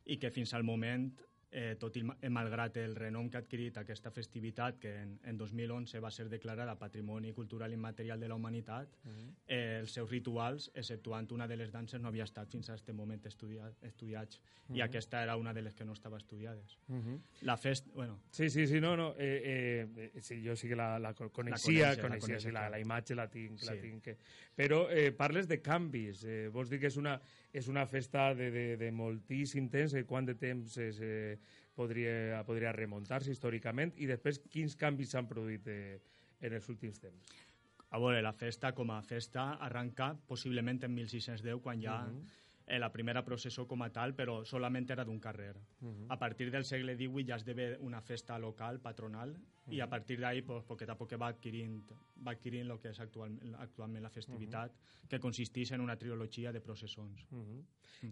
i 0.06 0.18
que 0.18 0.32
fins 0.32 0.54
al 0.54 0.64
moment, 0.64 1.14
eh, 1.52 1.76
tot 1.80 1.98
i 1.98 2.04
eh, 2.22 2.30
malgrat 2.30 2.78
el 2.78 2.96
renom 2.96 3.30
que 3.30 3.38
ha 3.38 3.42
adquirit 3.44 3.78
aquesta 3.78 4.12
festivitat, 4.12 4.78
que 4.80 4.94
en, 5.02 5.18
en 5.28 5.38
2011 5.38 6.00
va 6.00 6.10
ser 6.12 6.30
declarada 6.30 6.78
Patrimoni 6.80 7.34
Cultural 7.34 7.74
Immaterial 7.74 8.20
de 8.20 8.28
la 8.30 8.36
Humanitat, 8.36 8.96
eh, 9.48 9.80
els 9.82 9.92
seus 9.92 10.10
rituals, 10.10 10.70
exceptuant 10.74 11.28
una 11.32 11.48
de 11.48 11.58
les 11.58 11.72
danses, 11.72 12.00
no 12.02 12.08
havia 12.08 12.24
estat 12.24 12.50
fins 12.52 12.70
a 12.70 12.74
aquest 12.78 12.94
moment 12.96 13.22
estudiat, 13.28 13.76
estudiats, 13.84 14.40
i 14.72 14.80
aquesta 14.82 15.22
era 15.24 15.36
una 15.36 15.52
de 15.54 15.62
les 15.62 15.76
que 15.76 15.84
no 15.84 15.92
estava 15.92 16.18
estudiades. 16.18 16.78
Uh 16.88 16.96
-huh. 16.96 17.20
La 17.42 17.58
festa, 17.58 17.90
bueno, 17.94 18.22
Sí, 18.32 18.50
sí, 18.50 18.66
sí, 18.68 18.80
no, 18.80 18.96
no. 18.96 19.14
Eh, 19.18 19.42
eh, 19.98 20.12
eh, 20.16 20.22
sí, 20.22 20.42
jo 20.46 20.56
sí 20.56 20.70
que 20.70 20.76
la, 20.76 20.98
la 21.00 21.14
co- 21.14 21.30
coneixia, 21.30 21.96
coneixes, 21.98 21.98
la 21.98 22.02
coneixia, 22.10 22.40
sí, 22.40 22.52
la, 22.52 22.70
la 22.70 22.80
imatge 22.80 23.14
la 23.16 23.28
tinc, 23.30 23.62
la 23.64 23.74
Sí. 23.74 23.80
tinc. 23.82 24.04
Que... 24.04 24.18
Però 24.56 24.88
eh, 24.90 25.12
parles 25.12 25.48
de 25.48 25.62
canvis. 25.62 26.24
Eh, 26.24 26.48
vols 26.50 26.70
dir 26.70 26.80
que 26.80 26.88
és 26.88 26.96
una, 26.98 27.20
és 27.54 27.68
una 27.68 27.86
festa 27.86 28.32
de, 28.36 28.50
de, 28.52 28.66
de 28.80 28.92
moltíssim 28.96 29.68
temps? 29.70 29.96
Eh, 29.98 30.06
quant 30.08 30.28
de 30.28 30.36
temps 30.40 30.78
es, 30.82 31.00
eh, 31.04 31.38
podria, 31.76 32.42
podria 32.48 32.74
remuntar-se 32.76 33.32
històricament? 33.34 33.94
I 33.98 34.08
després, 34.10 34.40
quins 34.52 34.78
canvis 34.80 35.16
s'han 35.16 35.28
produït 35.30 35.68
eh, 35.72 36.00
en 36.42 36.58
els 36.58 36.70
últims 36.72 37.02
temps? 37.04 37.34
A 37.92 38.00
veure, 38.00 38.22
la 38.24 38.32
festa 38.32 38.72
com 38.72 38.94
a 38.96 39.02
festa 39.04 39.58
arranca 39.60 40.14
possiblement 40.28 40.80
en 40.88 40.94
1610, 40.96 41.60
quan 41.64 41.82
ja 41.84 41.98
eh, 42.08 42.80
la 42.80 42.92
primera 42.94 43.26
processó 43.28 43.66
com 43.68 43.84
a 43.84 43.90
tal, 43.92 44.16
però 44.16 44.38
solament 44.48 44.88
era 44.96 45.04
d'un 45.04 45.20
carrer. 45.20 45.58
A 46.08 46.18
partir 46.18 46.48
del 46.54 46.64
segle 46.64 46.96
XVIII 46.96 47.28
ja 47.28 47.40
esdevé 47.42 47.74
una 47.84 48.00
festa 48.02 48.40
local, 48.40 48.80
patronal, 48.80 49.36
i 49.72 49.80
a 49.82 49.88
partir 49.90 50.20
d'ahí, 50.20 50.42
pues, 50.42 50.64
poquet 50.66 50.90
a 50.90 50.96
poc 50.98 51.14
va 51.20 51.28
adquirint, 51.28 51.92
va 52.26 52.32
adquirint 52.32 52.70
el 52.70 52.80
que 52.80 52.90
és 52.90 53.00
actual, 53.00 53.38
actualment 53.60 54.04
la 54.04 54.10
festivitat, 54.10 54.72
que 55.10 55.20
consisteix 55.20 55.72
en 55.72 55.82
una 55.82 55.96
trilogia 55.98 56.52
de 56.52 56.62
processons. 56.62 57.26
Uh 57.32 57.38
-huh. 57.38 57.64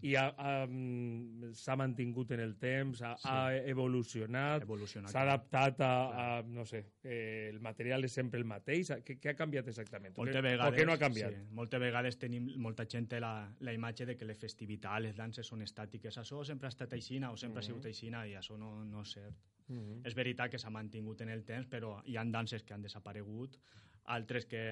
I 0.02 0.16
ha- 0.16 0.36
ha, 0.38 0.68
mm, 0.68 1.52
s'ha 1.54 1.76
mantingut 1.76 2.32
en 2.32 2.40
el 2.40 2.56
temps, 2.58 3.02
ha, 3.02 3.16
Sí. 3.18 3.28
ha 3.28 3.56
evolucionat, 3.66 4.62
Evolucionat. 4.62 5.12
s'ha 5.12 5.22
adaptat 5.22 5.82
a, 5.82 6.38
a, 6.40 6.42
no 6.44 6.64
sé, 6.66 6.86
eh, 7.04 7.50
el 7.52 7.60
material 7.60 8.04
és 8.04 8.12
sempre 8.12 8.40
el 8.40 8.46
mateix? 8.46 8.90
Què, 9.04 9.20
què 9.20 9.30
ha 9.32 9.36
canviat 9.36 9.68
exactament? 9.68 10.14
O 10.18 10.22
Moltes 10.22 10.36
què- 10.36 10.44
vegades, 10.44 10.74
o 10.74 10.76
què 10.78 10.86
no 10.86 10.94
ha 10.94 10.98
canviat? 10.98 11.34
Sí, 11.34 11.42
moltes 11.52 11.80
vegades 11.80 12.18
tenim, 12.18 12.52
molta 12.58 12.86
gent 12.86 13.08
té 13.08 13.20
la, 13.20 13.52
la 13.60 13.74
imatge 13.74 14.06
de 14.06 14.16
que 14.16 14.26
les 14.26 14.38
festivitats, 14.38 15.02
les 15.02 15.16
danses 15.16 15.46
són 15.48 15.62
estàtiques. 15.62 16.18
Això 16.18 16.44
sempre 16.46 16.68
ha 16.68 16.70
estat 16.70 16.94
aixina 16.94 17.32
o 17.32 17.38
sempre 17.38 17.60
ha 17.60 17.64
sigut 17.64 17.86
aixina 17.86 18.28
i 18.28 18.34
això 18.36 18.58
no, 18.58 18.84
no 18.86 19.02
és 19.02 19.12
cert. 19.12 19.34
Mhm. 19.70 20.02
És 20.06 20.16
veritat 20.18 20.52
que 20.52 20.60
s'ha 20.60 20.72
mantingut 20.74 21.22
en 21.22 21.30
el 21.30 21.44
temps, 21.46 21.68
però 21.70 22.00
hi 22.06 22.18
han 22.18 22.32
danses 22.32 22.64
que 22.64 22.74
han 22.74 22.82
desaparegut, 22.82 23.58
altres 24.06 24.46
que, 24.46 24.64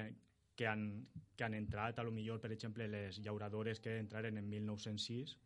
que, 0.56 0.66
han, 0.66 1.06
que 1.36 1.44
han 1.44 1.54
entrat, 1.54 1.98
a 1.98 2.02
lo 2.02 2.10
millor, 2.10 2.40
per 2.42 2.50
exemple, 2.52 2.88
les 2.88 3.20
llauradores 3.22 3.80
que 3.80 3.98
entraren 3.98 4.38
en 4.38 4.48
1906, 4.48 5.38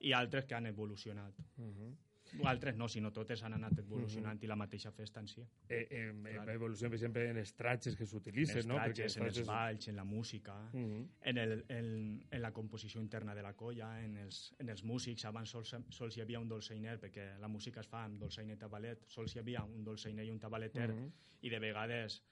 i 0.00 0.12
altres 0.12 0.46
que 0.46 0.54
han 0.54 0.66
evolucionat. 0.66 1.34
Mhm. 1.56 1.94
Altres 2.42 2.76
no, 2.76 2.88
sinó 2.88 3.12
totes 3.12 3.42
han 3.46 3.52
anat 3.54 3.78
evolucionant 3.78 4.42
i 4.42 4.46
la 4.50 4.56
mateixa 4.56 4.90
festa 4.92 5.20
en 5.20 5.28
si. 5.28 5.40
Eh, 5.68 5.86
eh, 5.90 6.12
Clar. 6.24 6.48
evolució, 6.50 6.88
per 6.90 6.96
exemple, 6.98 7.28
en 7.30 7.36
els 7.38 7.54
tratges 7.54 7.94
que 7.96 8.02
En 8.04 8.08
s'utilitzen, 8.10 8.56
els 8.58 8.66
no? 8.66 8.74
tratges, 8.74 9.16
en 9.16 9.22
els 9.22 9.34
tratges- 9.36 9.46
balls, 9.46 9.88
en 9.88 9.96
la 9.96 10.04
música, 10.04 10.56
Mhm. 10.72 11.08
en, 11.20 11.38
el, 11.38 11.64
en, 11.68 12.26
en 12.30 12.42
la 12.42 12.52
composició 12.52 13.00
interna 13.00 13.34
de 13.34 13.42
la 13.42 13.54
colla, 13.54 14.02
en 14.02 14.16
els, 14.18 14.54
en 14.58 14.68
els 14.68 14.82
músics. 14.84 15.24
Abans 15.24 15.48
sols, 15.50 15.74
sols 15.90 16.16
hi 16.16 16.20
havia 16.22 16.40
un 16.40 16.48
dolçainer, 16.48 16.98
perquè 17.00 17.38
la 17.38 17.48
música 17.48 17.80
es 17.80 17.86
fa 17.86 18.04
amb 18.04 18.18
dolçainer 18.20 18.54
i 18.54 18.58
tabalet. 18.58 19.04
Sols 19.06 19.34
hi 19.36 19.38
havia 19.38 19.62
un 19.64 19.84
dolçainer 19.84 20.24
i 20.26 20.30
un 20.30 20.38
tabaleter, 20.40 20.90
Mhm. 20.92 21.12
i 21.42 21.50
de 21.50 21.58
vegades 21.58 22.22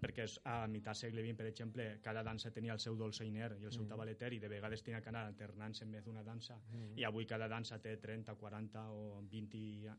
perquè 0.00 0.24
és- 0.24 0.40
a 0.44 0.66
mitjà 0.68 0.92
segle 0.94 1.22
XX, 1.22 1.36
per 1.36 1.46
exemple, 1.46 2.00
cada 2.02 2.22
dansa 2.22 2.50
tenia 2.52 2.72
el 2.74 2.78
seu 2.80 2.96
dolçainer 2.96 3.52
i 3.60 3.64
el 3.64 3.72
seu 3.72 3.82
Mhm. 3.82 3.88
tabaleter 3.88 4.32
i 4.34 4.38
de 4.38 4.48
vegades 4.48 4.82
tenia 4.82 5.00
que 5.00 5.08
anar 5.08 5.26
alternant-se 5.26 5.84
en 5.84 5.90
més 5.90 6.04
d'una 6.04 6.22
dansa 6.22 6.60
i 6.96 7.04
avui 7.04 7.24
cada 7.26 7.48
dansa 7.48 7.78
té 7.80 7.96
30, 7.96 8.34
40 8.34 8.90
o 8.92 9.22
20... 9.22 9.90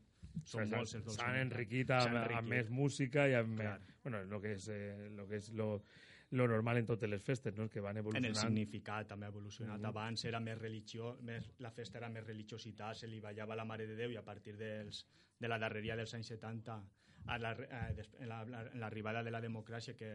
Són 0.44 0.68
S'ha- 0.68 0.76
molts 0.76 0.94
els 0.94 1.04
S'han 1.04 1.16
dolçainers. 1.16 1.40
enriquit 1.52 1.86
S'ha 1.88 2.02
amb, 2.04 2.16
amb 2.16 2.24
enriquit. 2.30 2.48
més 2.48 2.70
música 2.70 3.28
i 3.28 3.34
amb... 3.34 3.58
Clar. 3.58 3.80
Bueno, 4.04 4.18
el 4.20 4.40
que 4.40 4.52
és, 4.52 4.68
eh, 4.68 5.08
lo, 5.10 5.26
que 5.26 5.36
és 5.36 5.50
lo, 5.50 5.82
lo 6.30 6.46
normal 6.46 6.76
en 6.78 6.86
totes 6.86 7.08
les 7.10 7.24
festes, 7.24 7.56
no? 7.56 7.68
Que 7.68 7.80
van 7.80 7.96
En 7.96 8.04
el 8.04 8.06
evolucionant. 8.06 8.36
significat 8.46 9.08
també 9.08 9.26
ha 9.26 9.30
evolucionat. 9.30 9.80
Mhm. 9.80 9.86
Abans 9.86 10.24
era 10.26 10.38
més 10.38 10.56
religió, 10.58 11.16
més, 11.22 11.50
la 11.58 11.70
festa 11.72 11.98
era 11.98 12.08
més 12.08 12.24
religiositat, 12.24 12.94
se 12.94 13.08
li 13.08 13.18
ballava 13.20 13.56
la 13.56 13.64
Mare 13.64 13.86
de 13.86 13.96
Déu 13.96 14.10
i 14.12 14.16
a 14.16 14.22
partir 14.24 14.56
dels, 14.56 15.04
de 15.40 15.48
la 15.48 15.58
darreria 15.58 15.96
dels 15.96 16.14
anys 16.14 16.28
70 16.28 16.82
a 17.28 17.38
la, 17.38 17.50
a, 17.52 17.82
en 17.92 18.28
la- 18.28 18.42
en 18.72 18.80
l'arribada 18.80 19.22
de 19.22 19.30
la 19.30 19.40
democràcia 19.40 19.94
que, 19.94 20.12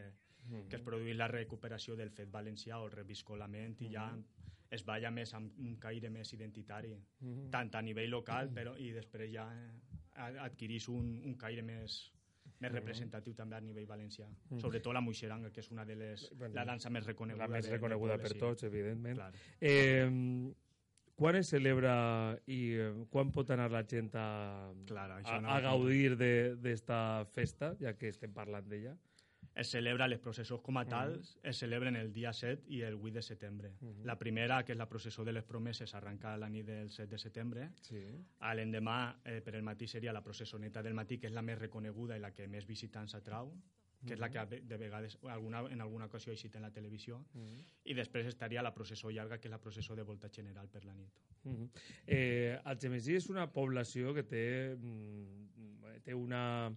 Mhm. 0.49 0.67
que 0.67 0.75
es 0.75 0.81
produït 0.81 1.15
la 1.15 1.27
recuperació 1.29 1.95
del 1.95 2.09
fet 2.11 2.29
valencià 2.31 2.79
o 2.81 2.85
el 2.87 2.91
reviscolament 2.91 3.77
i 3.81 3.89
ja 3.93 4.09
es 4.69 4.83
balla 4.83 5.11
més 5.11 5.31
amb 5.37 5.53
un 5.59 5.75
caire 5.77 6.09
més 6.09 6.33
identitari, 6.33 6.95
Mhm. 7.21 7.49
tant 7.51 7.75
a 7.75 7.81
nivell 7.81 8.09
local 8.09 8.49
però, 8.51 8.75
i 8.77 8.91
després 8.91 9.31
ja 9.31 9.45
eh, 9.53 10.37
adquirís 10.39 10.87
un, 10.89 11.21
un 11.25 11.35
caire 11.37 11.61
més, 11.63 12.11
més 12.59 12.71
representatiu 12.71 13.33
també 13.35 13.55
a 13.55 13.61
nivell 13.61 13.85
valencià. 13.87 14.27
Sobretot 14.59 14.93
la 14.93 15.01
moixeranga, 15.01 15.49
que 15.51 15.59
és 15.61 15.69
una 15.71 15.85
de 15.85 15.95
les... 15.95 16.29
Bueno, 16.37 16.53
la 16.55 16.65
dansa 16.65 16.89
més 16.89 17.05
reconeguda. 17.05 17.47
La 17.47 17.51
més 17.51 17.65
de- 17.65 17.71
reconeguda 17.71 18.13
poble, 18.13 18.21
per 18.23 18.31
sí. 18.33 18.39
tots, 18.39 18.63
evidentment. 18.63 19.15
Clar. 19.15 19.33
Eh, 19.59 20.53
quan 21.15 21.35
es 21.35 21.49
celebra 21.53 22.37
i 22.47 22.59
eh, 22.73 22.91
quan 23.13 23.31
pot 23.31 23.49
anar 23.53 23.69
la 23.71 23.83
gent 23.87 24.09
a, 24.15 24.71
Clar, 24.89 25.09
a, 25.23 25.39
no- 25.41 25.49
a 25.53 25.59
gaudir 25.61 26.15
de- 26.17 26.55
d'esta 26.55 27.25
festa, 27.31 27.75
ja 27.79 27.93
que 27.97 28.09
estem 28.09 28.33
parlant 28.33 28.67
d'ella? 28.69 28.95
Es 29.53 29.69
celebra 29.69 30.07
les 30.07 30.17
processons 30.17 30.63
com 30.65 30.77
a 30.79 30.85
tals, 30.89 31.35
es 31.43 31.59
celebren 31.61 31.95
el 31.99 32.11
dia 32.11 32.31
7 32.33 32.63
i 32.73 32.79
el 32.81 32.95
8 32.95 33.11
de 33.13 33.21
setembre. 33.21 33.71
La 34.03 34.15
primera, 34.17 34.63
que 34.65 34.71
és 34.73 34.77
la 34.79 34.87
processó 34.89 35.23
de 35.23 35.33
les 35.35 35.43
promeses, 35.43 35.93
arranca 35.93 36.35
la 36.37 36.49
nit 36.49 36.65
del 36.65 36.89
7 36.89 37.11
de 37.11 37.19
setembre. 37.21 37.67
Sí. 37.81 38.01
A 38.39 38.55
l'endemà, 38.55 39.19
eh, 39.25 39.41
per 39.45 39.53
el 39.55 39.61
matí, 39.61 39.85
seria 39.87 40.13
la 40.13 40.23
processoneta 40.23 40.81
del 40.81 40.95
matí, 40.95 41.19
que 41.19 41.27
és 41.27 41.33
la 41.33 41.43
més 41.45 41.59
reconeguda 41.59 42.17
i 42.17 42.19
la 42.23 42.31
que 42.33 42.47
més 42.47 42.65
visitants 42.65 43.13
atrau, 43.13 43.53
que 44.05 44.15
és 44.15 44.19
la 44.19 44.29
que 44.31 44.61
de 44.61 44.77
vegades, 44.77 45.17
alguna, 45.31 45.63
en 45.71 45.81
alguna 45.81 46.07
ocasió 46.09 46.31
ha 46.31 46.35
eixit 46.35 46.55
en 46.59 46.65
la 46.65 46.71
televisió. 46.75 47.21
I 47.85 47.95
després 47.97 48.27
estaria 48.27 48.63
la 48.65 48.73
processó 48.75 49.11
llarga, 49.11 49.39
que 49.39 49.47
és 49.47 49.53
la 49.53 49.61
processó 49.61 49.95
de 49.95 50.03
volta 50.07 50.29
general 50.29 50.69
per 50.69 50.83
la 50.85 50.95
nit. 50.95 51.23
Mhm. 51.43 51.69
eh, 52.07 52.59
Algemesí 52.63 53.15
és 53.15 53.29
una 53.29 53.51
població 53.51 54.13
que 54.13 54.23
té, 54.23 54.75
mm, 54.75 55.99
té 56.03 56.13
una, 56.13 56.69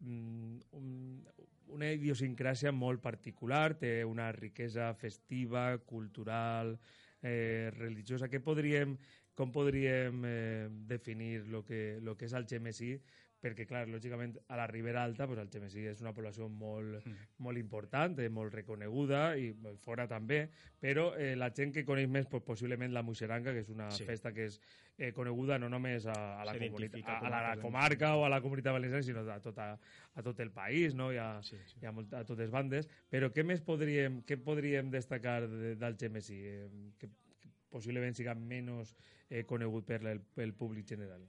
mm, 0.00 0.58
un, 0.72 1.28
una 1.68 1.92
idiosincràsia 1.92 2.72
molt 2.72 3.00
particular, 3.00 3.78
té 3.78 4.04
una 4.04 4.32
riquesa 4.32 4.92
festiva, 4.94 5.78
cultural, 5.78 6.78
eh, 7.22 7.70
religiosa. 7.76 8.28
Què 8.28 8.40
podríem 8.40 8.96
com 9.38 9.52
podríem 9.54 10.24
eh, 10.26 10.68
definir 10.90 11.44
el 11.46 11.62
que, 11.62 12.00
lo 12.02 12.16
que 12.18 12.26
és 12.26 12.34
Algemesí? 12.34 12.96
Perquè, 13.38 13.68
clar, 13.70 13.84
lògicament, 13.86 14.32
a 14.50 14.56
la 14.58 14.66
Ribera 14.66 15.04
Alta, 15.06 15.28
pues, 15.30 15.38
Algemesí 15.38 15.84
és 15.86 16.00
una 16.02 16.10
població 16.14 16.48
molt, 16.50 16.96
mm. 17.04 17.28
molt 17.46 17.60
important, 17.60 18.16
eh, 18.18 18.26
molt 18.34 18.56
reconeguda, 18.56 19.36
i 19.38 19.52
fora 19.84 20.08
també, 20.10 20.40
però 20.82 21.12
eh, 21.14 21.36
la 21.38 21.52
gent 21.54 21.70
que 21.76 21.84
coneix 21.86 22.10
més, 22.10 22.26
pues, 22.26 22.42
possiblement 22.42 22.90
la 22.92 23.04
Muixeranga, 23.06 23.54
que 23.54 23.62
és 23.62 23.70
una 23.70 23.86
sí. 23.94 24.08
festa 24.08 24.32
que 24.34 24.48
és 24.50 24.58
eh, 24.98 25.12
coneguda 25.14 25.60
no 25.62 25.70
només 25.70 26.08
a, 26.10 26.16
a, 26.40 26.48
la, 26.48 26.56
comunitat, 26.58 27.06
a, 27.06 27.20
a, 27.20 27.30
la, 27.30 27.38
a 27.38 27.54
la 27.54 27.62
comarca 27.62 28.16
o 28.18 28.26
a 28.26 28.32
la 28.32 28.42
comunitat 28.42 28.74
valenciana, 28.74 29.06
sinó 29.06 29.22
a, 29.30 29.38
tota, 29.40 29.70
a 29.78 30.26
tot 30.26 30.42
el 30.42 30.50
país, 30.50 30.98
no? 30.98 31.12
I 31.14 31.22
a, 31.22 31.30
sí, 31.46 31.62
sí. 31.70 31.78
I 31.82 31.86
a, 31.86 31.94
molt, 31.94 32.12
a 32.18 32.24
totes 32.26 32.50
bandes. 32.50 32.90
Però 33.08 33.30
què 33.30 33.46
més 33.46 33.62
podríem, 33.62 34.24
què 34.26 34.40
podríem 34.42 34.90
destacar 34.90 35.44
d'Algemesí? 35.78 36.42
Eh, 36.42 36.68
que, 36.98 37.14
que 37.38 37.54
possiblement 37.70 38.18
siga 38.18 38.34
menys 38.34 38.96
eh, 39.30 39.44
conegut 39.46 39.86
per 39.86 40.02
el, 40.02 40.24
pel 40.34 40.58
públic 40.58 40.90
general? 40.90 41.22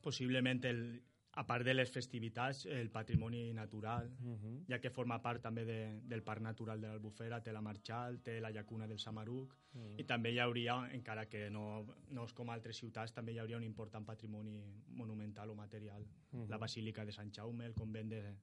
Possiblement 0.00 0.64
el, 0.64 0.82
a 1.38 1.44
part 1.46 1.64
de 1.64 1.74
les 1.74 1.90
festivitats, 1.94 2.64
el 2.66 2.88
patrimoni 2.90 3.52
natural, 3.54 4.08
uh 4.24 4.34
-huh. 4.34 4.64
ja 4.68 4.80
que 4.80 4.90
forma 4.90 5.20
part 5.22 5.42
també 5.42 5.64
de, 5.64 6.00
del 6.02 6.22
Parc 6.22 6.40
Natural 6.42 6.80
de 6.80 6.88
l'Albufera, 6.88 7.40
té 7.42 7.52
la 7.52 7.60
Marchal, 7.60 8.20
té 8.22 8.40
la 8.40 8.50
llacuna 8.50 8.86
del 8.88 8.98
Samaruc, 8.98 9.54
uh 9.74 9.80
-huh. 9.80 10.00
i 10.00 10.04
també 10.04 10.32
hi 10.32 10.38
hauria, 10.38 10.88
encara 10.92 11.26
que 11.26 11.48
no, 11.50 11.86
no 12.10 12.24
és 12.24 12.32
com 12.32 12.50
altres 12.50 12.76
ciutats, 12.76 13.12
també 13.12 13.32
hi 13.32 13.38
hauria 13.38 13.56
un 13.56 13.62
important 13.62 14.04
patrimoni 14.04 14.64
monumental 14.88 15.50
o 15.50 15.54
material. 15.54 16.02
Uh 16.02 16.40
-huh. 16.40 16.48
La 16.48 16.58
Basílica 16.58 17.04
de 17.04 17.12
Sant 17.12 17.32
Jaume, 17.32 17.66
el 17.66 17.74
convent 17.74 18.10
de, 18.10 18.34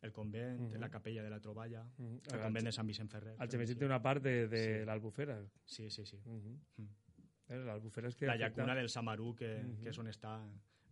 el 0.00 0.12
convent, 0.12 0.60
uh 0.60 0.70
-huh. 0.70 0.78
la 0.78 0.88
capella 0.88 1.22
de 1.22 1.30
la 1.30 1.40
Troballa, 1.40 1.82
uh 1.98 2.04
-huh. 2.04 2.34
el 2.34 2.40
convent 2.40 2.64
de 2.64 2.72
Sant 2.72 2.86
Vicent 2.86 3.10
Ferrer. 3.10 3.36
El 3.38 3.50
Gemesí 3.50 3.74
té 3.74 3.84
una 3.84 4.00
part 4.00 4.22
de, 4.22 4.48
de 4.48 4.80
sí. 4.80 4.84
l'Albufera. 4.86 5.44
Sí, 5.64 5.90
sí, 5.90 6.06
sí. 6.06 6.16
Uh 6.24 6.32
-huh. 6.32 6.58
uh 6.78 7.03
-huh. 7.48 7.64
L'Albufera 7.66 8.08
és 8.08 8.16
que... 8.16 8.26
La 8.26 8.34
afecta... 8.34 8.62
llacuna 8.62 8.74
del 8.74 8.88
Samaruc, 8.88 9.38
que, 9.38 9.56
uh 9.56 9.64
-huh. 9.64 9.82
que 9.82 9.90
és 9.90 9.98
on 9.98 10.06
està 10.06 10.38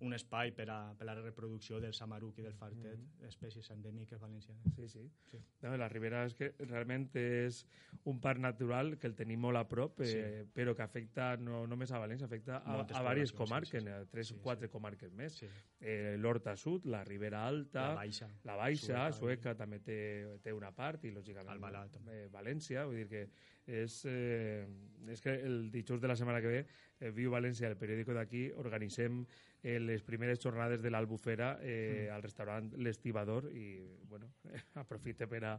un 0.03 0.15
espai 0.17 0.51
per 0.55 0.67
a, 0.71 0.79
per 0.99 1.07
a 1.07 1.13
la 1.13 1.15
reproducció 1.21 1.79
del 1.81 1.95
samaruc 1.95 2.39
i 2.41 2.43
del 2.43 2.55
fartet, 2.59 2.99
mm 2.99 3.07
-hmm. 3.07 3.29
espècies 3.29 3.71
endèmiques 3.71 4.21
valencianes. 4.21 4.75
Sí, 4.75 4.89
sí. 4.89 5.11
sí. 5.31 5.39
No, 5.63 5.77
la 5.77 5.89
Ribera 5.89 6.25
és 6.27 6.35
que 6.35 6.53
realment 6.59 7.09
és 7.15 7.65
un 8.05 8.21
parc 8.21 8.41
natural 8.41 8.99
que 8.99 9.07
el 9.07 9.15
tenim 9.15 9.41
molt 9.41 9.57
a 9.57 9.69
prop, 9.69 10.01
eh, 10.01 10.07
sí. 10.07 10.51
però 10.55 10.75
que 10.75 10.83
afecta 10.83 11.37
no 11.37 11.67
només 11.67 11.93
a 11.93 11.99
València, 11.99 12.27
afecta 12.27 12.57
a, 12.59 12.81
a 12.81 12.85
diverses 12.85 13.33
comarques, 13.33 13.83
sí, 13.83 13.89
sí, 13.89 13.95
a 13.95 14.05
tres 14.07 14.33
o 14.33 14.35
sí, 14.35 14.41
quatre 14.43 14.67
sí. 14.67 14.73
comarques 14.73 15.13
més. 15.13 15.33
Sí. 15.39 15.47
Eh, 15.81 16.17
L'Horta 16.19 16.57
Sud, 16.57 16.85
la 16.85 17.05
Ribera 17.05 17.47
Alta, 17.47 17.89
la 17.89 17.95
Baixa, 17.95 18.29
la 18.45 18.57
Baixa 18.57 18.87
Sueca, 18.87 19.13
Sueca 19.13 19.55
també 19.55 19.79
té, 19.79 20.27
té 20.43 20.53
una 20.53 20.73
part, 20.73 21.05
i 21.05 21.11
lògicament 21.11 21.55
Albalà, 21.55 21.87
eh, 22.09 22.29
València, 22.29 22.85
vull 22.85 22.97
dir 22.97 23.09
que 23.09 23.29
és, 23.67 24.05
eh, 24.11 24.67
és 25.09 25.21
que 25.23 25.35
el 25.35 25.71
dijous 25.71 26.01
de 26.01 26.09
la 26.09 26.17
setmana 26.17 26.41
que 26.43 26.51
ve 26.51 26.61
eh, 27.01 27.11
Viu 27.15 27.31
València, 27.31 27.71
el 27.71 27.79
periòdico 27.79 28.15
d'aquí, 28.17 28.49
organitzem 28.59 29.23
eh, 29.63 29.79
les 29.81 30.03
primeres 30.03 30.41
jornades 30.43 30.83
de 30.83 30.91
l'Albufera 30.91 31.57
eh, 31.63 32.09
mm. 32.09 32.15
al 32.15 32.23
restaurant 32.23 32.73
L'Estibador 32.79 33.51
i 33.55 33.81
bueno, 34.09 34.33
aprofite 34.83 35.29
per 35.31 35.45
a, 35.47 35.57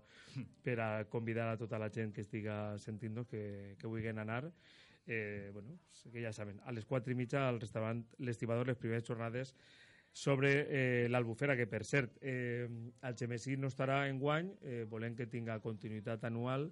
per 0.64 0.80
a 0.80 0.90
convidar 1.10 1.50
a 1.52 1.58
tota 1.58 1.80
la 1.80 1.92
gent 1.94 2.14
que 2.14 2.26
estiga 2.26 2.78
sentint 2.78 3.24
que, 3.30 3.76
que 3.80 3.88
vulguin 3.88 4.20
anar 4.20 4.52
eh, 5.06 5.50
bueno, 5.54 5.80
que 6.12 6.22
ja 6.22 6.34
saben, 6.34 6.60
a 6.64 6.72
les 6.72 6.86
4 6.86 7.12
i 7.12 7.16
mitja 7.16 7.48
al 7.48 7.60
restaurant 7.62 8.04
L'Estibador 8.20 8.68
les 8.68 8.78
primeres 8.78 9.08
jornades 9.08 9.56
sobre 10.14 10.68
eh, 10.70 11.08
l'Albufera, 11.10 11.56
que 11.58 11.66
per 11.66 11.82
cert, 11.84 12.20
eh, 12.22 12.70
el 13.02 13.16
Gemesí 13.18 13.58
no 13.58 13.72
estarà 13.72 14.04
en 14.08 14.20
guany, 14.22 14.52
eh, 14.62 14.84
volem 14.90 15.16
que 15.18 15.26
tinga 15.26 15.58
continuïtat 15.60 16.24
anual 16.30 16.70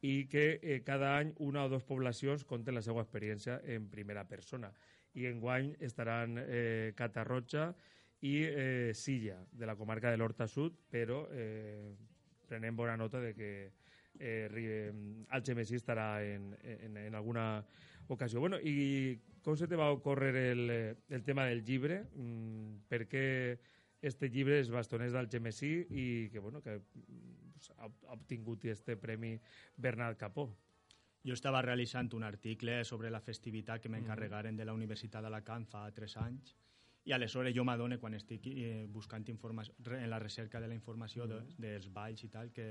i 0.00 0.26
que 0.32 0.58
eh, 0.62 0.80
cada 0.84 1.16
any 1.18 1.34
una 1.44 1.64
o 1.64 1.68
dues 1.68 1.84
poblacions 1.84 2.46
conten 2.48 2.74
la 2.74 2.84
seva 2.84 3.04
experiència 3.04 3.60
en 3.68 3.90
primera 3.92 4.24
persona 4.28 4.72
i 5.14 5.26
enguany 5.26 5.74
estaran 5.80 6.38
eh, 6.40 6.92
Catarroja 6.96 7.70
i 8.20 8.36
eh, 8.44 8.92
Silla, 8.94 9.40
de 9.50 9.66
la 9.66 9.76
comarca 9.76 10.10
de 10.10 10.18
l'Horta 10.20 10.46
Sud, 10.46 10.76
però 10.90 11.24
eh, 11.32 11.94
prenem 12.46 12.76
bona 12.76 12.96
nota 13.00 13.20
de 13.20 13.32
que 13.34 13.50
eh, 14.20 14.92
Algemesí 15.30 15.78
estarà 15.80 16.22
en, 16.24 16.52
en, 16.62 16.96
en 16.96 17.14
alguna 17.14 17.64
ocasió. 18.08 18.40
Bueno, 18.40 18.58
I 18.60 19.18
com 19.42 19.56
se 19.56 19.66
te 19.66 19.76
va 19.76 19.90
ocórrer 19.92 20.34
el, 20.36 20.70
el 21.08 21.22
tema 21.24 21.46
del 21.46 21.64
llibre? 21.64 22.04
Mm, 22.14 22.84
per 22.90 23.06
què 23.08 23.24
este 24.04 24.28
llibre 24.32 24.60
és 24.60 24.70
Bastoners 24.72 25.14
d'Algemesí 25.16 25.72
i 25.88 26.06
que, 26.32 26.40
bueno, 26.40 26.60
que 26.60 26.78
ha, 27.76 27.86
ha 27.86 28.16
obtingut 28.16 28.64
este 28.64 28.96
premi 28.96 29.38
Bernat 29.76 30.18
Capó? 30.18 30.48
Jo 31.26 31.34
estava 31.36 31.60
realitzant 31.62 32.14
un 32.16 32.24
article 32.24 32.82
sobre 32.84 33.10
la 33.10 33.20
festivitat 33.20 33.82
que 33.82 33.90
m'encarregaren 33.92 34.56
de 34.56 34.64
la 34.64 34.72
Universitat 34.72 35.22
d'Alacant 35.22 35.66
fa 35.68 35.90
tres 35.92 36.16
anys 36.16 36.54
i 37.04 37.12
aleshores 37.12 37.54
jo 37.56 37.64
m'adono 37.64 37.98
quan 38.00 38.14
estic 38.16 38.46
eh, 38.52 38.86
buscant 38.88 39.28
informació 39.32 39.74
en 39.96 40.08
la 40.10 40.18
recerca 40.18 40.60
de 40.60 40.68
la 40.68 40.76
informació 40.76 41.26
de, 41.26 41.40
dels 41.58 41.88
balls 41.92 42.24
i 42.24 42.28
tal 42.32 42.50
que, 42.52 42.66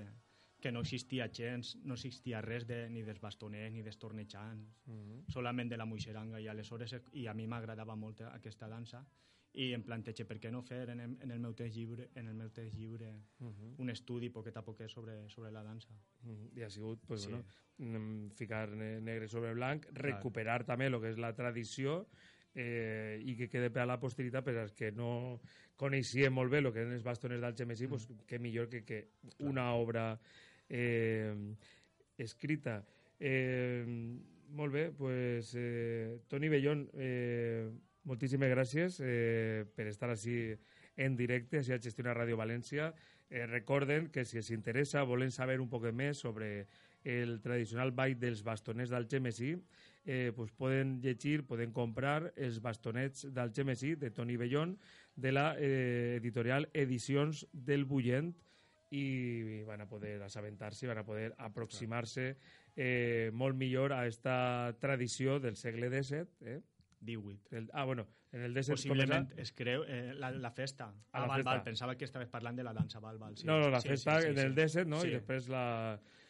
que 0.61 0.71
no 0.71 0.83
existia 0.85 1.29
gens, 1.33 1.75
no 1.83 1.97
existia 1.97 2.41
res 2.45 2.67
de, 2.67 2.83
ni 2.93 3.03
dels 3.05 3.21
bastoners 3.21 3.73
ni 3.73 3.81
dels 3.81 3.97
tornejants, 3.97 4.75
uh 4.87 4.93
-huh. 4.93 5.23
solament 5.31 5.69
de 5.69 5.77
la 5.77 5.85
muixeranga 5.85 6.39
i 6.39 6.47
aleshores 6.47 6.95
i 7.13 7.27
a 7.27 7.33
mi 7.33 7.47
m'agradava 7.47 7.95
molt 7.95 8.21
aquesta 8.21 8.67
dansa 8.67 9.05
i 9.53 9.71
em 9.73 9.81
planteja 9.83 10.25
per 10.29 10.37
què 10.41 10.51
no 10.53 10.61
fer 10.61 10.83
en, 10.93 10.99
en 11.01 11.31
el 11.31 11.39
meu 11.41 11.55
temps 11.57 11.73
lliure, 11.73 12.09
en 12.19 12.27
el 12.29 12.35
meu 12.37 12.49
temps 12.53 12.73
lliure 12.75 13.09
uh 13.39 13.47
-huh. 13.47 13.73
un 13.77 13.89
estudi 13.89 14.29
poquet 14.29 14.57
a 14.57 14.63
poquet 14.63 14.89
sobre, 14.89 15.27
sobre 15.29 15.51
la 15.51 15.63
dansa. 15.63 15.93
Uh 16.23 16.31
-huh. 16.31 16.57
I 16.57 16.63
ha 16.63 16.69
sigut 16.69 16.99
pues, 17.07 17.21
sí. 17.23 17.29
bueno, 17.29 18.29
ficar 18.35 18.69
negre 18.69 19.27
sobre 19.27 19.53
blanc, 19.53 19.85
recuperar 19.93 20.63
Clar. 20.63 20.65
també 20.65 20.85
el 20.85 21.01
que 21.01 21.09
és 21.09 21.17
la 21.17 21.33
tradició 21.33 22.07
eh, 22.53 23.21
i 23.23 23.35
que 23.35 23.47
quede 23.49 23.69
per 23.69 23.83
a 23.83 23.85
la 23.85 23.99
posteritat 23.99 24.43
per 24.43 24.57
als 24.57 24.73
que 24.73 24.91
no 24.91 25.39
coneixien 25.75 26.33
molt 26.33 26.51
bé 26.51 26.59
el 26.59 26.71
que 26.73 26.81
eren 26.81 26.93
els 26.93 27.03
bastoners 27.03 27.41
d'Algemesí, 27.41 27.87
mm. 27.87 27.89
pues, 27.89 28.07
que 28.27 28.39
millor 28.39 28.69
que, 28.69 28.83
que 28.83 29.07
una 29.39 29.73
obra 29.73 30.19
eh, 30.67 31.33
escrita. 32.17 32.85
Eh, 33.19 33.85
molt 34.49 34.73
bé, 34.73 34.91
pues, 34.91 35.53
eh, 35.55 36.19
Toni 36.27 36.49
Bellón, 36.49 36.89
eh, 36.93 37.69
moltíssimes 38.09 38.51
gràcies 38.51 38.99
eh, 39.05 39.65
per 39.75 39.87
estar 39.91 40.09
així 40.09 40.55
en 40.99 41.15
directe, 41.15 41.61
així 41.61 41.75
a 41.75 41.79
Gestiona 41.81 42.15
Ràdio 42.17 42.39
València. 42.39 42.91
Eh, 43.29 43.45
recorden 43.45 44.09
que 44.09 44.25
si 44.25 44.39
els 44.41 44.49
interessa, 44.55 45.05
volen 45.05 45.31
saber 45.31 45.59
un 45.61 45.69
poc 45.69 45.85
més 45.93 46.25
sobre 46.25 46.67
el 47.05 47.37
tradicional 47.43 47.93
ball 47.95 48.17
dels 48.19 48.41
bastonets 48.43 48.91
d'Algemesí, 48.91 49.53
eh, 50.05 50.31
pues 50.35 50.51
poden 50.51 50.97
llegir, 51.03 51.45
poden 51.47 51.71
comprar 51.71 52.33
els 52.35 52.59
bastonets 52.61 53.27
d'Algemesí 53.33 53.95
de 53.95 54.11
Toni 54.11 54.35
Bellón 54.37 54.77
de 55.15 55.31
la 55.31 55.53
eh, 55.57 56.17
editorial 56.17 56.69
Edicions 56.73 57.45
del 57.53 57.85
Bullent 57.85 58.33
i 58.89 59.61
van 59.67 59.85
a 59.85 59.87
poder 59.87 60.17
assabentar-se, 60.25 60.87
van 60.89 60.97
a 60.97 61.05
poder 61.05 61.35
aproximar-se 61.37 62.31
eh, 62.75 63.29
molt 63.33 63.55
millor 63.55 63.93
a 63.93 64.07
esta 64.07 64.73
tradició 64.81 65.39
del 65.39 65.55
segle 65.55 65.91
XVII, 65.93 66.25
eh? 66.49 66.59
18. 67.01 67.55
El, 67.55 67.69
ah, 67.73 67.85
bueno, 67.85 68.07
en 68.31 68.41
el 68.41 68.53
17 68.53 68.75
Possiblement 68.75 69.33
es 69.37 69.51
creu 69.53 69.83
eh, 69.87 70.13
la, 70.13 70.31
la 70.31 70.51
festa. 70.51 70.91
Ah, 70.93 71.09
ah 71.11 71.21
la 71.21 71.27
val, 71.27 71.37
festa. 71.37 71.51
val, 71.51 71.63
pensava 71.63 71.97
que 71.97 72.05
estaves 72.05 72.29
parlant 72.29 72.57
de 72.57 72.63
la 72.63 72.73
dansa, 72.73 72.99
val, 72.99 73.17
val. 73.17 73.37
Sí. 73.37 73.45
No, 73.47 73.59
no, 73.59 73.69
la 73.69 73.81
sí, 73.81 73.89
festa 73.89 74.19
sí, 74.21 74.27
sí, 74.27 74.31
en 74.33 74.39
el 74.39 74.55
17, 74.55 74.89
no? 74.89 75.01
Sí. 75.01 75.09
I 75.09 75.19
després 75.19 75.49
la, 75.49 75.65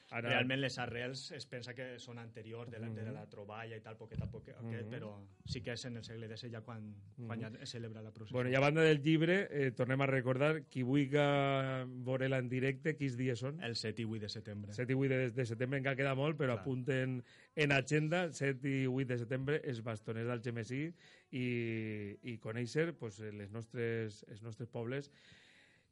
Ara... 0.10 0.32
Realment 0.32 0.58
les 0.64 0.76
arrels 0.82 1.28
es 1.38 1.46
pensa 1.46 1.76
que 1.78 1.92
són 2.02 2.18
anteriors 2.18 2.72
de 2.74 2.80
la, 2.82 2.88
de 2.90 3.12
la 3.14 3.28
troballa 3.30 3.78
i 3.78 3.82
tal, 3.86 3.98
poquet 4.00 4.22
a 4.26 4.28
poquet, 4.30 4.56
mm 4.58 4.72
-hmm. 4.72 4.90
però 4.90 5.12
sí 5.46 5.62
que 5.62 5.74
és 5.74 5.86
en 5.86 5.98
el 5.98 6.04
segle 6.04 6.28
XX 6.28 6.52
ja 6.52 6.62
quan, 6.62 6.82
mm 6.82 6.96
-hmm. 7.18 7.28
quan 7.28 7.40
ja 7.42 7.52
es 7.62 7.70
celebra 7.70 8.02
la 8.02 8.12
processió. 8.12 8.34
Bueno, 8.34 8.50
i 8.50 8.56
a 8.56 8.60
banda 8.60 8.82
del 8.82 9.02
llibre, 9.04 9.48
eh, 9.52 9.72
tornem 9.72 10.02
a 10.02 10.08
recordar 10.08 10.64
qui 10.64 10.82
vulgui 10.82 11.10
veure-la 11.10 12.40
en 12.40 12.50
directe, 12.50 12.96
quins 12.96 13.16
dies 13.18 13.40
són? 13.40 13.62
El 13.62 13.76
7 13.76 14.02
i 14.02 14.06
8 14.06 14.20
de 14.20 14.30
setembre. 14.30 14.74
7 14.74 14.92
i 14.94 14.96
8 14.96 15.10
de, 15.10 15.30
de 15.32 15.46
setembre 15.46 15.78
encara 15.78 15.96
queda 15.96 16.16
molt, 16.16 16.38
però 16.38 16.54
Clar. 16.54 16.60
apunten 16.60 17.24
en 17.56 17.72
agenda 17.72 18.32
7 18.32 18.68
i 18.68 18.88
8 18.88 19.08
de 19.08 19.18
setembre 19.18 19.62
els 19.64 19.84
bastoners 19.84 20.28
del 20.28 20.42
Gemesí 20.42 20.94
i, 21.32 22.18
i 22.24 22.38
conèixer 22.40 22.94
pues, 22.94 23.20
les 23.20 23.52
nostres, 23.52 24.26
els 24.28 24.42
nostres 24.42 24.70
pobles 24.70 25.12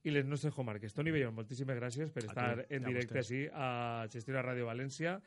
i 0.08 0.12
les 0.14 0.26
nostres 0.26 0.56
comarques. 0.56 0.94
Toni 0.96 1.12
Bellón, 1.12 1.36
moltíssimes 1.36 1.76
gràcies 1.76 2.12
per 2.16 2.24
estar 2.24 2.64
en 2.64 2.88
directe 2.88 3.20
així 3.20 3.44
a 3.52 4.08
Gestiona 4.14 4.44
Ràdio 4.46 4.70
València. 4.70 5.18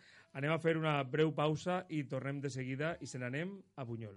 Anem 0.40 0.54
a 0.54 0.60
fer 0.62 0.76
una 0.80 0.96
breu 1.04 1.34
pausa 1.36 1.82
i 1.92 2.04
tornem 2.08 2.40
de 2.40 2.50
seguida 2.52 2.94
i 3.00 3.08
se 3.10 3.20
n'anem 3.20 3.58
a 3.76 3.84
Buñol. 3.84 4.16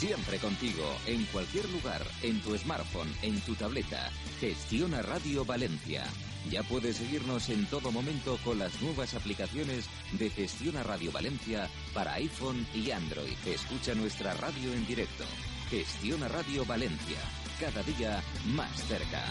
Siempre 0.00 0.38
contigo, 0.38 0.86
en 1.06 1.24
cualquier 1.26 1.68
lugar, 1.68 2.00
en 2.22 2.40
tu 2.40 2.56
smartphone, 2.56 3.12
en 3.22 3.38
tu 3.42 3.54
tableta. 3.54 4.08
Gestiona 4.40 5.02
Radio 5.02 5.44
Valencia. 5.44 6.04
Ya 6.50 6.62
puedes 6.62 6.96
seguirnos 6.96 7.50
en 7.50 7.66
todo 7.66 7.92
momento 7.92 8.38
con 8.42 8.58
las 8.58 8.80
nuevas 8.80 9.14
aplicaciones 9.14 9.90
de 10.18 10.30
Gestiona 10.30 10.82
Radio 10.82 11.12
Valencia 11.12 11.68
para 11.92 12.14
iPhone 12.14 12.66
y 12.74 12.90
Android. 12.90 13.36
Escucha 13.46 13.94
nuestra 13.94 14.32
radio 14.34 14.72
en 14.72 14.86
directo. 14.86 15.24
Gestiona 15.68 16.28
Radio 16.28 16.64
Valencia 16.64 17.18
cada 17.60 17.82
día 17.82 18.22
más 18.54 18.70
cerca. 18.88 19.22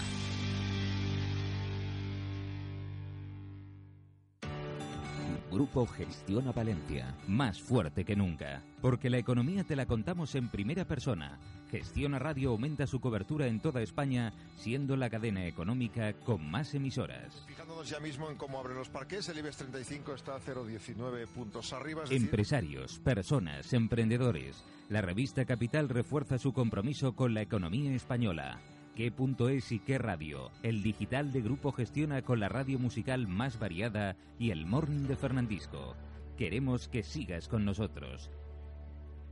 Grupo 5.59 5.85
Gestiona 5.87 6.53
Valencia, 6.53 7.13
más 7.27 7.61
fuerte 7.61 8.05
que 8.05 8.15
nunca. 8.15 8.63
Porque 8.81 9.09
la 9.09 9.17
economía 9.17 9.65
te 9.65 9.75
la 9.75 9.85
contamos 9.85 10.33
en 10.35 10.47
primera 10.47 10.85
persona. 10.85 11.37
Gestiona 11.69 12.17
Radio 12.17 12.51
aumenta 12.51 12.87
su 12.87 13.01
cobertura 13.01 13.45
en 13.45 13.59
toda 13.59 13.81
España, 13.81 14.31
siendo 14.55 14.95
la 14.95 15.09
cadena 15.09 15.45
económica 15.45 16.13
con 16.13 16.49
más 16.49 16.73
emisoras. 16.75 17.43
Fijándonos 17.45 17.89
ya 17.89 17.99
mismo 17.99 18.29
en 18.31 18.37
cómo 18.37 18.57
abren 18.57 18.77
los 18.77 18.87
parques, 18.87 19.27
el 19.27 19.39
IBEX 19.39 19.57
35 19.57 20.13
está 20.15 20.35
a 20.37 20.39
0,19 20.39 21.27
puntos 21.27 21.73
arriba. 21.73 22.03
es 22.05 22.09
decir- 22.09 22.23
Empresarios, 22.23 22.99
personas, 22.99 23.73
emprendedores. 23.73 24.63
La 24.87 25.01
revista 25.01 25.43
Capital 25.43 25.89
refuerza 25.89 26.37
su 26.37 26.53
compromiso 26.53 27.17
con 27.17 27.33
la 27.33 27.41
economía 27.41 27.93
española. 27.93 28.61
¿Qué 28.95 29.11
punto 29.11 29.49
es 29.49 29.71
y 29.71 29.79
qué 29.79 29.97
radio? 29.97 30.51
El 30.61 30.83
digital 30.83 31.31
de 31.31 31.41
Grupo 31.41 31.71
gestiona 31.71 32.21
con 32.21 32.39
la 32.39 32.49
radio 32.49 32.77
musical 32.79 33.27
más 33.27 33.57
variada 33.57 34.17
y 34.37 34.51
el 34.51 34.65
morning 34.65 35.07
de 35.07 35.15
Fernandisco. 35.15 35.95
Queremos 36.37 36.89
que 36.89 37.03
sigas 37.03 37.47
con 37.47 37.63
nosotros. 37.65 38.29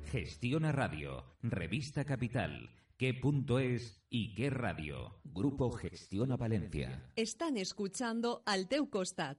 Gestiona 0.05 0.71
Radio, 0.71 1.25
Revista 1.41 2.05
Capital. 2.05 2.69
¿Qué 2.97 3.13
punto 3.13 3.59
es 3.59 4.01
y 4.09 4.33
qué 4.35 4.49
radio? 4.49 5.19
Grupo 5.25 5.69
Gestiona 5.71 6.37
Valencia. 6.37 7.11
Están 7.15 7.57
escuchando 7.57 8.41
al 8.45 8.67
teu 8.67 8.89
costat. 8.89 9.37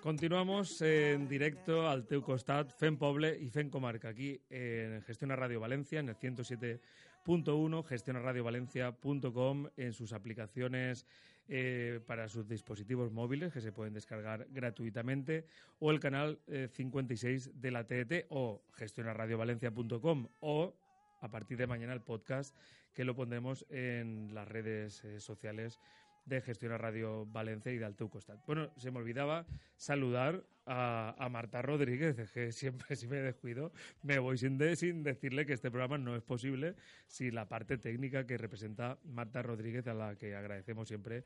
Continuamos 0.00 0.80
en 0.80 1.28
directo 1.28 1.88
al 1.88 2.06
teu 2.06 2.22
costat, 2.22 2.72
Fem 2.72 2.96
Poble 2.96 3.36
y 3.38 3.50
Fem 3.50 3.68
Comarca, 3.68 4.08
aquí 4.08 4.40
en 4.48 5.02
Gestiona 5.02 5.36
Radio 5.36 5.60
Valencia, 5.60 6.00
en 6.00 6.08
el 6.08 6.16
107.1, 6.16 7.84
gestionaradiovalencia.com, 7.84 9.68
en 9.76 9.92
sus 9.92 10.12
aplicaciones 10.12 11.06
eh, 11.48 12.00
para 12.06 12.28
sus 12.28 12.48
dispositivos 12.48 13.12
móviles 13.12 13.52
que 13.52 13.60
se 13.60 13.72
pueden 13.72 13.92
descargar 13.92 14.46
gratuitamente, 14.50 15.44
o 15.80 15.90
el 15.90 16.00
canal 16.00 16.40
eh, 16.46 16.68
56 16.72 17.60
de 17.60 17.70
la 17.70 17.86
TET 17.86 18.26
o 18.30 18.62
gestionaradiovalencia.com 18.72 20.28
o 20.40 20.74
a 21.22 21.28
partir 21.30 21.56
de 21.56 21.66
mañana 21.66 21.92
el 21.94 22.02
podcast 22.02 22.54
que 22.92 23.04
lo 23.04 23.14
pondremos 23.14 23.64
en 23.70 24.34
las 24.34 24.46
redes 24.46 25.02
eh, 25.04 25.20
sociales 25.20 25.80
de 26.26 26.40
Gestiona 26.40 26.78
Radio 26.78 27.26
Valencia 27.26 27.72
y 27.72 27.78
de 27.78 27.84
Alteu 27.84 28.08
Costat. 28.08 28.38
Bueno, 28.46 28.70
se 28.76 28.90
me 28.90 28.98
olvidaba 28.98 29.46
saludar 29.76 30.44
a, 30.66 31.14
a 31.18 31.28
Marta 31.28 31.62
Rodríguez, 31.62 32.30
que 32.32 32.52
siempre 32.52 32.94
si 32.96 33.08
me 33.08 33.16
descuido 33.16 33.72
me 34.02 34.18
voy 34.18 34.36
sin, 34.36 34.58
sin 34.76 35.02
decirle 35.02 35.46
que 35.46 35.52
este 35.52 35.70
programa 35.70 35.98
no 35.98 36.14
es 36.14 36.22
posible 36.22 36.74
sin 37.06 37.34
la 37.34 37.48
parte 37.48 37.78
técnica 37.78 38.26
que 38.26 38.36
representa 38.36 38.98
Marta 39.04 39.42
Rodríguez, 39.42 39.86
a 39.86 39.94
la 39.94 40.16
que 40.16 40.34
agradecemos 40.34 40.88
siempre 40.88 41.24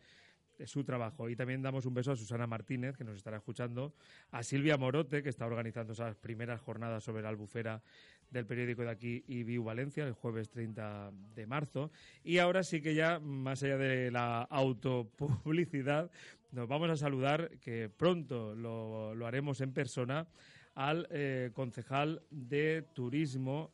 su 0.64 0.84
trabajo. 0.84 1.28
Y 1.28 1.36
también 1.36 1.62
damos 1.62 1.84
un 1.84 1.94
beso 1.94 2.12
a 2.12 2.16
Susana 2.16 2.46
Martínez, 2.46 2.96
que 2.96 3.04
nos 3.04 3.16
estará 3.16 3.36
escuchando, 3.36 3.94
a 4.30 4.42
Silvia 4.42 4.76
Morote, 4.78 5.22
que 5.22 5.28
está 5.28 5.46
organizando 5.46 5.92
esas 5.92 6.16
primeras 6.16 6.60
jornadas 6.60 7.04
sobre 7.04 7.22
la 7.22 7.28
albufera 7.28 7.82
del 8.30 8.46
periódico 8.46 8.82
de 8.82 8.90
aquí 8.90 9.24
y 9.26 9.42
Viu 9.44 9.64
Valencia 9.64 10.04
el 10.04 10.12
jueves 10.12 10.50
30 10.50 11.12
de 11.34 11.46
marzo. 11.46 11.90
Y 12.22 12.38
ahora 12.38 12.62
sí 12.62 12.80
que 12.80 12.94
ya, 12.94 13.18
más 13.18 13.62
allá 13.62 13.76
de 13.76 14.10
la 14.10 14.42
autopublicidad, 14.42 16.10
nos 16.52 16.68
vamos 16.68 16.90
a 16.90 16.96
saludar, 16.96 17.50
que 17.60 17.88
pronto 17.88 18.54
lo, 18.54 19.14
lo 19.14 19.26
haremos 19.26 19.60
en 19.60 19.72
persona, 19.72 20.26
al 20.74 21.08
eh, 21.10 21.50
concejal 21.54 22.22
de 22.30 22.82
Turismo 22.92 23.70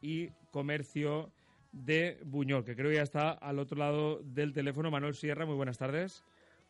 y 0.00 0.30
Comercio 0.50 1.32
de 1.72 2.18
Buñol, 2.24 2.64
que 2.64 2.76
creo 2.76 2.90
que 2.90 2.96
ya 2.96 3.02
está 3.02 3.32
al 3.32 3.58
otro 3.58 3.76
lado 3.76 4.20
del 4.22 4.52
teléfono. 4.52 4.90
Manuel 4.90 5.14
Sierra, 5.14 5.44
muy 5.44 5.56
buenas 5.56 5.78
tardes. 5.78 6.24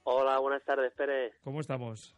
Hola, 0.05 0.39
buenas 0.39 0.65
tardes, 0.65 0.93
Pérez. 0.95 1.35
¿Cómo 1.45 1.61
estamos? 1.61 2.17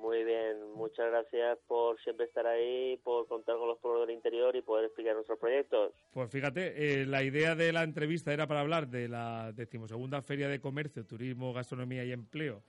Muy 0.00 0.24
bien, 0.24 0.56
muchas 0.74 1.10
gracias 1.10 1.58
por 1.66 2.00
siempre 2.00 2.24
estar 2.24 2.46
ahí, 2.46 2.96
por 3.04 3.28
contar 3.28 3.58
con 3.58 3.68
los 3.68 3.78
pueblos 3.80 4.06
del 4.06 4.16
interior 4.16 4.56
y 4.56 4.62
poder 4.62 4.86
explicar 4.86 5.14
nuestros 5.14 5.38
proyectos. 5.38 5.92
Pues 6.10 6.30
fíjate, 6.30 7.02
eh, 7.02 7.06
la 7.06 7.22
idea 7.22 7.54
de 7.54 7.70
la 7.70 7.82
entrevista 7.82 8.32
era 8.32 8.46
para 8.46 8.60
hablar 8.60 8.88
de 8.88 9.08
la 9.08 9.52
decimosegunda 9.52 10.22
Feria 10.22 10.48
de 10.48 10.58
Comercio, 10.58 11.04
Turismo, 11.04 11.52
Gastronomía 11.52 12.02
y 12.04 12.12
Empleo, 12.12 12.62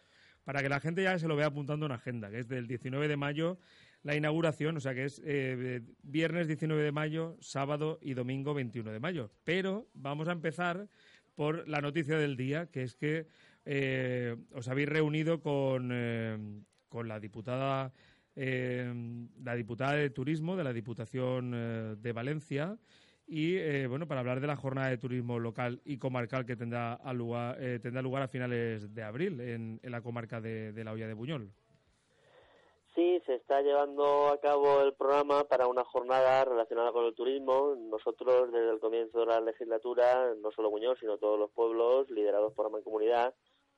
para 0.44 0.62
que 0.62 0.68
la 0.68 0.82
gente 0.82 1.04
ya 1.04 1.18
se 1.18 1.30
lo 1.30 1.38
vea 1.38 1.48
apuntando 1.48 1.86
en 1.86 1.94
agenda, 1.94 2.30
que 2.30 2.40
es 2.40 2.50
del 2.50 2.68
19 2.68 3.08
de 3.08 3.18
mayo 3.18 3.58
la 4.04 4.16
inauguración, 4.16 4.76
o 4.76 4.80
sea 4.80 4.94
que 4.94 5.06
es 5.06 5.22
eh, 5.24 5.82
viernes 6.02 6.48
19 6.48 6.84
de 6.84 6.92
mayo, 6.92 7.38
sábado 7.40 7.98
y 8.02 8.14
domingo 8.14 8.54
21 8.54 8.92
de 8.92 9.00
mayo. 9.00 9.32
Pero 9.46 9.88
vamos 9.94 10.28
a 10.28 10.34
empezar 10.34 10.90
por 11.36 11.68
la 11.70 11.82
noticia 11.82 12.18
del 12.18 12.36
día, 12.36 12.66
que 12.66 12.84
es 12.84 12.96
que 12.96 13.28
eh, 13.64 14.36
os 14.54 14.68
habéis 14.68 14.90
reunido 14.90 15.40
con, 15.40 15.92
eh, 15.94 16.38
con 16.92 17.08
la 17.08 17.20
diputada 17.20 17.92
eh, 18.36 18.90
la 19.44 19.56
diputada 19.56 19.94
de 19.94 20.10
turismo 20.10 20.56
de 20.56 20.64
la 20.64 20.72
Diputación 20.72 21.52
eh, 21.54 21.96
de 21.98 22.14
Valencia 22.14 22.78
y 23.28 23.58
eh, 23.58 23.88
bueno 23.88 24.08
para 24.08 24.22
hablar 24.22 24.40
de 24.40 24.48
la 24.48 24.56
jornada 24.56 24.90
de 24.90 24.98
turismo 24.98 25.38
local 25.38 25.82
y 25.84 25.98
comarcal 25.98 26.46
que 26.46 26.56
tendrá 26.56 26.94
a 26.94 27.14
lugar 27.14 27.58
tendrá 27.82 28.02
lugar 28.02 28.24
a 28.24 28.30
finales 28.30 28.94
de 28.94 29.04
abril 29.04 29.42
en, 29.42 29.80
la 29.84 30.02
comarca 30.02 30.40
de, 30.40 30.74
la 30.84 30.94
Hoya 30.94 31.08
de 31.08 31.14
Buñol. 31.14 31.52
Sí, 32.96 33.22
se 33.26 33.36
está 33.36 33.62
llevando 33.62 34.30
a 34.30 34.40
cabo 34.40 34.82
el 34.82 34.94
programa 34.94 35.44
para 35.46 35.68
una 35.68 35.84
jornada 35.84 36.44
relacionada 36.46 36.92
con 36.92 37.06
el 37.06 37.16
turismo. 37.16 37.76
Nosotros, 37.78 38.52
desde 38.52 38.70
el 38.70 38.80
comienzo 38.80 39.22
de 39.22 39.28
la 39.28 39.40
legislatura, 39.40 40.34
no 40.42 40.52
solo 40.52 40.70
Buñol, 40.70 40.98
sino 41.00 41.18
todos 41.18 41.40
los 41.40 41.52
pueblos, 41.52 42.10
liderados 42.10 42.54
por 42.54 42.66
la 42.66 42.72
Mancomunidad, 42.72 43.34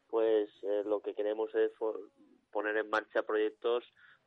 pues 0.10 0.50
lo 0.86 1.02
que 1.02 1.14
queremos 1.14 1.54
es 1.54 1.72
poner 2.54 2.78
en 2.78 2.90
marcha 2.90 3.24
proyectos 3.24 3.84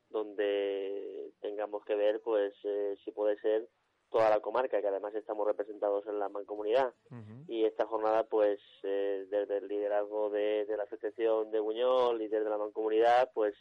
donde 0.09 1.31
tengamos 1.41 1.83
que 1.85 1.95
ver, 1.95 2.21
pues, 2.21 2.53
eh, 2.63 2.95
si 3.03 3.11
puede 3.11 3.39
ser 3.39 3.67
toda 4.09 4.29
la 4.29 4.39
comarca, 4.39 4.79
que 4.79 4.87
además 4.87 5.13
estamos 5.15 5.45
representados 5.47 6.05
en 6.07 6.19
la 6.19 6.29
Mancomunidad. 6.29 6.93
Y 7.47 7.65
esta 7.65 7.85
jornada, 7.85 8.23
pues, 8.23 8.59
eh, 8.83 9.25
desde 9.29 9.57
el 9.57 9.67
liderazgo 9.67 10.29
de, 10.29 10.65
de 10.65 10.77
la 10.77 10.83
Asociación 10.83 11.51
de 11.51 11.59
Buñol 11.59 12.21
y 12.21 12.27
desde 12.27 12.49
la 12.49 12.57
Mancomunidad, 12.57 13.31
pues, 13.33 13.55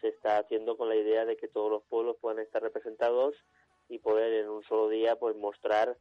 se 0.00 0.08
está 0.08 0.38
haciendo 0.38 0.76
con 0.76 0.88
la 0.88 0.96
idea 0.96 1.24
de 1.24 1.36
que 1.36 1.48
todos 1.48 1.70
los 1.70 1.82
pueblos 1.84 2.16
puedan 2.20 2.40
estar 2.40 2.62
representados 2.62 3.34
y 3.88 3.98
poder 3.98 4.32
en 4.32 4.48
un 4.48 4.62
solo 4.64 4.88
día, 4.88 5.16
pues, 5.16 5.36
mostrar 5.36 5.96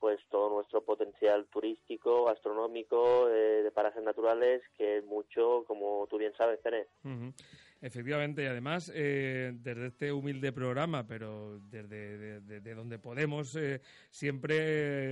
pues 0.00 0.20
todo 0.30 0.50
nuestro 0.54 0.84
potencial 0.84 1.46
turístico, 1.52 2.24
gastronómico, 2.24 3.28
eh, 3.28 3.62
de 3.62 3.70
parajes 3.70 4.02
naturales, 4.02 4.62
que 4.76 4.98
es 4.98 5.04
mucho, 5.04 5.64
como 5.66 6.06
tú 6.08 6.18
bien 6.18 6.32
sabes. 6.36 6.58
Ujú. 7.04 7.32
Efectivamente, 7.80 8.42
y 8.42 8.46
además, 8.46 8.90
eh, 8.94 9.52
desde 9.54 9.86
este 9.86 10.12
humilde 10.12 10.52
programa, 10.52 11.06
pero 11.06 11.60
desde 11.60 12.18
de, 12.18 12.40
de- 12.40 12.60
de 12.60 12.74
donde 12.74 12.98
podemos, 12.98 13.54
eh, 13.54 13.80
siempre 14.10 14.56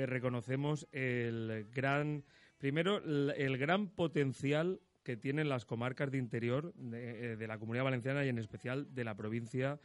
eh, 0.03 0.07
reconocemos 0.07 0.89
el 0.91 1.69
gran, 1.73 2.25
primero, 2.59 2.97
el, 2.99 3.33
el 3.37 3.57
gran 3.59 3.89
potencial 3.89 4.81
que 5.05 5.17
tienen 5.17 5.49
las 5.49 5.65
comarcas 5.65 6.11
de 6.11 6.19
interior 6.19 6.73
de, 6.75 7.33
eh, 7.33 7.37
de 7.37 7.47
la 7.47 7.59
Comunidad 7.59 7.85
Valenciana 7.85 8.25
y 8.25 8.29
en 8.29 8.39
especial 8.39 8.93
de 8.93 9.05
la 9.05 9.15
provincia 9.15 9.79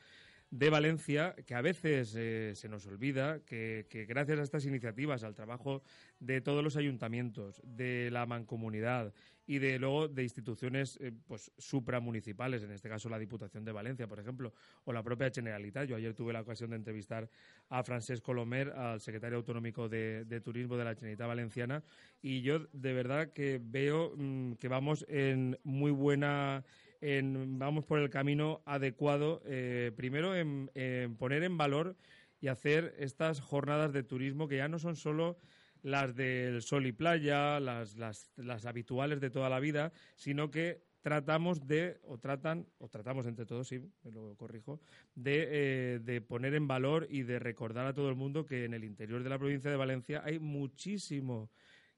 de 0.52 0.70
Valencia, 0.70 1.34
que 1.46 1.56
a 1.56 1.62
veces 1.62 2.14
eh, 2.18 2.52
se 2.56 2.68
nos 2.68 2.86
olvida 2.86 3.40
que, 3.46 3.88
que 3.90 4.06
gracias 4.06 4.38
a 4.38 4.44
estas 4.44 4.66
iniciativas, 4.66 5.24
al 5.24 5.34
trabajo 5.34 5.82
de 6.20 6.42
todos 6.42 6.62
los 6.62 6.76
ayuntamientos, 6.76 7.62
de 7.64 8.10
la 8.12 8.26
mancomunidad 8.26 9.14
y 9.48 9.60
de 9.60 9.80
luego 9.80 10.10
de 10.10 10.24
instituciones 10.24 10.98
eh, 11.02 11.14
pues 11.26 11.52
supramunicipales, 11.58 12.64
en 12.64 12.72
este 12.72 12.90
caso 12.90 13.08
la 13.08 13.18
Diputación 13.18 13.64
de 13.64 13.72
Valencia, 13.72 14.08
por 14.08 14.20
ejemplo, 14.20 14.54
o 14.84 14.92
la 14.92 15.04
propia 15.04 15.32
Generalitat. 15.32 15.88
Yo 15.88 15.96
ayer 15.96 16.14
tuve 16.14 16.34
la 16.34 16.42
ocasión 16.42 16.72
de 16.72 16.76
entrevistar 16.76 17.30
a 17.70 17.82
Francesc 17.84 18.22
Colomer, 18.22 18.70
al 18.70 19.00
secretario 19.00 19.38
autonómico 19.38 19.88
de, 19.88 20.26
de 20.26 20.42
Turismo 20.42 20.76
de 20.76 20.84
la 20.84 20.96
Generalitat 20.96 21.28
Valenciana, 21.28 21.84
y 22.22 22.42
yo 22.42 22.68
de 22.74 22.94
verdad 22.94 23.32
que 23.32 23.60
veo 23.64 24.14
mm, 24.18 24.54
que 24.54 24.68
vamos 24.68 25.06
en 25.08 25.58
muy 25.64 25.92
buena 25.92 26.66
vamos 27.02 27.86
por 27.86 28.00
el 28.00 28.10
camino 28.10 28.62
adecuado, 28.66 29.42
eh, 29.46 29.92
primero 29.96 30.36
en, 30.36 30.70
poner 31.18 31.44
en 31.44 31.58
valor 31.58 31.96
y 32.40 32.48
hacer 32.48 32.96
estas 33.00 33.40
jornadas 33.40 33.94
de 33.94 34.04
turismo 34.04 34.48
que 34.48 34.58
ya 34.58 34.68
no 34.68 34.80
son 34.80 34.96
solo 34.96 35.38
las 35.84 36.16
del 36.16 36.62
sol 36.62 36.86
y 36.86 36.92
playa, 36.92 37.60
las, 37.60 37.96
las, 37.96 38.32
las 38.36 38.66
habituales 38.66 39.20
de 39.20 39.30
toda 39.30 39.50
la 39.50 39.60
vida, 39.60 39.92
sino 40.16 40.52
que 40.52 40.84
tratamos 41.02 41.66
de, 41.68 42.00
o 42.04 42.18
tratan, 42.18 42.68
o 42.78 42.88
tratamos 42.88 43.26
entre 43.26 43.46
todos, 43.46 43.68
sí, 43.68 43.80
me 44.04 44.12
lo 44.12 44.36
corrijo, 44.36 44.80
de, 45.16 45.48
eh, 45.50 46.00
de 46.00 46.22
poner 46.22 46.54
en 46.54 46.68
valor 46.68 47.08
y 47.10 47.24
de 47.24 47.40
recordar 47.40 47.88
a 47.88 47.94
todo 47.94 48.10
el 48.10 48.16
mundo 48.16 48.46
que 48.46 48.66
en 48.66 48.74
el 48.74 48.84
interior 48.84 49.24
de 49.24 49.30
la 49.30 49.40
provincia 49.40 49.72
de 49.72 49.78
Valencia 49.78 50.22
hay 50.24 50.40
muchísimo 50.40 51.50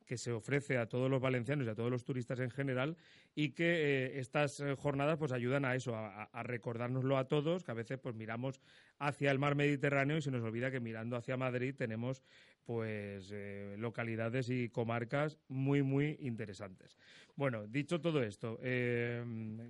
que 0.06 0.18
se 0.18 0.32
ofrece 0.32 0.78
a 0.78 0.88
todos 0.88 1.10
los 1.10 1.22
valencianos 1.22 1.66
y 1.66 1.70
a 1.70 1.76
todos 1.76 1.91
los 1.91 2.04
turistas 2.04 2.39
en 2.39 2.49
general 2.49 2.97
y 3.36 3.49
que 3.49 3.64
eh, 3.66 4.20
estas 4.20 4.60
eh, 4.60 4.76
jornadas 4.76 5.18
pues 5.18 5.32
ayudan 5.32 5.66
a 5.66 5.76
eso, 5.76 5.95
a, 5.95 6.24
a, 6.24 6.43
recordárnoslo 6.43 7.18
a 7.18 7.28
todos, 7.28 7.64
que 7.64 7.72
a 7.72 7.76
veces 7.76 7.99
pues 7.99 8.16
miramos 8.16 8.62
hacia 8.99 9.32
el 9.32 9.39
mar 9.39 9.56
Mediterráneo 9.56 10.18
y 10.18 10.22
se 10.22 10.32
nos 10.32 10.43
olvida 10.43 10.72
que 10.72 10.80
mirando 10.80 11.16
hacia 11.16 11.38
Madrid 11.38 11.76
tenemos 11.76 12.24
pues 12.64 13.30
eh, 13.34 13.76
localidades 13.78 14.49
y 14.49 14.70
comarcas 14.70 15.38
muy 15.47 15.84
muy 15.84 16.18
interesantes. 16.22 16.97
Bueno, 17.36 17.68
dicho 17.68 17.99
todo 17.99 18.22
esto, 18.24 18.60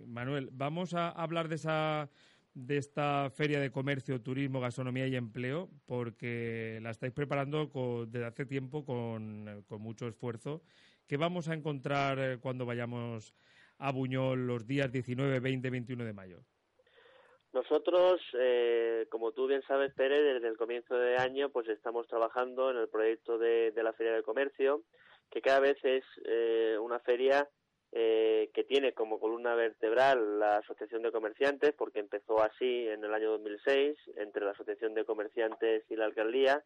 Manuel, 0.05 0.49
vamos 0.51 0.93
a 0.93 1.09
hablar 1.09 1.47
de 1.47 1.55
esa 1.55 2.09
de 2.53 2.77
esta 2.77 3.29
feria 3.31 3.59
de 3.59 3.71
comercio, 3.71 4.21
turismo, 4.21 4.59
gastronomía 4.59 5.07
y 5.07 5.15
empleo, 5.15 5.69
porque 5.85 6.79
la 6.81 6.91
estáis 6.91 7.13
preparando 7.13 7.69
desde 8.07 8.25
hace 8.25 8.45
tiempo 8.45 8.85
con, 8.85 9.65
mucho 9.79 10.07
esfuerzo. 10.07 10.61
¿Qué 11.07 11.17
vamos 11.17 11.49
a 11.49 11.53
encontrar 11.53 12.19
eh, 12.19 12.37
cuando 12.39 12.65
vayamos 12.65 13.33
a 13.79 13.91
Buñol 13.91 14.47
los 14.47 14.65
días 14.65 14.91
19, 14.91 15.39
20, 15.39 15.69
21 15.69 16.05
de 16.05 16.13
mayo? 16.13 16.39
Nosotros, 17.51 18.21
eh, 18.39 19.05
como 19.09 19.31
tú 19.31 19.47
bien 19.47 19.61
sabes, 19.67 19.93
Pérez, 19.93 20.33
desde 20.33 20.47
el 20.47 20.57
comienzo 20.57 20.95
de 20.95 21.17
año, 21.17 21.49
pues 21.49 21.67
estamos 21.67 22.07
trabajando 22.07 22.71
en 22.71 22.77
el 22.77 22.89
proyecto 22.89 23.37
de, 23.37 23.71
la 23.75 23.93
Feria 23.93 24.13
de 24.13 24.23
Comercio, 24.23 24.83
que 25.29 25.41
cada 25.41 25.59
vez 25.59 25.77
es 25.83 26.03
eh, 26.25 26.77
una 26.79 26.99
feria 26.99 27.47
eh, 27.95 28.49
que 28.55 28.63
tiene 28.63 28.93
como 28.93 29.19
columna 29.19 29.53
vertebral 29.53 30.39
la 30.39 30.57
Asociación 30.57 31.03
de 31.03 31.11
Comerciantes, 31.11 31.73
porque 31.77 31.99
empezó 31.99 32.41
así 32.41 32.87
en 32.87 33.03
el 33.03 33.13
año 33.13 33.29
2006 33.33 33.95
entre 34.17 34.43
la 34.43 34.51
Asociación 34.51 34.95
de 34.95 35.05
Comerciantes 35.05 35.83
y 35.91 35.95
la 35.95 36.05
Alcaldía, 36.05 36.63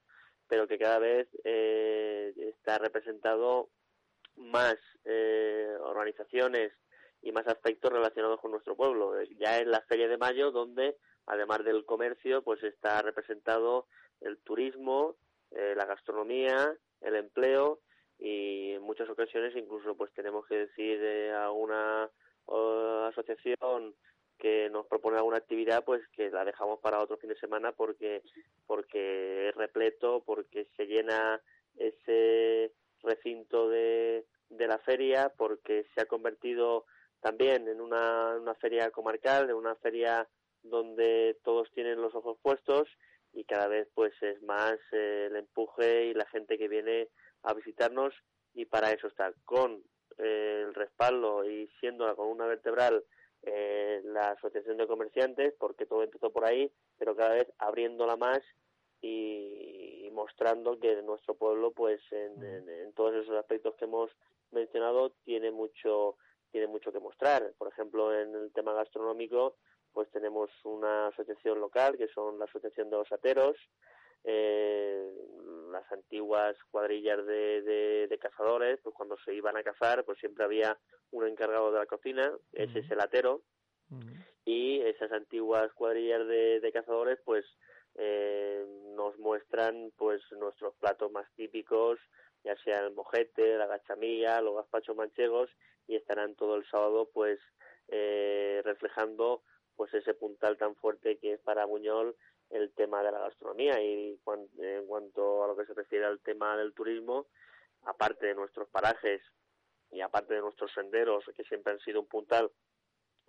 pero 0.47 0.69
que 0.69 0.77
cada 0.77 0.99
vez 0.99 1.27
eh, 1.43 2.33
está 2.37 2.77
representado 2.77 3.67
más 4.37 4.77
eh, 5.03 5.67
organizaciones 5.81 6.71
y 7.21 7.33
más 7.33 7.45
aspectos 7.47 7.91
relacionados 7.91 8.39
con 8.39 8.51
nuestro 8.51 8.77
pueblo. 8.77 9.21
Ya 9.37 9.59
en 9.59 9.69
la 9.69 9.81
Feria 9.81 10.07
de 10.07 10.17
Mayo, 10.17 10.51
donde 10.51 10.95
además 11.25 11.61
del 11.65 11.83
comercio, 11.83 12.41
pues 12.41 12.63
está 12.63 13.01
representado 13.01 13.87
el 14.21 14.37
turismo, 14.37 15.17
la 15.51 15.85
gastronomía, 15.85 16.73
el 17.01 17.15
empleo 17.15 17.81
y 18.19 18.71
en 18.73 18.81
muchas 18.81 19.09
ocasiones 19.09 19.55
incluso 19.55 19.95
pues 19.95 20.11
tenemos 20.13 20.45
que 20.47 20.55
decir 20.55 20.99
eh, 21.01 21.33
a 21.33 21.51
una 21.51 22.09
asociación 23.07 23.93
que 24.37 24.69
nos 24.69 24.85
propone 24.87 25.17
alguna 25.17 25.37
actividad 25.37 25.83
pues 25.83 26.01
que 26.09 26.29
la 26.29 26.45
dejamos 26.45 26.79
para 26.79 27.01
otro 27.01 27.17
fin 27.17 27.29
de 27.29 27.39
semana 27.39 27.71
porque 27.71 28.23
porque 28.65 29.49
es 29.49 29.55
repleto 29.55 30.23
porque 30.25 30.67
se 30.77 30.85
llena 30.85 31.41
ese 31.77 32.71
recinto 33.03 33.69
de, 33.69 34.25
de 34.49 34.67
la 34.67 34.77
feria 34.79 35.33
porque 35.37 35.85
se 35.93 36.01
ha 36.01 36.05
convertido 36.05 36.85
también 37.19 37.67
en 37.67 37.81
una, 37.81 38.37
una 38.39 38.55
feria 38.55 38.91
comarcal 38.91 39.49
en 39.49 39.55
una 39.55 39.75
feria 39.75 40.27
donde 40.63 41.37
todos 41.43 41.71
tienen 41.73 42.01
los 42.01 42.13
ojos 42.15 42.37
puestos 42.41 42.87
y 43.33 43.43
cada 43.43 43.67
vez 43.67 43.87
pues 43.93 44.13
es 44.21 44.41
más 44.43 44.77
eh, 44.91 45.27
el 45.29 45.35
empuje 45.35 46.05
y 46.05 46.13
la 46.13 46.25
gente 46.25 46.57
que 46.57 46.67
viene 46.67 47.09
a 47.47 47.53
visitarnos 47.53 48.13
y 48.53 48.65
para 48.65 48.91
eso 48.91 49.07
está 49.07 49.31
con 49.45 49.83
eh, 50.17 50.63
el 50.67 50.73
respaldo 50.73 51.45
y 51.45 51.67
siendo 51.79 52.05
la 52.05 52.15
columna 52.15 52.45
vertebral 52.45 53.03
eh, 53.43 54.01
la 54.03 54.31
Asociación 54.31 54.77
de 54.77 54.87
Comerciantes, 54.87 55.53
porque 55.59 55.85
todo 55.85 56.03
empezó 56.03 56.31
por 56.31 56.43
ahí, 56.43 56.71
pero 56.97 57.15
cada 57.15 57.35
vez 57.35 57.47
abriéndola 57.59 58.15
más 58.17 58.39
y, 59.01 60.09
mostrando 60.11 60.79
que 60.79 60.99
nuestro 61.03 61.35
pueblo, 61.35 61.71
pues 61.71 62.01
en, 62.11 62.43
en, 62.43 62.91
todos 62.93 63.13
esos 63.13 63.35
aspectos 63.35 63.75
que 63.75 63.85
hemos 63.85 64.09
mencionado, 64.51 65.11
tiene 65.23 65.51
mucho 65.51 66.17
tiene 66.49 66.65
mucho 66.65 66.91
que 66.91 66.99
mostrar. 66.99 67.53
Por 67.59 67.67
ejemplo, 67.67 68.17
en 68.17 68.33
el 68.33 68.51
tema 68.51 68.73
gastronómico, 68.73 69.57
pues 69.93 70.09
tenemos 70.09 70.49
una 70.63 71.07
asociación 71.07 71.59
local, 71.59 71.97
que 71.97 72.07
son 72.07 72.39
la 72.39 72.45
Asociación 72.45 72.89
de 72.89 72.97
los 72.97 73.11
Ateros, 73.11 73.57
eh, 74.23 75.11
las 75.71 75.91
antiguas 75.91 76.55
cuadrillas 76.71 77.25
de, 77.25 78.07
de, 78.09 78.19
cazadores, 78.19 78.79
pues 78.83 78.95
cuando 78.95 79.17
se 79.23 79.33
iban 79.33 79.57
a 79.57 79.63
cazar, 79.63 80.03
pues 80.05 80.19
siempre 80.19 80.43
había 80.43 80.77
un 81.11 81.27
encargado 81.27 81.71
de 81.71 81.79
la 81.79 81.85
cocina, 81.85 82.31
ese 82.53 82.79
es 82.79 82.91
el 82.91 82.99
atero, 82.99 83.43
y 84.43 84.81
esas 84.81 85.11
antiguas 85.11 85.71
cuadrillas 85.73 86.27
de, 86.27 86.59
de 86.59 86.71
cazadores, 86.71 87.19
pues 87.23 87.45
eh, 87.95 88.65
nos 88.95 89.17
muestran 89.17 89.91
pues 89.97 90.21
nuestros 90.31 90.75
platos 90.75 91.11
más 91.11 91.25
típicos, 91.35 91.99
ya 92.43 92.55
sea 92.63 92.79
el 92.85 92.93
mojete, 92.93 93.57
la 93.57 93.65
gachamilla, 93.67 94.41
los 94.41 94.55
gazpachos 94.55 94.95
manchegos, 94.95 95.49
y 95.87 95.95
estarán 95.95 96.35
todo 96.35 96.55
el 96.55 96.65
sábado 96.69 97.09
pues 97.13 97.39
eh, 97.87 98.61
reflejando 98.63 99.41
pues 99.75 99.93
ese 99.93 100.13
puntal 100.13 100.57
tan 100.57 100.75
fuerte 100.75 101.17
que 101.17 101.33
es 101.33 101.39
para 101.41 101.65
Buñol 101.65 102.15
el 102.49 102.71
tema 102.73 103.03
de 103.03 103.11
la 103.11 103.19
gastronomía 103.19 103.81
y 103.81 104.19
en 104.57 104.87
cuanto 104.87 105.43
a 105.43 105.47
lo 105.47 105.55
que 105.55 105.65
se 105.65 105.73
refiere 105.73 106.05
al 106.05 106.19
tema 106.21 106.57
del 106.57 106.73
turismo, 106.73 107.27
aparte 107.83 108.27
de 108.27 108.35
nuestros 108.35 108.69
parajes 108.69 109.21
y 109.91 110.01
aparte 110.01 110.33
de 110.33 110.41
nuestros 110.41 110.71
senderos, 110.73 111.23
que 111.35 111.43
siempre 111.43 111.73
han 111.73 111.79
sido 111.79 112.01
un 112.01 112.07
puntal 112.07 112.51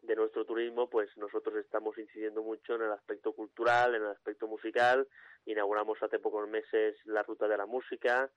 de 0.03 0.17
nuestro 0.17 0.45
turismo, 0.45 0.89
pues 0.89 1.11
nosotros 1.17 1.57
estamos 1.57 1.99
incidiendo 1.99 2.43
mucho 2.43 2.75
en 2.75 2.83
el 2.83 2.93
aspecto 2.93 3.33
cultural, 3.33 3.95
en 3.95 4.03
el 4.03 4.09
aspecto 4.09 4.47
musical. 4.47 5.07
Inauguramos 5.45 6.03
hace 6.03 6.19
pocos 6.19 6.49
meses 6.49 6.97
la 7.05 7.23
ruta 7.23 7.49
de 7.49 7.57
la 7.57 7.67
música, 7.67 8.31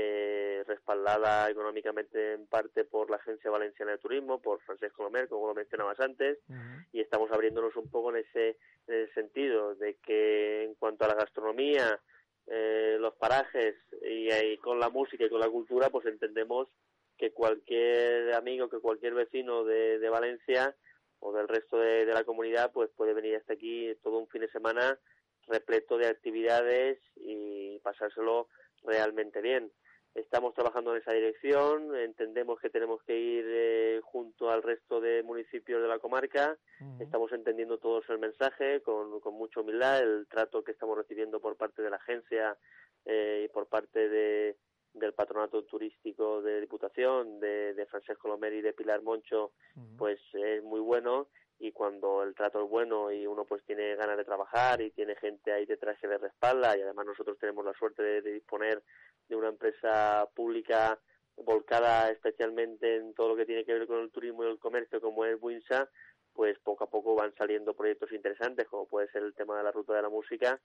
eh, 0.00 0.62
respaldada 0.64 1.50
económicamente 1.50 2.34
en 2.34 2.46
parte 2.46 2.84
por 2.84 3.10
la 3.10 3.16
Agencia 3.16 3.50
Valenciana 3.50 3.92
de 3.92 3.98
Turismo, 3.98 4.40
por 4.40 4.60
Francesco 4.60 5.02
Lomer, 5.02 5.28
como 5.28 5.48
lo 5.48 5.54
mencionabas 5.54 5.98
antes, 5.98 6.38
y 6.92 7.00
estamos 7.00 7.32
abriéndonos 7.32 7.74
un 7.74 7.90
poco 7.90 8.10
en 8.10 8.24
ese, 8.24 8.58
en 8.86 8.94
ese 9.02 9.12
sentido 9.14 9.74
de 9.74 9.96
que 9.96 10.62
en 10.64 10.74
cuanto 10.76 11.04
a 11.04 11.08
la 11.08 11.14
gastronomía, 11.14 12.00
eh, 12.46 12.96
los 13.00 13.14
parajes 13.14 13.74
y, 14.02 14.56
con 14.58 14.78
la 14.78 14.88
música 14.88 15.24
y 15.24 15.30
con 15.30 15.40
la 15.40 15.50
cultura, 15.50 15.90
pues 15.90 16.06
entendemos 16.06 16.68
que 17.16 17.32
cualquier 17.32 18.32
amigo, 18.34 18.68
que 18.68 18.78
cualquier 18.78 19.14
vecino 19.14 19.64
de, 19.64 19.98
de 19.98 20.08
Valencia 20.08 20.76
o 21.18 21.32
del 21.32 21.48
resto 21.48 21.76
de, 21.78 22.06
de 22.06 22.14
la 22.14 22.22
comunidad, 22.22 22.70
pues 22.72 22.88
puede 22.96 23.14
venir 23.14 23.34
hasta 23.34 23.54
aquí 23.54 23.92
todo 24.04 24.18
un 24.18 24.28
fin 24.28 24.42
de 24.42 24.50
semana 24.50 24.96
repleto 25.48 25.98
de 25.98 26.06
actividades 26.06 27.00
y 27.16 27.80
pasárselo 27.80 28.48
realmente 28.84 29.40
bien. 29.40 29.72
Estamos 30.18 30.54
trabajando 30.54 30.94
en 30.94 31.00
esa 31.00 31.12
dirección, 31.12 31.94
entendemos 31.96 32.58
que 32.60 32.70
tenemos 32.70 33.02
que 33.04 33.16
ir 33.18 33.44
eh, 33.46 34.00
junto 34.02 34.50
al 34.50 34.62
resto 34.62 35.00
de 35.00 35.22
municipios 35.22 35.80
de 35.80 35.88
la 35.88 35.98
comarca, 35.98 36.56
estamos 36.98 37.32
entendiendo 37.32 37.78
todos 37.78 38.04
el 38.08 38.18
mensaje 38.18 38.80
con, 38.82 39.20
con 39.20 39.34
mucha 39.34 39.60
humildad, 39.60 40.02
el 40.02 40.26
trato 40.28 40.64
que 40.64 40.72
estamos 40.72 40.98
recibiendo 40.98 41.40
por 41.40 41.56
parte 41.56 41.82
de 41.82 41.90
la 41.90 41.96
agencia 41.96 42.56
eh, 43.04 43.44
y 43.44 43.52
por 43.52 43.66
parte 43.68 44.08
de, 44.08 44.56
del 44.94 45.14
patronato 45.14 45.62
turístico 45.64 46.42
de 46.42 46.60
Diputación, 46.60 47.40
de, 47.40 47.74
de 47.74 47.86
Francesco 47.86 48.28
Lomer 48.28 48.52
y 48.52 48.62
de 48.62 48.72
Pilar 48.72 49.02
Moncho, 49.02 49.52
pues 49.96 50.18
es 50.32 50.62
muy 50.62 50.80
bueno. 50.80 51.28
Y 51.60 51.72
cuando 51.72 52.22
el 52.22 52.36
trato 52.36 52.62
es 52.62 52.70
bueno 52.70 53.10
y 53.10 53.26
uno 53.26 53.44
pues 53.44 53.64
tiene 53.64 53.96
ganas 53.96 54.16
de 54.16 54.24
trabajar 54.24 54.80
y 54.80 54.92
tiene 54.92 55.16
gente 55.16 55.52
ahí 55.52 55.66
detrás 55.66 55.98
que 55.98 56.06
le 56.06 56.16
respalda 56.16 56.76
y 56.76 56.82
además 56.82 57.06
nosotros 57.06 57.36
tenemos 57.38 57.64
la 57.64 57.72
suerte 57.72 58.00
de, 58.02 58.22
disponer 58.22 58.80
de 59.28 59.36
una 59.36 59.48
empresa 59.48 60.28
pública 60.34 60.98
volcada 61.36 62.10
especialmente 62.10 62.96
en 62.96 63.14
todo 63.14 63.28
lo 63.30 63.36
que 63.36 63.46
tiene 63.46 63.64
que 63.64 63.72
ver 63.72 63.86
con 63.86 64.00
el 64.00 64.10
turismo 64.10 64.44
y 64.44 64.48
el 64.48 64.58
comercio 64.58 65.00
como 65.00 65.24
es 65.24 65.36
Winsa, 65.40 65.88
pues 66.32 66.58
poco 66.60 66.84
a 66.84 66.90
poco 66.90 67.14
van 67.14 67.34
saliendo 67.36 67.74
proyectos 67.74 68.12
interesantes 68.12 68.66
como 68.68 68.86
puede 68.86 69.08
ser 69.10 69.22
el 69.22 69.34
tema 69.34 69.56
de 69.56 69.64
la 69.64 69.72
ruta 69.72 69.94
de 69.94 70.02
la 70.02 70.08
música 70.08 70.60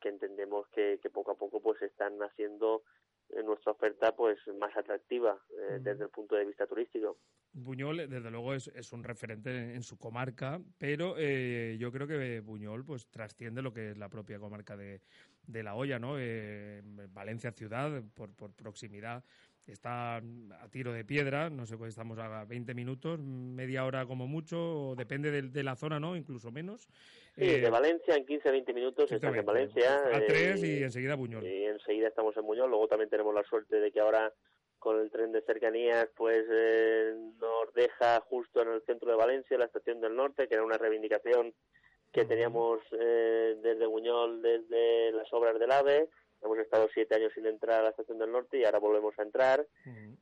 que 0.00 0.08
entendemos 0.08 0.68
que, 0.68 0.98
que 1.02 1.10
poco 1.10 1.32
a 1.32 1.36
poco 1.36 1.60
pues 1.60 1.80
están 1.82 2.18
haciendo 2.22 2.82
nuestra 3.44 3.72
oferta 3.72 4.14
pues 4.14 4.38
más 4.58 4.76
atractiva 4.76 5.38
eh, 5.50 5.78
desde 5.80 6.04
el 6.04 6.10
punto 6.10 6.34
de 6.36 6.44
vista 6.44 6.66
turístico. 6.66 7.18
Buñol, 7.52 8.08
desde 8.08 8.30
luego, 8.30 8.54
es, 8.54 8.68
es 8.68 8.92
un 8.92 9.02
referente 9.02 9.74
en 9.74 9.82
su 9.82 9.98
comarca, 9.98 10.60
pero 10.78 11.14
eh, 11.16 11.76
yo 11.78 11.90
creo 11.90 12.06
que 12.06 12.40
Buñol 12.40 12.84
pues 12.84 13.08
trasciende 13.08 13.62
lo 13.62 13.72
que 13.72 13.90
es 13.90 13.98
la 13.98 14.08
propia 14.08 14.38
comarca 14.38 14.76
de, 14.76 15.00
de 15.46 15.62
La 15.62 15.74
Hoya, 15.74 15.98
¿no? 15.98 16.16
Eh, 16.18 16.82
Valencia 17.10 17.52
ciudad, 17.52 18.02
por, 18.14 18.34
por 18.34 18.52
proximidad, 18.52 19.24
está 19.72 20.16
a 20.16 20.68
tiro 20.70 20.92
de 20.92 21.04
piedra, 21.04 21.50
no 21.50 21.66
sé, 21.66 21.76
pues 21.76 21.90
estamos 21.90 22.18
a 22.18 22.44
20 22.44 22.74
minutos, 22.74 23.18
media 23.20 23.84
hora 23.84 24.06
como 24.06 24.26
mucho, 24.26 24.94
depende 24.96 25.30
de, 25.42 25.62
la 25.62 25.76
zona, 25.76 26.00
¿no? 26.00 26.16
Incluso 26.16 26.50
menos. 26.50 26.88
Sí, 27.36 27.46
de 27.46 27.66
eh, 27.66 27.70
Valencia 27.70 28.16
en 28.16 28.24
15 28.24 28.50
20 28.50 28.72
minutos 28.72 29.12
estamos 29.12 29.36
en 29.36 29.46
Valencia. 29.46 30.02
A 30.12 30.20
tres 30.26 30.62
y, 30.62 30.82
enseguida 30.82 31.14
Buñol. 31.14 31.44
Y 31.44 31.64
enseguida 31.64 32.08
estamos 32.08 32.36
en 32.36 32.46
Buñol, 32.46 32.70
luego 32.70 32.88
también 32.88 33.10
tenemos 33.10 33.34
la 33.34 33.44
suerte 33.44 33.76
de 33.76 33.92
que 33.92 34.00
ahora 34.00 34.32
con 34.78 35.00
el 35.00 35.10
tren 35.10 35.32
de 35.32 35.42
cercanías 35.42 36.08
pues 36.16 36.46
eh, 36.50 37.14
nos 37.40 37.72
deja 37.74 38.20
justo 38.20 38.62
en 38.62 38.68
el 38.68 38.82
centro 38.82 39.10
de 39.10 39.16
Valencia, 39.16 39.58
la 39.58 39.66
estación 39.66 40.00
del 40.00 40.14
norte, 40.14 40.48
que 40.48 40.54
era 40.54 40.64
una 40.64 40.78
reivindicación 40.78 41.52
que 42.12 42.24
teníamos 42.24 42.80
eh, 42.92 43.56
desde 43.62 43.86
Buñol, 43.86 44.40
desde 44.40 45.12
las 45.12 45.30
obras 45.32 45.58
del 45.58 45.70
AVE, 45.70 46.08
hemos 46.42 46.58
estado 46.58 46.88
siete 46.92 47.14
años 47.14 47.32
sin 47.34 47.46
entrar 47.46 47.80
a 47.80 47.82
la 47.84 47.90
estación 47.90 48.18
del 48.18 48.32
norte 48.32 48.58
y 48.58 48.64
ahora 48.64 48.78
volvemos 48.78 49.18
a 49.18 49.22
entrar. 49.22 49.66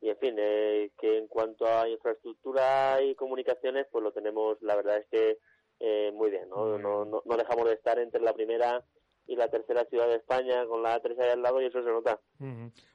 Y 0.01 0.09
en 0.09 0.19
fin, 0.19 0.37
eh, 0.39 0.91
que 0.99 1.19
en 1.19 1.29
cuanto 1.29 1.67
a 1.67 1.89
infraestructura 1.89 3.03
y 3.03 3.15
comunicaciones, 3.15 3.87
pues 3.91 4.03
lo 4.03 4.13
tenemos, 4.13 4.61
la 4.63 4.77
verdad 4.77 4.99
es 4.99 5.07
que 5.07 5.39
eh, 5.81 6.11
muy 6.15 6.31
bien, 6.31 6.49
¿no? 6.49 6.79
No, 6.79 7.05
no, 7.05 7.23
no 7.25 7.37
dejamos 7.37 7.67
de 7.67 7.75
estar 7.75 7.99
entre 7.99 8.21
la 8.21 8.33
primera 8.33 8.85
y 9.29 9.37
la 9.37 9.49
tercera 9.49 9.85
ciudad 9.87 10.07
de 10.09 10.17
España 10.17 10.65
con 10.67 10.83
la 10.83 11.01
A3 11.01 11.21
ahí 11.21 11.31
al 11.31 11.43
lado 11.43 11.61
y 11.61 11.67
eso 11.67 11.83
se 11.83 11.91
nota. 11.91 12.21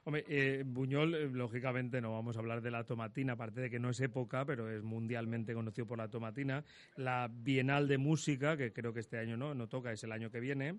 Hombre, 0.04 0.24
eh, 0.28 0.62
Buñol, 0.64 1.14
eh, 1.14 1.28
lógicamente 1.30 2.00
no 2.00 2.12
vamos 2.12 2.36
a 2.36 2.40
hablar 2.40 2.62
de 2.62 2.70
la 2.70 2.84
tomatina, 2.84 3.34
aparte 3.34 3.60
de 3.60 3.70
que 3.70 3.78
no 3.78 3.90
es 3.90 4.00
época, 4.00 4.44
pero 4.44 4.70
es 4.70 4.82
mundialmente 4.82 5.54
conocido 5.54 5.86
por 5.86 5.98
la 5.98 6.08
tomatina. 6.08 6.64
La 6.96 7.28
Bienal 7.30 7.86
de 7.86 7.98
Música, 7.98 8.56
que 8.56 8.72
creo 8.72 8.92
que 8.92 9.00
este 9.00 9.18
año 9.18 9.36
no, 9.36 9.54
no 9.54 9.68
toca, 9.68 9.92
es 9.92 10.02
el 10.04 10.12
año 10.12 10.30
que 10.30 10.40
viene. 10.40 10.78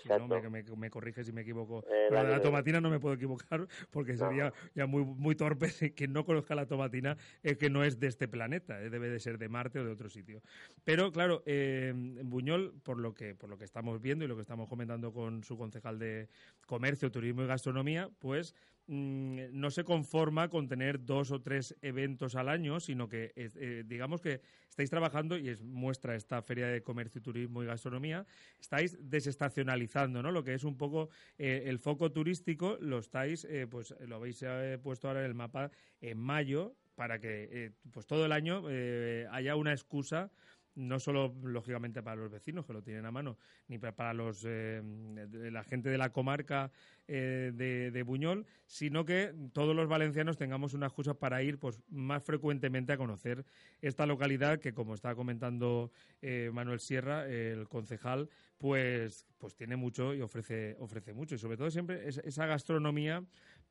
Si 0.00 0.08
no, 0.08 0.28
me, 0.28 0.48
me, 0.48 0.62
me, 0.62 0.90
corrige 0.90 1.24
si 1.24 1.32
me 1.32 1.42
equivoco. 1.42 1.84
Eh, 1.88 2.06
Pero 2.08 2.24
de 2.24 2.30
la 2.30 2.40
tomatina 2.40 2.80
no 2.80 2.90
me 2.90 3.00
puedo 3.00 3.14
equivocar 3.14 3.66
porque 3.90 4.16
sería 4.16 4.52
ya 4.74 4.86
muy, 4.86 5.04
muy 5.04 5.34
torpe. 5.34 5.68
Quien 5.94 6.12
no 6.12 6.24
conozca 6.24 6.54
la 6.54 6.66
tomatina 6.66 7.16
es 7.42 7.56
que 7.56 7.70
no 7.70 7.84
es 7.84 7.98
de 8.00 8.08
este 8.08 8.28
planeta, 8.28 8.80
eh, 8.82 8.90
debe 8.90 9.08
de 9.08 9.20
ser 9.20 9.38
de 9.38 9.48
Marte 9.48 9.78
o 9.80 9.84
de 9.84 9.92
otro 9.92 10.08
sitio. 10.08 10.42
Pero 10.84 11.12
claro, 11.12 11.42
eh, 11.46 11.92
Buñol, 11.94 12.74
por 12.82 12.98
lo, 12.98 13.14
que, 13.14 13.34
por 13.34 13.48
lo 13.48 13.58
que 13.58 13.64
estamos 13.64 14.00
viendo 14.00 14.24
y 14.24 14.28
lo 14.28 14.36
que 14.36 14.42
estamos 14.42 14.68
comentando 14.68 15.12
con 15.12 15.44
su 15.44 15.56
concejal 15.56 15.98
de 15.98 16.28
Comercio, 16.66 17.10
Turismo 17.10 17.42
y 17.42 17.46
Gastronomía, 17.46 18.10
pues 18.18 18.54
no 18.86 19.70
se 19.70 19.84
conforma 19.84 20.48
con 20.48 20.68
tener 20.68 21.04
dos 21.04 21.30
o 21.30 21.40
tres 21.40 21.74
eventos 21.80 22.34
al 22.34 22.48
año, 22.48 22.80
sino 22.80 23.08
que 23.08 23.32
eh, 23.36 23.82
digamos 23.86 24.20
que 24.20 24.42
estáis 24.74 24.90
trabajando, 24.90 25.38
y 25.38 25.48
es 25.48 25.62
muestra 25.62 26.16
esta 26.16 26.42
Feria 26.42 26.66
de 26.66 26.82
Comercio, 26.82 27.22
Turismo 27.22 27.62
y 27.62 27.66
Gastronomía, 27.66 28.26
estáis 28.60 28.98
desestacionalizando, 29.00 30.20
¿no? 30.20 30.32
Lo 30.32 30.42
que 30.42 30.54
es 30.54 30.64
un 30.64 30.76
poco 30.76 31.10
eh, 31.38 31.62
el 31.66 31.78
foco 31.78 32.10
turístico, 32.10 32.76
lo 32.80 32.98
estáis, 32.98 33.44
eh, 33.44 33.68
pues 33.70 33.94
lo 34.00 34.16
habéis 34.16 34.42
eh, 34.42 34.80
puesto 34.82 35.06
ahora 35.06 35.20
en 35.20 35.26
el 35.26 35.34
mapa 35.34 35.70
en 36.00 36.18
mayo, 36.18 36.74
para 36.96 37.20
que 37.20 37.72
pues 37.90 38.06
todo 38.06 38.24
el 38.24 38.30
año 38.30 38.66
haya 39.30 39.56
una 39.56 39.72
excusa 39.72 40.30
no 40.74 40.98
solo 40.98 41.34
lógicamente 41.42 42.02
para 42.02 42.16
los 42.16 42.30
vecinos 42.30 42.66
que 42.66 42.72
lo 42.72 42.82
tienen 42.82 43.06
a 43.06 43.10
mano, 43.10 43.38
ni 43.68 43.78
pa- 43.78 43.92
para 43.92 44.14
los 44.14 44.44
eh, 44.46 44.82
la 45.52 45.64
gente 45.64 45.88
de 45.88 45.98
la 45.98 46.10
comarca 46.12 46.70
eh, 47.06 47.52
de, 47.54 48.02
Buñol, 48.02 48.46
sino 48.66 49.04
que 49.04 49.34
todos 49.52 49.74
los 49.76 49.88
valencianos 49.88 50.36
tengamos 50.36 50.74
una 50.74 50.86
excusa 50.86 51.14
para 51.14 51.42
ir 51.42 51.58
pues 51.58 51.80
más 51.88 52.22
frecuentemente 52.24 52.92
a 52.92 52.96
conocer 52.96 53.44
esta 53.80 54.06
localidad 54.06 54.58
que 54.60 54.74
como 54.74 54.94
estaba 54.94 55.14
comentando 55.14 55.90
eh, 56.22 56.50
Manuel 56.52 56.80
Sierra, 56.80 57.26
el 57.28 57.68
concejal, 57.68 58.28
pues 58.58 59.26
pues 59.38 59.54
tiene 59.54 59.76
mucho 59.76 60.14
y 60.14 60.22
ofrece 60.22 60.76
ofrece 60.78 61.12
mucho. 61.12 61.34
Y 61.34 61.38
sobre 61.38 61.56
todo 61.56 61.70
siempre 61.70 62.08
es- 62.08 62.18
esa 62.18 62.46
gastronomía 62.46 63.24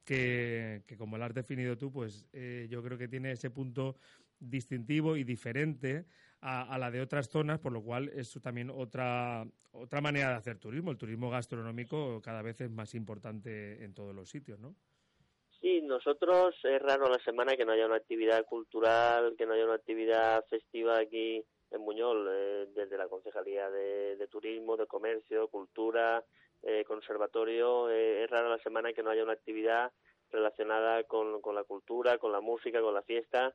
que, 0.04 0.84
que 0.88 0.97
como 0.97 1.18
la 1.18 1.26
has 1.28 1.34
definido 1.34 1.78
tú, 1.78 1.91
pues 1.91 2.26
yo 2.70 2.84
creo 2.84 2.97
que 2.97 3.08
tiene 3.08 3.32
ese 3.32 3.49
punto 3.49 3.95
distintivo 4.39 5.16
y 5.16 5.24
diferente 5.24 6.06
a, 6.44 6.74
a 6.74 6.78
la 6.78 6.91
de 6.91 7.02
otras 7.02 7.30
zonas, 7.30 7.60
por 7.60 7.72
lo 7.72 7.82
cual 7.82 8.10
es 8.10 8.38
también 8.41 8.70
otra, 8.70 9.46
otra 9.72 10.02
manera 10.02 10.30
de 10.30 10.36
hacer 10.36 10.60
turismo. 10.60 10.91
El 10.91 10.98
turismo 10.98 11.30
gastronómico 11.30 12.22
cada 12.22 12.41
vez 12.41 12.60
es 12.62 12.70
más 12.70 12.94
importante 12.96 13.84
en 13.84 13.94
todos 13.94 14.14
los 14.14 14.30
sitios, 14.30 14.60
¿no? 14.60 14.76
Sí, 15.62 15.82
nosotros 15.82 16.56
es 16.64 16.82
raro 16.82 17.10
la 17.10 17.20
semana 17.20 17.56
que 17.56 17.64
no 17.64 17.72
haya 17.72 17.86
una 17.86 17.96
actividad 17.96 18.46
cultural, 18.46 19.36
que 19.38 19.46
no 19.46 19.54
haya 19.54 19.64
una 19.64 19.76
actividad 19.76 20.46
festiva 20.50 21.00
aquí 21.00 21.41
en 21.72 21.86
Buñol, 21.86 22.28
eh, 22.30 22.68
desde 22.76 22.98
la 22.98 23.08
Concejalía 23.08 23.70
de, 23.70 24.18
de 24.18 24.28
Turismo, 24.28 24.76
de 24.76 24.86
Comercio, 24.86 25.48
Cultura, 25.48 26.22
eh, 26.62 26.84
Conservatorio. 26.86 27.89
eh, 27.89 28.26
es 28.26 28.30
raro 28.30 28.50
la 28.50 28.62
semana 28.62 28.91
que 28.91 29.02
no 29.02 29.10
haya 29.10 29.24
una 29.24 29.34
actividad 29.34 29.94
relacionada 30.32 31.04
con, 31.06 31.41
con 31.41 31.56
la 31.56 31.64
cultura, 31.64 32.18
con 32.18 32.32
la 32.34 32.41
música, 32.41 32.82
con 32.82 32.94
la 32.94 33.02
fiesta 33.04 33.54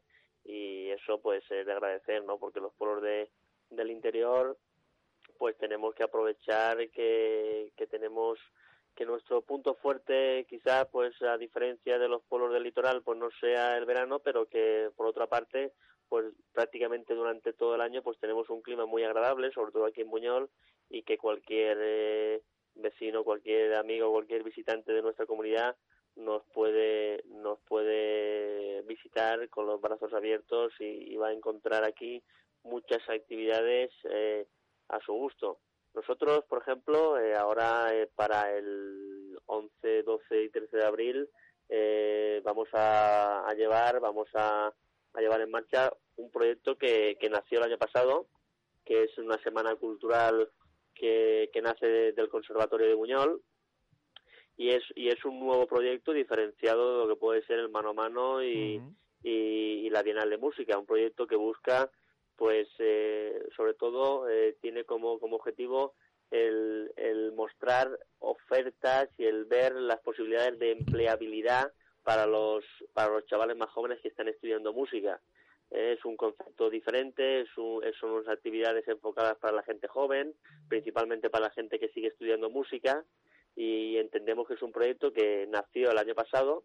y 0.49 0.89
eso 0.91 1.21
pues 1.21 1.45
es 1.51 1.67
de 1.67 1.73
agradecer, 1.73 2.25
¿no? 2.25 2.39
Porque 2.39 2.59
los 2.59 2.73
pueblos 2.73 3.03
de, 3.03 3.31
del 3.69 3.91
interior 3.91 4.57
pues 5.37 5.57
tenemos 5.59 5.95
que 5.95 6.03
aprovechar 6.03 6.89
que, 6.89 7.71
que 7.77 7.87
tenemos 7.87 8.39
que 8.97 9.05
nuestro 9.05 9.43
punto 9.43 9.75
fuerte 9.75 10.47
quizás 10.49 10.89
pues 10.91 11.21
a 11.23 11.37
diferencia 11.37 11.99
de 11.99 12.09
los 12.09 12.23
pueblos 12.25 12.53
del 12.53 12.65
litoral 12.65 13.03
pues 13.03 13.19
no 13.19 13.29
sea 13.41 13.77
el 13.77 13.85
verano 13.85 14.21
pero 14.21 14.49
que 14.49 14.91
por 14.97 15.07
otra 15.07 15.27
parte 15.27 15.75
pues 16.09 16.25
prácticamente 16.53 17.15
durante 17.15 17.53
todo 17.53 17.75
el 17.75 17.83
año 17.83 18.03
pues 18.03 18.19
tenemos 18.19 18.49
un 18.49 18.63
clima 18.63 18.87
muy 18.87 19.05
agradable 19.05 19.53
sobre 19.53 19.71
todo 19.71 19.85
aquí 19.85 20.01
en 20.01 20.11
Buñol 20.11 20.51
y 20.89 21.03
que 21.03 21.19
cualquier 21.19 21.79
eh, 21.81 22.43
vecino 22.75 23.23
cualquier 23.23 23.75
amigo 23.75 24.11
cualquier 24.11 24.43
visitante 24.43 24.93
de 24.93 25.03
nuestra 25.03 25.27
comunidad 25.27 25.77
nos 26.19 26.43
puede 26.53 27.23
nos 27.27 27.59
puede 27.61 28.83
visitar 28.83 29.49
con 29.51 29.67
los 29.67 29.81
brazos 29.81 30.13
abiertos 30.13 30.73
y, 30.81 31.13
y 31.13 31.17
va 31.17 31.29
a 31.29 31.33
encontrar 31.33 31.85
aquí 31.85 32.23
muchas 32.65 33.01
actividades 33.09 33.91
eh, 34.11 34.47
a 34.89 35.01
su 35.01 35.13
gusto. 35.13 35.59
Nosotros, 35.95 36.45
por 36.49 36.61
ejemplo, 36.63 37.19
eh, 37.19 37.35
ahora 37.35 37.95
eh, 37.95 38.09
para 38.15 38.53
el 38.57 39.39
11, 39.47 40.03
12 40.03 40.43
y 40.43 40.49
13 40.51 40.77
de 40.77 40.85
abril 40.85 41.29
eh, 41.69 42.41
vamos 42.45 42.69
a, 42.73 43.47
llevar, 43.57 44.01
vamos 44.01 44.29
a, 44.35 44.73
a 45.15 45.21
llevar 45.21 45.41
en 45.41 45.51
marcha 45.51 45.91
un 46.17 46.31
proyecto 46.31 46.77
que, 46.77 47.17
que 47.21 47.31
nació 47.31 47.59
el 47.59 47.65
año 47.67 47.79
pasado, 47.79 48.27
que 48.85 49.05
es 49.05 49.17
una 49.19 49.39
semana 49.43 49.77
cultural 49.77 50.51
que, 50.95 51.49
que 51.53 51.63
nace 51.63 51.87
de- 51.87 52.13
del 52.13 52.29
Conservatorio 52.29 52.89
de 52.89 52.95
Buñol 52.95 53.43
y 54.59 54.71
es 54.71 54.83
y 54.95 55.09
es 55.09 55.25
un 55.25 55.39
nuevo 55.41 55.67
proyecto 55.67 56.13
diferenciado 56.13 56.93
de 56.93 57.07
lo 57.07 57.09
que 57.15 57.19
puede 57.19 57.43
ser 57.47 57.59
el 57.61 57.71
mano 57.71 57.91
a 57.91 57.95
mano 57.95 58.43
y, 58.43 58.77
y, 59.23 59.31
y 59.87 59.91
la 59.91 60.03
Bienal 60.03 60.29
de 60.29 60.37
Música, 60.37 60.77
un 60.77 60.85
proyecto 60.85 61.27
que 61.27 61.37
busca 61.37 61.91
pues 62.37 62.69
eh, 62.79 63.41
sobre 63.57 63.75
todo 63.75 64.29
eh, 64.29 64.57
tiene 64.61 64.85
como, 64.85 65.19
como 65.19 65.37
objetivo 65.37 65.95
el, 66.31 66.93
el 66.97 67.33
mostrar 67.33 67.99
ofertas 68.21 69.09
y 69.19 69.25
el 69.25 69.45
ver 69.47 69.75
las 69.75 70.01
posibilidades 70.01 70.59
de 70.59 70.73
empleabilidad 70.73 71.73
para 72.05 72.27
los 72.27 72.65
para 72.93 73.11
los 73.13 73.27
chavales 73.27 73.57
más 73.57 73.71
jóvenes 73.71 74.01
que 74.01 74.09
están 74.09 74.29
estudiando 74.29 74.73
música. 74.73 75.21
Es 75.71 76.03
un 76.05 76.17
concepto 76.17 76.71
diferente 76.71 77.41
es 77.43 77.49
un- 77.59 77.83
son 78.01 78.11
unas 78.11 78.29
actividades 78.29 78.87
enfocadas 78.89 79.37
para 79.39 79.55
la 79.57 79.63
gente 79.63 79.87
joven 79.87 80.35
principalmente 80.69 81.29
para 81.31 81.47
la 81.47 81.51
gente 81.51 81.79
que 81.79 81.89
sigue 81.91 82.09
estudiando 82.09 82.49
música 82.51 83.05
y 83.59 83.99
entendemos 83.99 84.47
que 84.47 84.55
es 84.55 84.63
un 84.63 84.71
proyecto 84.71 85.13
que 85.13 85.49
nació 85.49 85.91
el 85.91 85.99
año 85.99 86.15
pasado 86.15 86.63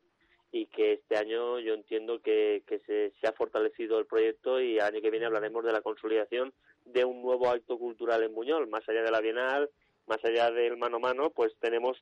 y 0.51 0.67
que 0.67 0.93
este 0.93 1.17
año 1.17 1.57
yo 1.57 1.73
entiendo 1.73 2.21
que, 2.21 2.61
que 2.67 2.77
se, 2.85 3.11
se 3.19 3.27
ha 3.27 3.31
fortalecido 3.31 3.97
el 3.97 4.05
proyecto 4.05 4.61
y 4.61 4.75
el 4.75 4.81
año 4.81 5.01
que 5.01 5.09
viene 5.09 5.25
hablaremos 5.25 5.65
de 5.65 5.71
la 5.71 5.81
consolidación 5.81 6.53
de 6.85 7.03
un 7.03 7.23
nuevo 7.23 7.49
acto 7.49 7.79
cultural 7.79 8.21
en 8.21 8.35
Buñol, 8.35 8.67
más 8.67 8.87
allá 8.87 9.01
de 9.01 9.09
la 9.09 9.21
Bienal, 9.21 9.71
más 10.05 10.23
allá 10.23 10.51
del 10.51 10.77
mano 10.77 10.97
a 10.97 10.99
mano, 10.99 11.31
pues 11.31 11.55
tenemos 11.59 11.97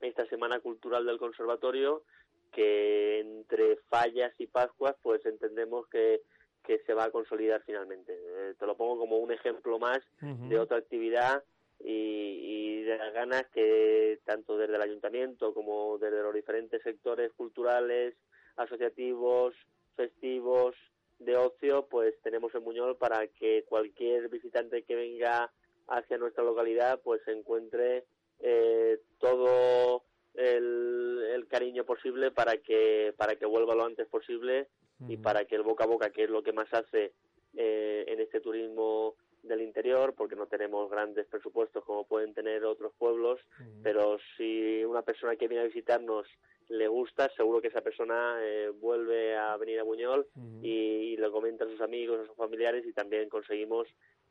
esta 0.00 0.24
Semana 0.26 0.60
Cultural 0.60 1.04
del 1.04 1.18
Conservatorio 1.18 2.04
que 2.52 3.18
entre 3.18 3.78
fallas 3.88 4.32
y 4.38 4.46
Pascuas 4.46 4.94
pues 5.02 5.26
entendemos 5.26 5.88
que, 5.88 6.20
que 6.62 6.78
se 6.86 6.94
va 6.94 7.06
a 7.06 7.10
consolidar 7.10 7.64
finalmente. 7.66 8.12
Eh, 8.14 8.54
te 8.60 8.64
lo 8.64 8.76
pongo 8.76 8.96
como 8.96 9.18
un 9.18 9.32
ejemplo 9.32 9.80
más 9.80 9.98
de 10.20 10.56
otra 10.60 10.76
actividad 10.76 11.42
y, 11.80 12.80
y 12.80 12.82
de 12.82 12.98
las 12.98 13.12
ganas 13.12 13.46
que 13.52 14.20
tanto 14.24 14.56
desde 14.56 14.76
el 14.76 14.82
ayuntamiento 14.82 15.52
como 15.54 15.98
desde 15.98 16.22
los 16.22 16.34
diferentes 16.34 16.82
sectores 16.82 17.32
culturales, 17.32 18.14
asociativos, 18.56 19.54
festivos, 19.96 20.74
de 21.18 21.36
ocio, 21.36 21.86
pues 21.88 22.14
tenemos 22.22 22.54
en 22.54 22.64
Buñol 22.64 22.96
para 22.96 23.26
que 23.26 23.64
cualquier 23.68 24.28
visitante 24.28 24.82
que 24.82 24.94
venga 24.94 25.50
hacia 25.88 26.18
nuestra 26.18 26.44
localidad 26.44 27.00
pues 27.02 27.20
encuentre 27.28 28.04
eh, 28.40 29.00
todo 29.18 30.02
el, 30.34 31.22
el 31.34 31.46
cariño 31.46 31.84
posible 31.84 32.30
para 32.30 32.56
que 32.56 33.14
para 33.16 33.36
que 33.36 33.46
vuelva 33.46 33.74
lo 33.74 33.84
antes 33.84 34.06
posible 34.08 34.68
y 35.08 35.16
para 35.18 35.44
que 35.44 35.56
el 35.56 35.62
boca 35.62 35.84
a 35.84 35.88
boca 35.88 36.10
que 36.10 36.24
es 36.24 36.30
lo 36.30 36.42
que 36.42 36.52
más 36.52 36.72
hace 36.72 37.12
eh, 37.56 38.04
en 38.08 38.20
este 38.20 38.40
turismo 38.40 39.16
del 39.44 39.60
interior 39.60 40.14
porque 40.14 40.36
no 40.36 40.46
tenemos 40.46 40.90
grandes 40.90 41.26
presupuestos 41.26 41.84
como 41.84 42.06
pueden 42.06 42.34
tener 42.34 42.64
otros 42.64 42.92
pueblos 42.98 43.40
pero 43.82 44.18
si 44.36 44.84
una 44.84 45.02
persona 45.02 45.36
que 45.36 45.48
viene 45.48 45.62
a 45.64 45.66
visitarnos 45.66 46.26
le 46.68 46.88
gusta 46.88 47.30
seguro 47.36 47.60
que 47.60 47.68
esa 47.68 47.82
persona 47.82 48.38
eh, 48.40 48.70
vuelve 48.70 49.36
a 49.36 49.56
venir 49.56 49.78
a 49.80 49.84
Buñol 49.84 50.26
y, 50.62 50.68
y 51.12 51.16
lo 51.16 51.30
comenta 51.30 51.64
a 51.64 51.68
sus 51.68 51.80
amigos 51.80 52.20
a 52.20 52.26
sus 52.26 52.36
familiares 52.36 52.86
y 52.86 52.92
también 52.92 53.28
conseguimos 53.28 53.86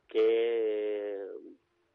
que 0.08 1.22
eh, 1.22 1.26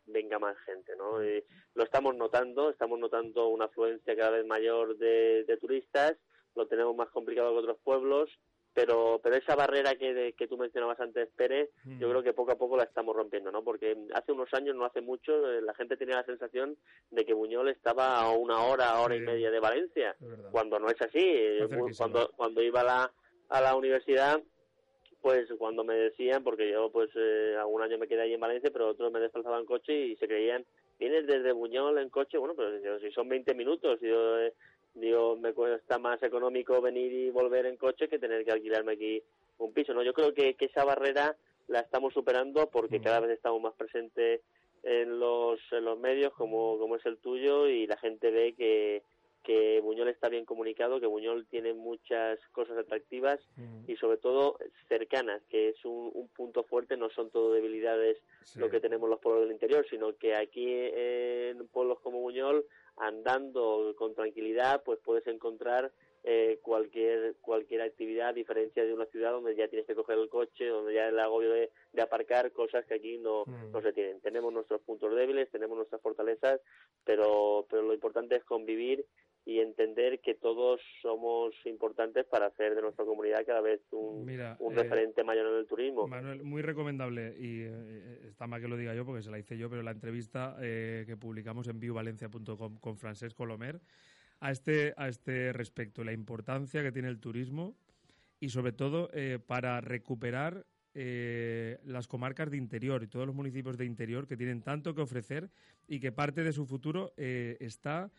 venga 0.06 0.40
más 0.40 0.58
gente 0.60 0.96
no 0.96 1.24
Y 1.24 1.44
lo 1.76 1.84
estamos 1.84 2.16
notando 2.16 2.70
estamos 2.70 3.00
notando 3.00 3.50
una 3.50 3.66
afluencia 3.66 4.16
cada 4.16 4.32
vez 4.32 4.46
mayor 4.46 4.98
de, 4.98 5.44
de 5.44 5.58
turistas 5.58 6.16
lo 6.56 6.68
tenemos 6.68 6.96
más 6.96 7.10
complicado 7.10 7.52
que 7.52 7.60
otros 7.60 7.78
pueblos 7.84 8.30
pero 8.80 9.20
pero 9.22 9.36
esa 9.36 9.56
barrera 9.56 9.96
que, 9.96 10.34
que 10.38 10.48
tú 10.48 10.58
mencionabas 10.58 11.00
antes, 11.00 11.28
Pérez, 11.36 11.70
yo 11.86 12.08
Mm. 12.08 12.12
creo 12.12 12.24
que 12.24 12.34
poco 12.34 12.52
a 12.52 12.58
poco 12.58 12.78
la 12.78 12.84
estamos 12.84 13.16
rompiendo, 13.16 13.52
¿no? 13.52 13.64
Porque 13.64 13.98
hace 14.14 14.32
unos 14.32 14.54
años, 14.54 14.76
no 14.76 14.86
hace 14.86 15.02
mucho, 15.02 15.52
eh, 15.52 15.62
la 15.62 15.74
gente 15.74 15.98
tenía 15.98 16.16
la 16.16 16.24
sensación 16.26 16.78
de 17.12 17.26
que 17.26 17.34
Buñol 17.34 17.68
estaba 17.70 18.20
a 18.22 18.32
una 18.32 18.64
hora, 18.64 19.00
hora 19.02 19.16
y 19.16 19.20
media 19.22 19.52
de 19.52 19.60
Valencia, 19.60 20.16
cuando 20.52 20.80
no 20.80 20.90
es 20.90 21.02
así. 21.02 21.20
Eh. 21.22 21.68
Cuando, 21.98 22.32
cuando 22.38 22.62
iba 22.62 22.82
a 22.82 22.84
la, 22.86 23.12
a 23.50 23.62
la 23.62 23.76
universidad, 23.76 24.42
pues 25.22 25.50
cuando 25.58 25.84
me 25.84 25.96
decían, 25.96 26.44
porque 26.44 26.72
yo 26.72 26.90
pues 26.92 27.10
eh, 27.16 27.56
algún 27.60 27.82
año 27.82 27.98
me 27.98 28.08
quedé 28.08 28.22
ahí 28.22 28.34
en 28.34 28.40
Valencia, 28.40 28.70
pero 28.72 28.88
otros 28.88 29.12
me 29.12 29.20
desplazaban 29.20 29.62
en 29.62 29.66
coche 29.66 29.94
y 29.94 30.16
se 30.16 30.28
creían, 30.28 30.66
vienes 30.98 31.28
desde 31.28 31.52
Buñol 31.52 31.98
en 31.98 32.10
coche, 32.10 32.38
bueno, 32.38 32.54
pero 32.56 33.00
si 33.00 33.12
son 33.12 33.28
20 33.28 33.54
minutos, 33.54 34.00
yo, 34.02 34.40
eh, 34.40 34.54
digo, 35.00 35.36
me 35.36 35.54
cuesta 35.54 35.98
más 36.00 36.22
económico 36.24 36.82
venir 36.82 37.12
y 37.12 37.30
volver 37.30 37.66
en 37.66 37.78
coche 37.78 38.08
que 38.08 38.20
tener 38.20 38.44
que 38.46 38.52
alquilarme 38.52 38.94
aquí 38.94 39.24
un 39.58 39.74
piso, 39.74 39.94
¿no? 39.94 40.04
Yo 40.04 40.14
creo 40.14 40.34
que, 40.34 40.56
que 40.56 40.66
esa 40.66 40.84
barrera 40.86 41.36
la 41.68 41.80
estamos 41.82 42.14
superando 42.14 42.70
porque 42.70 43.00
cada 43.02 43.20
vez 43.20 43.32
estamos 43.32 43.62
más 43.62 43.74
presentes 43.76 44.42
en 44.84 45.20
los, 45.20 45.60
en 45.72 45.86
los 45.86 46.00
medios 46.00 46.34
como, 46.34 46.78
como 46.80 46.96
es 46.96 47.06
el 47.06 47.18
tuyo 47.18 47.68
y 47.68 47.86
la 47.86 47.98
gente 47.98 48.32
ve 48.32 48.54
que, 48.54 49.04
que 49.44 49.80
Buñol 49.82 50.08
está 50.08 50.30
bien 50.30 50.46
comunicado, 50.46 51.00
que 51.00 51.06
Buñol 51.06 51.46
tiene 51.48 51.74
muchas 51.74 52.40
cosas 52.54 52.78
atractivas 52.78 53.40
y 53.88 53.96
sobre 53.98 54.18
todo 54.18 54.58
cercanas, 54.88 55.42
que 55.50 55.70
es 55.70 55.86
un, 55.86 56.10
un 56.14 56.28
punto 56.30 56.64
fuerte, 56.64 56.98
no 56.98 57.10
son 57.10 57.30
todo 57.30 57.54
debilidades 57.54 58.18
Sí. 58.44 58.58
lo 58.60 58.70
que 58.72 58.80
tenemos 58.80 59.08
los 59.10 59.20
pueblos 59.20 59.44
del 59.44 59.52
interior, 59.52 59.86
sino 59.90 60.16
que 60.18 60.34
aquí 60.34 60.66
en 60.68 61.68
pueblos 61.68 62.00
como 62.00 62.20
Buñol, 62.20 62.66
andando 63.00 63.94
con 63.98 64.14
tranquilidad, 64.14 64.84
pues 64.84 65.00
puedes 65.04 65.26
encontrar 65.28 65.92
eh, 66.24 66.60
cualquier 66.62 67.36
cualquier 67.40 67.82
actividad 67.82 68.30
a 68.30 68.34
diferencia 68.34 68.84
de 68.84 68.94
una 68.94 69.06
ciudad 69.06 69.32
donde 69.32 69.56
ya 69.56 69.70
tienes 69.70 69.88
que 69.88 69.96
coger 69.96 70.20
el 70.20 70.28
coche, 70.30 70.68
donde 70.68 70.94
ya 70.94 71.08
el 71.08 71.18
agobio 71.18 71.52
de, 71.52 71.72
de 71.94 72.02
aparcar, 72.02 72.52
cosas 72.52 72.86
que 72.86 72.96
aquí 72.96 73.18
no, 73.18 73.46
Mm. 73.46 73.72
no 73.72 73.82
se 73.82 73.94
tienen. 73.94 74.20
Tenemos 74.20 74.52
nuestros 74.52 74.82
puntos 74.82 75.16
débiles, 75.16 75.50
tenemos 75.50 75.78
nuestras 75.78 76.02
fortalezas, 76.02 76.60
pero, 77.06 77.66
pero 77.70 77.84
lo 77.84 77.94
importante 77.94 78.36
es 78.36 78.44
convivir 78.44 79.06
y 79.46 79.60
entender 79.60 80.20
que 80.20 80.36
todos 80.36 80.80
somos 81.02 81.54
importantes 81.66 82.26
para 82.26 82.48
hacer 82.48 82.76
de 82.76 82.82
nuestra 82.82 83.06
comunidad 83.06 83.46
cada 83.46 83.62
vez 83.62 83.82
un, 83.92 84.26
Mira, 84.26 84.58
un 84.60 84.74
eh, 84.74 84.84
referente 84.84 85.24
mayor 85.24 85.48
en 85.48 85.56
el 85.56 85.68
turismo. 85.68 86.08
Manuel, 86.08 86.44
muy 86.44 86.62
recomendable 86.62 87.36
y 87.40 87.62
eh, 87.64 88.28
está 88.28 88.48
mal 88.48 88.62
que 88.62 88.68
lo 88.68 88.78
diga 88.78 88.94
yo 88.94 89.06
porque 89.06 89.24
se 89.24 89.32
la 89.32 89.40
hice 89.40 89.58
yo, 89.58 89.70
pero 89.70 89.82
la 89.82 89.92
entrevista 89.92 90.58
eh, 90.62 91.04
que 91.08 91.18
publicamos 91.18 91.68
en 91.68 91.80
viuvalencia.com 91.80 92.78
con 92.78 92.98
Francesc 92.98 93.36
Colomer 93.36 93.80
a 94.40 94.52
este, 94.52 94.94
a 94.98 95.08
este 95.08 95.54
respecto, 95.54 96.04
la 96.04 96.14
importancia 96.14 96.82
que 96.84 96.92
tiene 96.92 97.10
el 97.10 97.20
turismo 97.20 97.76
y 98.40 98.50
sobre 98.50 98.72
todo 98.72 99.10
eh, 99.14 99.40
para 99.46 99.82
recuperar 99.82 100.66
eh, 100.94 101.80
las 101.84 102.08
comarcas 102.08 102.50
de 102.50 102.58
interior 102.58 103.04
y 103.04 103.08
todos 103.08 103.28
los 103.28 103.36
municipios 103.36 103.78
de 103.78 103.86
interior 103.86 104.28
que 104.28 104.38
tienen 104.38 104.62
tanto 104.62 104.96
que 104.96 105.02
ofrecer 105.02 105.50
y 105.88 106.00
que 106.00 106.12
parte 106.12 106.44
de 106.44 106.54
su 106.54 106.66
futuro 106.66 107.14
eh, 107.18 107.58
está 107.60 108.12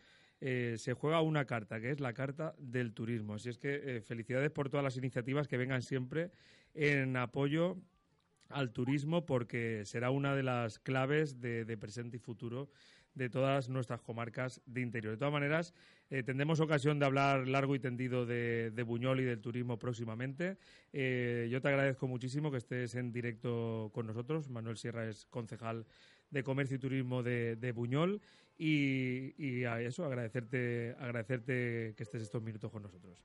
eh, 0.43 0.75
se 0.79 0.93
juega 0.93 1.21
una 1.21 1.45
carta, 1.45 1.79
que 1.79 1.91
es 1.91 1.99
la 1.99 2.13
carta 2.13 2.55
del 2.57 2.93
turismo. 2.93 3.35
Así 3.35 3.49
es 3.49 3.59
que 3.59 3.97
eh, 3.97 4.01
felicidades 4.01 4.49
por 4.49 4.69
todas 4.69 4.83
las 4.83 4.97
iniciativas 4.97 5.47
que 5.47 5.55
vengan 5.55 5.83
siempre 5.83 6.31
en 6.73 7.15
apoyo 7.15 7.77
al 8.49 8.71
turismo 8.71 9.23
porque 9.25 9.83
será 9.85 10.09
una 10.09 10.35
de 10.35 10.41
las 10.41 10.79
claves 10.79 11.39
de, 11.39 11.77
presente 11.77 12.17
y 12.17 12.19
futuro 12.19 12.71
de 13.13 13.29
todas 13.29 13.69
nuestras 13.69 14.01
comarcas 14.01 14.61
de 14.65 14.81
interior. 14.81 15.13
De 15.13 15.17
todas 15.17 15.31
maneras, 15.33 15.75
eh, 16.09 16.23
tendremos 16.23 16.59
ocasión 16.59 16.97
de 16.97 17.05
hablar 17.05 17.47
largo 17.47 17.75
y 17.75 17.79
tendido 17.79 18.25
de, 18.25 18.83
Buñol 18.83 19.19
y 19.19 19.25
del 19.25 19.41
turismo 19.41 19.77
próximamente. 19.77 20.57
Yo 20.91 21.61
te 21.61 21.67
agradezco 21.67 22.07
muchísimo 22.07 22.49
que 22.49 22.57
estés 22.57 22.95
en 22.95 23.11
directo 23.11 23.91
con 23.93 24.07
nosotros. 24.07 24.49
Manuel 24.49 24.77
Sierra 24.77 25.07
es 25.07 25.25
concejal 25.27 25.85
de 26.31 26.43
Comercio 26.43 26.77
y 26.77 26.79
Turismo 26.79 27.21
de, 27.21 27.55
de 27.55 27.71
Buñol 27.71 28.21
y, 28.57 29.33
y 29.37 29.65
a 29.65 29.81
eso, 29.81 30.05
agradecerte, 30.05 30.95
agradecerte 30.99 31.93
que 31.95 32.03
estés 32.03 32.21
estos 32.21 32.41
minutos 32.41 32.71
con 32.71 32.83
nosotros. 32.83 33.17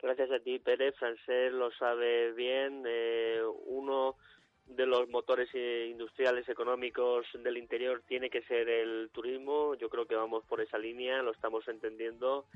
Gracias 0.00 0.30
a 0.30 0.40
ti, 0.40 0.58
Pérez. 0.58 0.94
Francés 0.96 1.52
lo 1.52 1.70
sabe 1.72 2.32
bien. 2.32 2.84
Eh, 2.86 3.40
uno 3.66 4.16
de 4.66 4.86
los 4.86 5.08
motores 5.08 5.48
eh, 5.54 5.88
industriales 5.90 6.48
económicos 6.48 7.26
del 7.42 7.56
interior 7.56 8.02
tiene 8.06 8.28
que 8.28 8.42
ser 8.42 8.68
el 8.68 9.10
turismo. 9.12 9.74
Yo 9.76 9.88
creo 9.88 10.06
que 10.06 10.14
vamos 10.14 10.44
por 10.44 10.60
esa 10.60 10.78
línea, 10.78 11.22
lo 11.22 11.32
estamos 11.32 11.66
entendiendo 11.68 12.46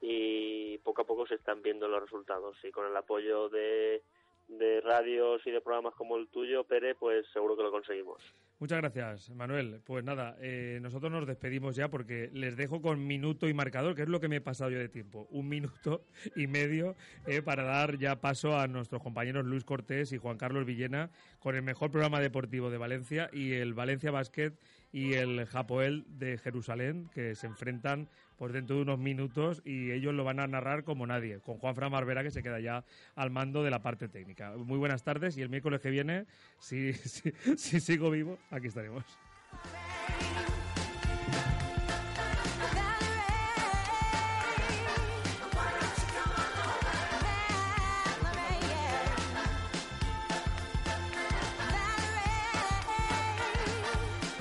y 0.00 0.78
poco 0.78 1.02
a 1.02 1.06
poco 1.06 1.26
se 1.26 1.36
están 1.36 1.62
viendo 1.62 1.88
los 1.88 2.02
resultados. 2.02 2.56
Y 2.64 2.70
con 2.70 2.86
el 2.86 2.96
apoyo 2.96 3.48
de, 3.48 4.02
de 4.48 4.80
radios 4.80 5.46
y 5.46 5.50
de 5.50 5.60
programas 5.60 5.94
como 5.94 6.16
el 6.16 6.28
tuyo, 6.28 6.64
Pérez, 6.64 6.96
pues 6.98 7.26
seguro 7.32 7.56
que 7.56 7.62
lo 7.62 7.70
conseguimos. 7.70 8.20
Muchas 8.60 8.76
gracias, 8.76 9.30
Manuel. 9.30 9.80
Pues 9.86 10.04
nada, 10.04 10.36
eh, 10.38 10.80
nosotros 10.82 11.10
nos 11.10 11.26
despedimos 11.26 11.74
ya 11.76 11.88
porque 11.88 12.28
les 12.34 12.58
dejo 12.58 12.82
con 12.82 13.06
minuto 13.06 13.48
y 13.48 13.54
marcador, 13.54 13.94
que 13.94 14.02
es 14.02 14.08
lo 14.10 14.20
que 14.20 14.28
me 14.28 14.36
he 14.36 14.40
pasado 14.42 14.68
yo 14.68 14.78
de 14.78 14.90
tiempo. 14.90 15.26
Un 15.30 15.48
minuto 15.48 16.04
y 16.36 16.46
medio 16.46 16.94
eh, 17.26 17.40
para 17.40 17.62
dar 17.62 17.96
ya 17.96 18.20
paso 18.20 18.58
a 18.58 18.68
nuestros 18.68 19.02
compañeros 19.02 19.46
Luis 19.46 19.64
Cortés 19.64 20.12
y 20.12 20.18
Juan 20.18 20.36
Carlos 20.36 20.66
Villena 20.66 21.08
con 21.38 21.56
el 21.56 21.62
mejor 21.62 21.90
programa 21.90 22.20
deportivo 22.20 22.68
de 22.68 22.76
Valencia 22.76 23.30
y 23.32 23.54
el 23.54 23.72
Valencia 23.72 24.10
Basket 24.10 24.52
y 24.92 25.14
el 25.14 25.46
Japoel 25.46 26.04
de 26.06 26.36
Jerusalén, 26.36 27.08
que 27.14 27.34
se 27.36 27.46
enfrentan 27.46 28.10
pues 28.40 28.54
dentro 28.54 28.76
de 28.76 28.82
unos 28.82 28.98
minutos 28.98 29.60
y 29.66 29.90
ellos 29.90 30.14
lo 30.14 30.24
van 30.24 30.40
a 30.40 30.46
narrar 30.46 30.82
como 30.82 31.06
nadie, 31.06 31.40
con 31.40 31.58
Juan 31.58 31.74
Fran 31.74 31.92
Barbera 31.92 32.22
que 32.22 32.30
se 32.30 32.42
queda 32.42 32.58
ya 32.58 32.84
al 33.14 33.30
mando 33.30 33.62
de 33.62 33.70
la 33.70 33.82
parte 33.82 34.08
técnica. 34.08 34.56
Muy 34.56 34.78
buenas 34.78 35.02
tardes 35.02 35.36
y 35.36 35.42
el 35.42 35.50
miércoles 35.50 35.82
que 35.82 35.90
viene, 35.90 36.24
si, 36.58 36.92
si, 36.94 37.32
si 37.58 37.80
sigo 37.80 38.10
vivo, 38.10 38.38
aquí 38.50 38.68
estaremos. 38.68 39.04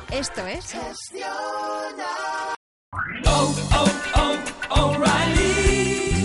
Esto 0.10 0.48
es... 0.48 0.74